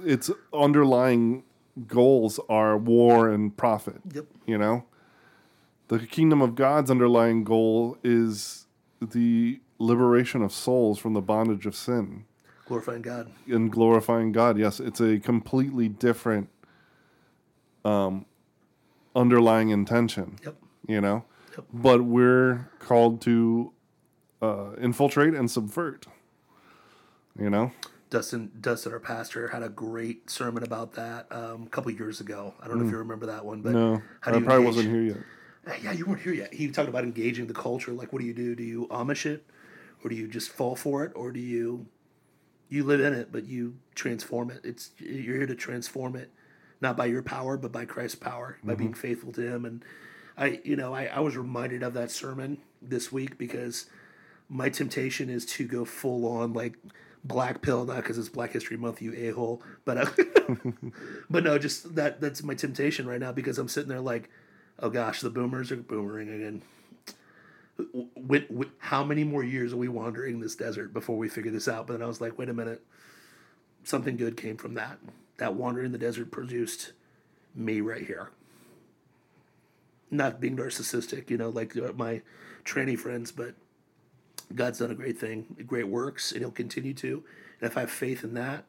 [0.05, 1.45] its underlying
[1.86, 4.01] goals are war and profit.
[4.12, 4.27] Yep.
[4.47, 4.85] You know,
[5.89, 8.66] the kingdom of God's underlying goal is
[9.01, 12.24] the liberation of souls from the bondage of sin
[12.69, 13.31] Glorifying God.
[13.47, 14.59] and glorifying God.
[14.59, 16.51] Yes, it's a completely different
[17.85, 18.27] um,
[19.16, 20.39] underlying intention.
[20.45, 20.57] Yep.
[20.86, 21.24] You know,
[21.57, 21.65] Yep.
[21.73, 23.73] but we're called to
[24.43, 26.07] uh, infiltrate and subvert.
[27.39, 27.73] You know,
[28.11, 32.55] Dustin, Dustin, our pastor, had a great sermon about that um, a couple years ago.
[32.61, 35.03] I don't know if you remember that one, but No, I probably engage- wasn't here
[35.03, 35.16] yet.
[35.66, 36.53] Uh, Yeah, you weren't here yet.
[36.55, 37.93] He talked about engaging the culture.
[37.93, 38.55] Like, what do you do?
[38.55, 39.47] Do you Amish it,
[40.03, 41.86] or do you just fall for it, or do you
[42.69, 44.61] you live in it but you transform it?
[44.65, 46.31] It's you're here to transform it,
[46.81, 49.65] not by your power, but by Christ's power, by being faithful to Him.
[49.65, 49.85] And
[50.36, 53.86] I, you know, I, I was reminded of that sermon this week because
[54.49, 56.77] my temptation is to go full on like
[57.24, 60.11] black pill, not because it's Black History Month, you a hole, but uh,
[61.31, 64.31] but no, just that that's my temptation right now because I'm sitting there like,
[64.81, 66.62] oh gosh, the boomers are boomering again.
[68.17, 71.69] With, with, how many more years are we wandering this desert before we figure this
[71.69, 71.87] out?
[71.87, 72.83] But then I was like, wait a minute,
[73.85, 74.99] something good came from that.
[75.39, 76.93] That wandering in the desert produced
[77.55, 78.31] me right here.
[80.11, 82.23] Not being narcissistic, you know, like uh, my
[82.65, 83.55] tranny friends, but
[84.55, 87.23] God's done a great thing, great works, and He'll continue to.
[87.61, 88.65] And if I have faith in that,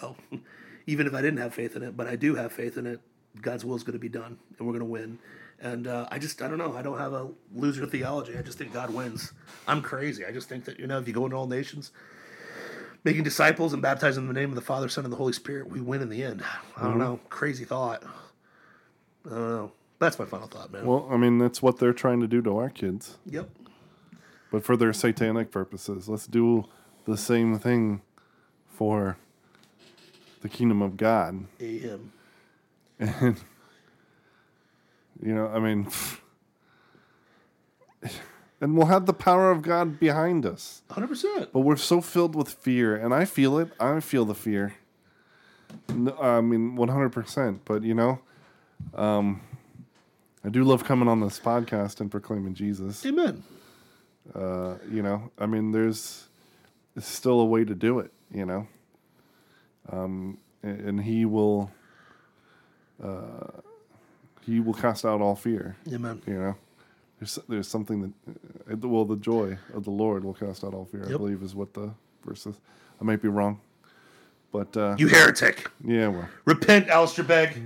[0.00, 0.16] well,
[0.86, 3.00] even if I didn't have faith in it, but I do have faith in it,
[3.40, 5.18] God's will is going to be done, and we're going to win.
[5.60, 8.36] And uh, I just, I don't know, I don't have a loser theology.
[8.36, 9.32] I just think God wins.
[9.66, 10.24] I'm crazy.
[10.24, 11.92] I just think that you know, if you go into all nations,
[13.04, 15.70] making disciples and baptizing in the name of the Father, Son, and the Holy Spirit,
[15.70, 16.42] we win in the end.
[16.76, 18.02] I don't know, crazy thought.
[19.24, 19.72] I don't know.
[19.98, 20.84] That's my final thought, man.
[20.84, 23.48] Well, I mean, that's what they're trying to do to our kids, yep.
[24.52, 26.06] but for their satanic purposes.
[26.06, 26.66] Let's do
[27.06, 28.02] the same thing
[28.68, 29.16] for
[30.42, 31.46] the kingdom of God.
[31.60, 32.12] Amen.
[32.98, 33.36] And,
[35.22, 35.88] you know, I mean,
[38.60, 40.82] and we'll have the power of God behind us.
[40.90, 41.48] 100%.
[41.52, 43.70] But we're so filled with fear, and I feel it.
[43.78, 44.74] I feel the fear.
[45.94, 47.60] No, I mean, 100%.
[47.64, 48.20] But, you know,
[48.94, 49.40] um,
[50.44, 53.04] I do love coming on this podcast and proclaiming Jesus.
[53.04, 53.42] Amen.
[54.34, 56.28] Uh, you know, I mean, there's,
[56.98, 58.66] still a way to do it, you know.
[59.92, 61.70] Um, and, and he will,
[63.02, 63.60] uh,
[64.46, 66.22] he will cast out all fear, Amen.
[66.26, 66.54] you know.
[67.18, 70.84] There's, there's something that, uh, well, the joy of the Lord will cast out all
[70.84, 71.90] fear, I believe is what the
[72.24, 72.60] verse is.
[73.00, 73.60] I might be wrong.
[74.52, 75.70] But, uh, You heretic.
[75.84, 77.58] yeah, well, Repent, Alistair Begg.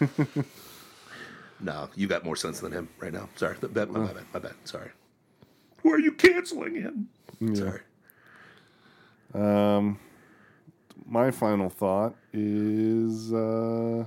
[1.60, 3.28] no, you got more sense than him right now.
[3.36, 3.56] Sorry.
[3.62, 3.90] My bad.
[3.90, 4.24] My bad.
[4.34, 4.54] My bad.
[4.64, 4.90] Sorry.
[5.82, 7.08] Who are you canceling him?
[7.54, 7.80] Sorry.
[9.34, 9.98] um,
[11.06, 14.04] my final thought is, uh,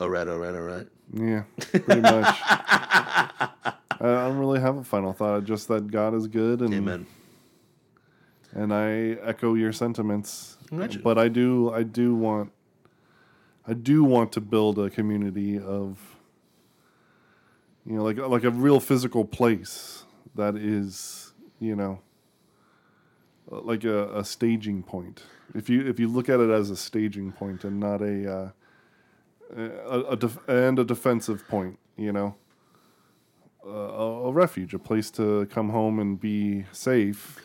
[0.00, 0.28] All right.
[0.28, 0.54] All right.
[0.54, 0.86] All right.
[1.12, 2.36] Yeah, pretty much.
[2.42, 5.44] I don't really have a final thought.
[5.44, 7.06] Just that God is good, and Amen.
[8.52, 10.58] and I echo your sentiments.
[10.74, 10.98] Gotcha.
[10.98, 12.52] But I do, I do want,
[13.66, 15.98] I do want to build a community of,
[17.86, 20.04] you know, like like a real physical place
[20.34, 22.00] that is, you know,
[23.48, 25.22] like a, a staging point.
[25.54, 28.50] If you if you look at it as a staging point and not a uh,
[29.54, 32.34] a, a def- and a defensive point, you know,
[33.66, 37.40] uh, a, a refuge, a place to come home and be safe,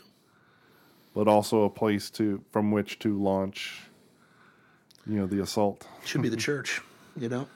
[1.13, 3.83] but also a place to from which to launch,
[5.05, 5.87] you know, the assault.
[6.05, 6.81] Should be the church.
[7.17, 7.47] You know.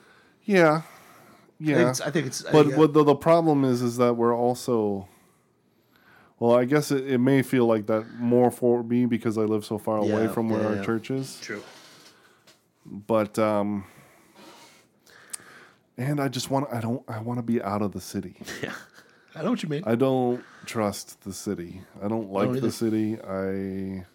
[0.44, 1.90] Yeah, I think yeah.
[1.90, 2.00] it's.
[2.00, 2.76] I think it's But yeah.
[2.76, 5.08] what the, the problem is, is that we're also.
[6.38, 9.64] Well, I guess it, it may feel like that more for me because I live
[9.64, 10.84] so far away Yeah, from where yeah, our yeah.
[10.84, 11.40] church is.
[11.40, 11.62] true.
[12.84, 13.84] But um,
[15.98, 18.36] and I just want I don't I want to be out of the city.
[18.62, 18.72] Yeah.
[19.34, 19.82] I know what you mean.
[19.84, 21.82] I don't trust the city.
[22.02, 22.60] I don't like either.
[22.60, 23.18] the city.
[23.20, 24.06] I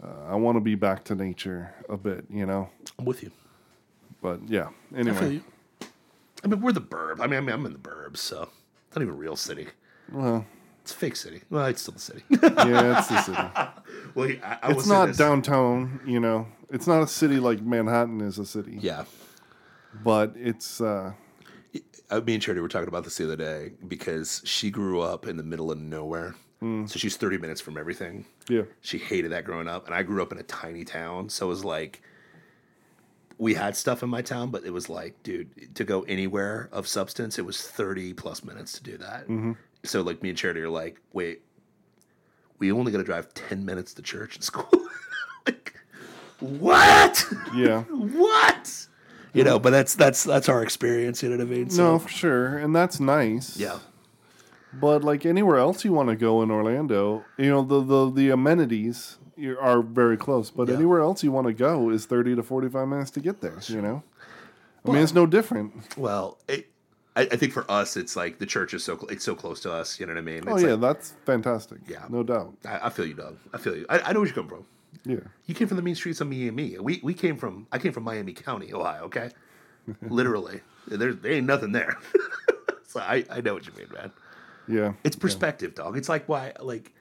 [0.00, 2.68] uh, I want to be back to nature a bit, you know.
[2.98, 3.32] I'm with you.
[4.22, 4.68] But yeah.
[4.94, 5.42] I feel Anyway, you.
[6.44, 7.18] I mean, we're the burb.
[7.20, 8.48] I mean, I mean, I'm in the burbs, so
[8.86, 9.66] it's not even a real city.
[10.12, 10.46] well,
[10.82, 11.42] It's a fake city.
[11.50, 12.22] Well, it's still the city.
[12.30, 13.42] yeah, it's the city.
[14.14, 16.46] well, I, I It's not downtown, you know.
[16.70, 18.78] It's not a city like Manhattan is a city.
[18.80, 19.04] Yeah.
[20.04, 21.12] But it's uh
[22.08, 25.26] Uh, me and Charity were talking about this the other day because she grew up
[25.26, 26.34] in the middle of nowhere.
[26.86, 28.24] So she's 30 minutes from everything.
[28.48, 28.62] yeah.
[28.80, 29.86] She hated that growing up.
[29.86, 31.28] And I grew up in a tiny town.
[31.28, 32.02] So it was like,
[33.38, 36.88] we had stuff in my town, but it was like, dude, to go anywhere of
[36.88, 39.28] substance, it was 30 plus minutes to do that.
[39.84, 41.42] So, like, me and Charity are like, wait,
[42.58, 44.88] we only got to drive 10 minutes to church and school.
[45.46, 45.74] like,
[46.40, 47.24] what?
[47.54, 47.82] Yeah.
[47.90, 48.85] what?
[49.36, 51.22] You know, but that's that's that's our experience.
[51.22, 51.68] You know what I mean?
[51.76, 52.58] No, for sure.
[52.58, 53.56] And that's nice.
[53.56, 53.78] Yeah.
[54.72, 58.30] But like anywhere else you want to go in Orlando, you know the the, the
[58.30, 60.50] amenities you- are very close.
[60.50, 60.74] But Yeah.
[60.74, 63.58] anywhere else you want to go is thirty to forty five minutes to get there.
[63.68, 64.02] You know,
[64.84, 65.96] I mean it's no different.
[65.96, 66.68] Well, it,
[67.14, 69.60] I, I think for us, it's like the church is so cl- it's so close
[69.60, 69.98] to us.
[69.98, 70.44] You know what I mean?
[70.46, 71.78] Oh yeah, like- that's fantastic.
[71.88, 72.04] Yeah.
[72.10, 72.54] no doubt.
[72.66, 73.38] I, I feel you, Doug.
[73.54, 73.86] I feel you.
[73.88, 74.66] I, I know where you come from.
[75.04, 76.78] Yeah, You came from the mean streets of Miami.
[76.78, 79.04] We we came from I came from Miami County, Ohio.
[79.04, 79.30] Okay,
[80.08, 81.96] literally, there's there ain't nothing there.
[82.86, 84.12] so I I know what you mean, man.
[84.68, 84.92] yeah.
[85.04, 85.96] It's perspective, dog.
[85.96, 86.92] It's like why like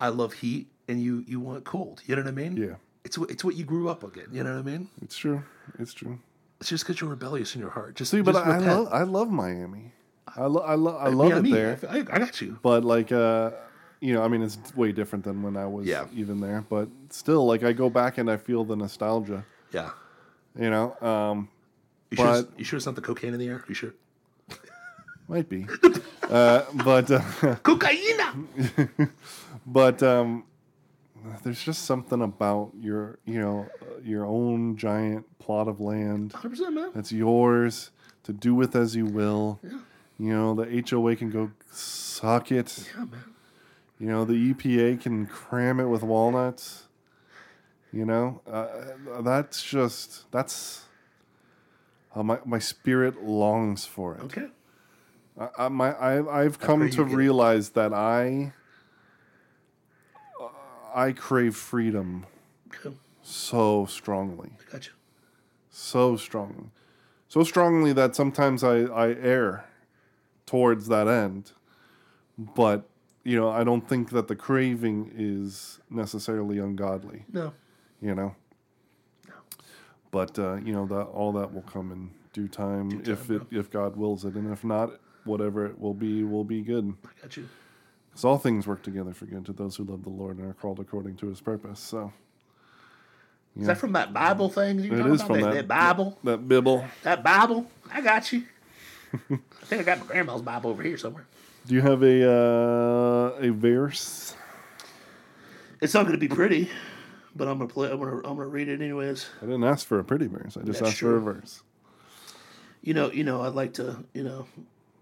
[0.00, 2.02] I love heat and you you want cold.
[2.06, 2.56] You know what I mean?
[2.56, 2.74] Yeah.
[3.04, 4.26] It's what it's what you grew up again.
[4.32, 4.88] You know what I mean?
[5.02, 5.42] It's true.
[5.78, 6.18] It's true.
[6.60, 7.96] It's just because you're rebellious in your heart.
[7.96, 8.66] Just See, but just I, repent.
[8.84, 9.92] love I love Miami.
[10.36, 11.90] I love I, lo- I love Yeah, it there.
[11.90, 12.58] I, I got you.
[12.62, 13.52] But like uh
[14.00, 16.06] you know, I mean it's way different than when I was Yeah.
[16.14, 16.64] even there.
[16.68, 19.44] But still like I go back and I feel the nostalgia.
[19.72, 19.90] Yeah.
[20.58, 20.96] You know?
[21.00, 21.48] Um
[22.10, 22.26] You sure?
[22.26, 23.64] it's- But- you sure it's not the cocaine in the air?
[23.68, 23.94] You sure?
[25.28, 25.66] might be.
[26.30, 27.20] uh but uh,
[27.62, 28.20] Cocaine.
[29.66, 30.44] but um
[31.42, 36.50] there's just something about your you know uh, your own giant plot of land Hundred
[36.50, 36.90] percent, man.
[36.94, 37.90] that's yours
[38.24, 39.58] to do with as you will.
[39.62, 39.78] Yeah.
[40.18, 42.84] You know, the HOA can go suck it.
[42.94, 43.24] Yeah, man.
[44.00, 46.88] You know, the EPA can cram it with walnuts.
[47.92, 50.84] You know, uh, that's just that's
[52.14, 54.22] uh, my my spirit longs for it.
[54.22, 54.46] Okay.
[55.38, 58.52] I, I, my I, I've come to realize that I
[60.40, 60.48] uh,
[60.94, 62.26] I crave freedom
[62.74, 62.96] Okay.
[63.22, 64.88] so strongly, I got
[65.68, 66.70] so strongly,
[67.28, 69.64] so strongly that sometimes I I err
[70.46, 71.52] towards that end,
[72.38, 72.89] but
[73.24, 77.24] you know I don't think that the craving is necessarily ungodly.
[77.32, 77.52] No.
[78.00, 78.34] you know.
[79.28, 79.34] No.
[80.10, 83.70] But uh, you know that all that will come in due time, if it if
[83.70, 84.92] God wills it, and if not,
[85.24, 86.94] whatever it will be will be good.
[87.04, 87.48] I got you.
[88.10, 90.54] Because all things work together for good to those who love the Lord and are
[90.54, 91.78] called according to His purpose.
[91.78, 92.12] So
[93.56, 94.80] Is that from that Bible thing?
[94.80, 95.26] You it talking is about?
[95.26, 96.18] from that, that, that Bible.
[96.24, 96.84] that Bible.
[97.04, 97.70] That Bible.
[97.92, 98.44] I got you.
[99.30, 101.26] I think I got my grandma's Bible over here somewhere.
[101.66, 104.34] Do you have a uh, a verse?
[105.80, 106.70] It's not going to be pretty,
[107.34, 107.90] but I'm gonna play.
[107.90, 108.16] I'm gonna.
[108.16, 109.26] I'm gonna read it anyways.
[109.40, 110.56] I didn't ask for a pretty verse.
[110.56, 111.62] I just That's asked for a verse.
[112.82, 113.10] You know.
[113.10, 113.40] You know.
[113.40, 114.04] I like to.
[114.14, 114.46] You know.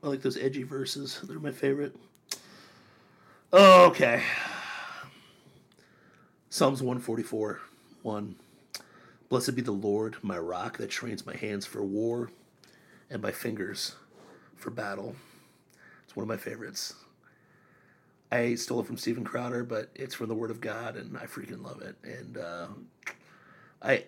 [0.02, 1.20] I like those edgy verses.
[1.24, 1.96] They're my favorite.
[3.52, 4.22] Okay.
[6.50, 7.60] Psalms 144,
[8.02, 8.36] 1.
[9.28, 12.30] Blessed be the Lord, my rock that trains my hands for war
[13.10, 13.96] and my fingers
[14.56, 15.16] for battle.
[16.08, 16.94] It's one of my favorites.
[18.32, 21.26] I stole it from Steven Crowder, but it's from the Word of God, and I
[21.26, 21.96] freaking love it.
[22.02, 22.68] And uh,
[23.82, 24.04] I,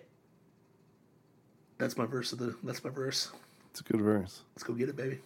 [1.77, 2.55] that's my verse of the.
[2.63, 3.29] That's my verse.
[3.69, 4.41] It's a good verse.
[4.55, 5.19] Let's go get it, baby.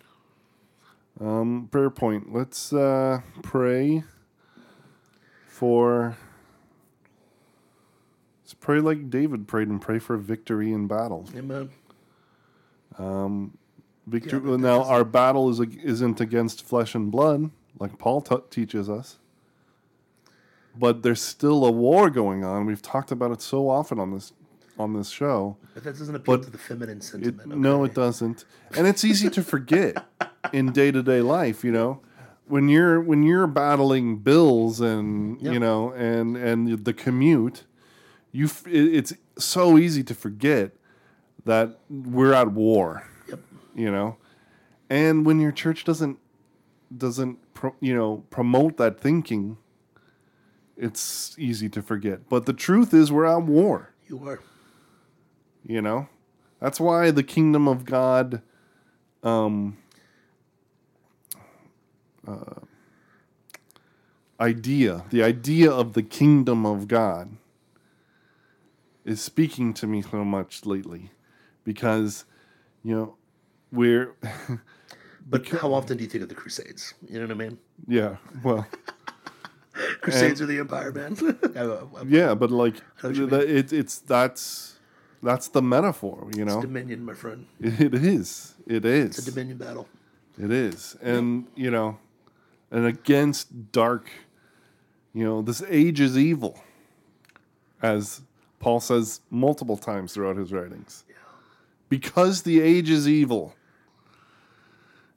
[1.21, 2.33] Um, prayer point.
[2.33, 4.03] Let's uh, pray
[5.47, 6.17] for.
[8.43, 11.29] Let's pray like David prayed and pray for victory in battle.
[11.37, 11.69] Amen.
[14.07, 14.39] Victory.
[14.43, 17.49] Yeah, now, is- our battle is isn't against flesh and blood,
[17.79, 19.17] like Paul t- teaches us.
[20.77, 22.65] But there's still a war going on.
[22.65, 24.33] We've talked about it so often on this
[24.77, 25.55] on this show.
[25.73, 27.57] But that doesn't appeal But to the feminine It, sentiment.
[27.57, 28.43] No, it doesn't,
[28.75, 30.05] and it's easy to forget
[30.53, 31.63] in day to day life.
[31.63, 32.01] You know,
[32.47, 35.51] when you're when you're battling bills and Yeah.
[35.53, 37.63] you know and and the commute,
[38.33, 40.73] you f- it's so easy to forget
[41.45, 43.07] that we're at war.
[43.75, 44.15] You know,
[44.89, 46.17] and when your church doesn't
[46.95, 49.57] doesn't pro, you know promote that thinking,
[50.77, 52.29] it's easy to forget.
[52.29, 53.93] But the truth is, we're at war.
[54.07, 54.39] You are.
[55.67, 56.07] You know,
[56.59, 58.41] that's why the kingdom of God,
[59.23, 59.77] um,
[62.25, 62.61] uh,
[64.39, 67.35] idea, the idea of the kingdom of God,
[69.03, 71.11] is speaking to me so much lately,
[71.63, 72.25] because,
[72.83, 73.15] you know,
[73.75, 74.13] we're,
[75.27, 76.93] But how often do you think of the Crusades?
[77.09, 77.57] You know what I mean?
[77.87, 78.67] yeah, well,
[80.01, 81.17] Crusades are the empire, man.
[81.55, 81.59] I-
[81.99, 84.75] I- yeah, but like, How do you the, it, it's that's
[85.23, 86.61] that's the metaphor, you know.
[86.61, 87.47] Dominion, my friend.
[87.59, 88.53] It is.
[88.67, 89.17] It is.
[89.17, 89.87] It's a Dominion battle.
[90.37, 90.95] It is.
[91.01, 91.97] And, you know,
[92.69, 94.09] and against dark,
[95.13, 96.59] you know, this age is evil,
[97.81, 98.21] as
[98.59, 101.03] Paul says multiple times throughout his writings.
[101.89, 103.55] Because the age is evil.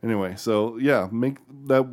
[0.03, 1.85] Anyway, so yeah, make that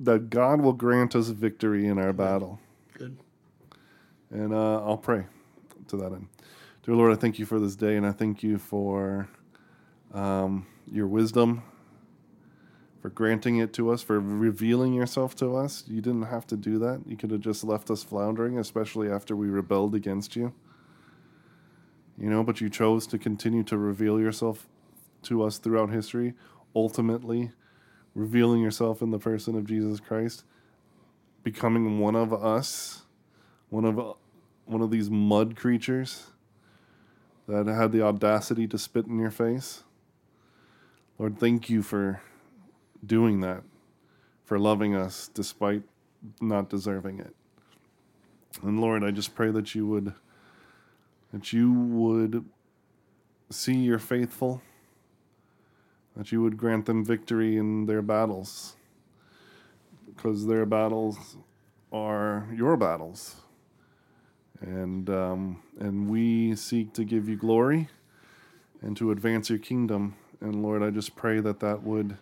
[0.00, 2.60] that God will grant us victory in our battle.
[2.92, 3.16] Good.
[4.30, 5.24] And uh, I'll pray
[5.88, 6.28] to that end.
[6.82, 9.28] Dear Lord, I thank you for this day, and I thank you for
[10.12, 11.62] um, your wisdom,
[13.00, 15.84] for granting it to us, for revealing yourself to us.
[15.86, 17.02] You didn't have to do that.
[17.06, 20.52] You could have just left us floundering, especially after we rebelled against you.
[22.18, 24.68] You know, but you chose to continue to reveal yourself
[25.22, 26.34] to us throughout history,
[26.74, 27.52] ultimately
[28.14, 30.44] revealing yourself in the person of Jesus Christ,
[31.42, 33.02] becoming one of us,
[33.70, 34.16] one of
[34.66, 36.28] one of these mud creatures
[37.46, 39.82] that had the audacity to spit in your face.
[41.18, 42.22] Lord, thank you for
[43.04, 43.62] doing that,
[44.44, 45.82] for loving us despite
[46.40, 47.34] not deserving it.
[48.62, 50.14] And Lord, I just pray that you would
[51.32, 52.44] that you would
[53.50, 54.62] see your faithful,
[56.16, 58.76] that you would grant them victory in their battles,
[60.06, 61.36] because their battles
[61.92, 63.36] are your battles,
[64.60, 67.88] and um, and we seek to give you glory
[68.80, 70.14] and to advance your kingdom.
[70.40, 72.16] And Lord, I just pray that that would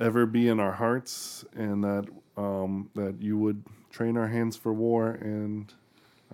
[0.00, 4.72] ever be in our hearts, and that um, that you would train our hands for
[4.72, 5.72] war and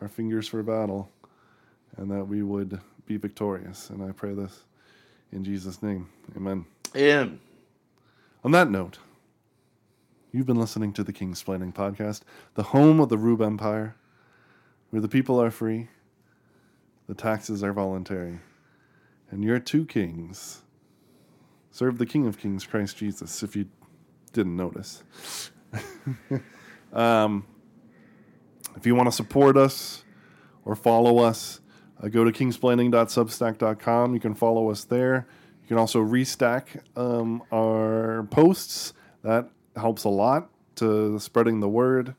[0.01, 1.11] our fingers for battle,
[1.97, 3.90] and that we would be victorious.
[3.90, 4.65] And I pray this
[5.35, 6.09] in Jesus' name.
[6.36, 6.65] Amen.
[6.94, 7.40] And
[8.44, 8.98] On that note,
[10.32, 12.23] you've been listening to the Kingsplaining Podcast,
[12.55, 13.97] the home of the Rube Empire,
[14.90, 15.89] where the people are free,
[17.09, 18.39] the taxes are voluntary,
[19.31, 20.62] and your two kings
[21.70, 23.66] serve the King of Kings, Christ Jesus, if you
[24.32, 25.02] didn't notice.
[26.93, 27.44] um,
[28.77, 30.05] if you want to support us
[30.65, 31.61] or follow us,
[32.02, 34.14] uh, go to kingsplaining.substack.com.
[34.14, 35.26] You can follow us there.
[35.62, 38.92] You can also restack um, our posts.
[39.22, 42.14] That helps a lot to spreading the word.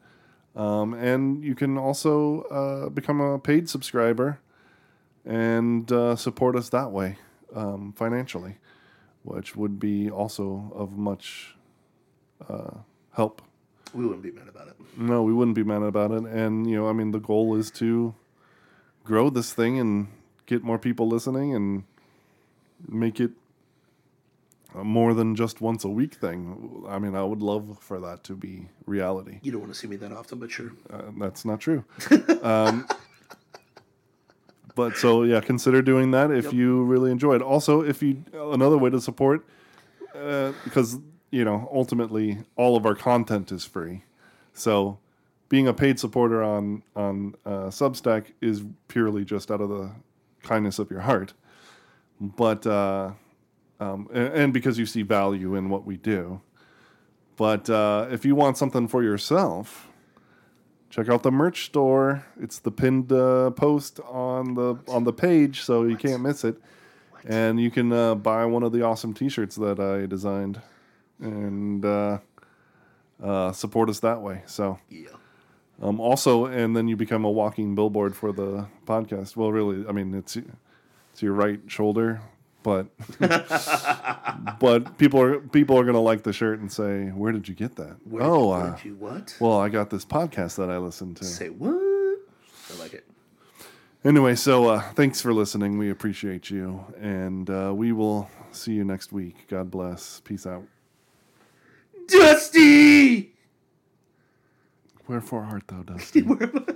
[0.56, 4.40] Um, and you can also uh, become a paid subscriber
[5.26, 7.18] and uh, support us that way
[7.54, 8.58] um, financially,
[9.24, 11.56] which would be also of much
[12.48, 12.78] uh,
[13.12, 13.42] help.
[13.94, 14.76] we wouldn't be mad about it.
[14.98, 16.24] No, we wouldn't be mad about it.
[16.24, 18.16] And, you know, I mean, the goal is to
[19.06, 20.08] grow this thing and
[20.46, 21.84] get more people listening and
[22.88, 23.32] make it
[24.76, 26.84] a more than just once a week thing.
[26.90, 29.40] I mean, I would love for that to be reality.
[29.42, 30.72] You don't want to see me that often, but sure.
[30.92, 31.86] Uh, that's not true.
[32.44, 32.86] um,
[34.76, 36.54] but so yeah, consider doing that if Yep.
[36.54, 37.42] you really enjoy it.
[37.42, 39.46] Also, if you another way to support,
[40.14, 40.98] uh, because
[41.32, 44.04] you know ultimately all of our content is free,
[44.54, 45.00] so
[45.50, 49.92] being a paid supporter on on uh, Substack is purely just out of the
[50.44, 51.34] kindness of your heart,
[52.20, 53.12] but uh,
[53.80, 56.42] um, and, and because you see value in what we do.
[57.38, 59.90] But uh, if you want something for yourself,
[60.90, 62.26] check out the merch store.
[62.40, 66.58] It's the pinned uh, post on the on the page, so you can't miss it.
[67.28, 70.62] And you can uh, buy one of the awesome T-shirts that I designed,
[71.20, 72.20] and uh,
[73.22, 74.44] uh, support us that way.
[74.46, 75.10] So Yeah.
[75.82, 79.36] Um, also, and then you become a walking billboard for the podcast.
[79.36, 82.22] Well, really, I mean, it's it's your right shoulder,
[82.64, 82.88] but
[84.60, 87.76] but people are people are gonna like the shirt and say, "Where did you get
[87.76, 89.38] that?" Where oh, did, uh, did you what?
[89.40, 91.26] well, I got this podcast that I listened to.
[91.26, 91.76] Say what?
[91.76, 93.06] I like it.
[94.06, 95.78] Anyway, so uh, thanks for listening.
[95.78, 99.48] We appreciate you, and uh, we will see you next week.
[99.50, 100.22] God bless.
[100.22, 100.64] Peace out.
[102.08, 103.35] Dusty!
[105.08, 106.22] Wherefore art thou, Dusty?
[106.24, 106.75] Where am I?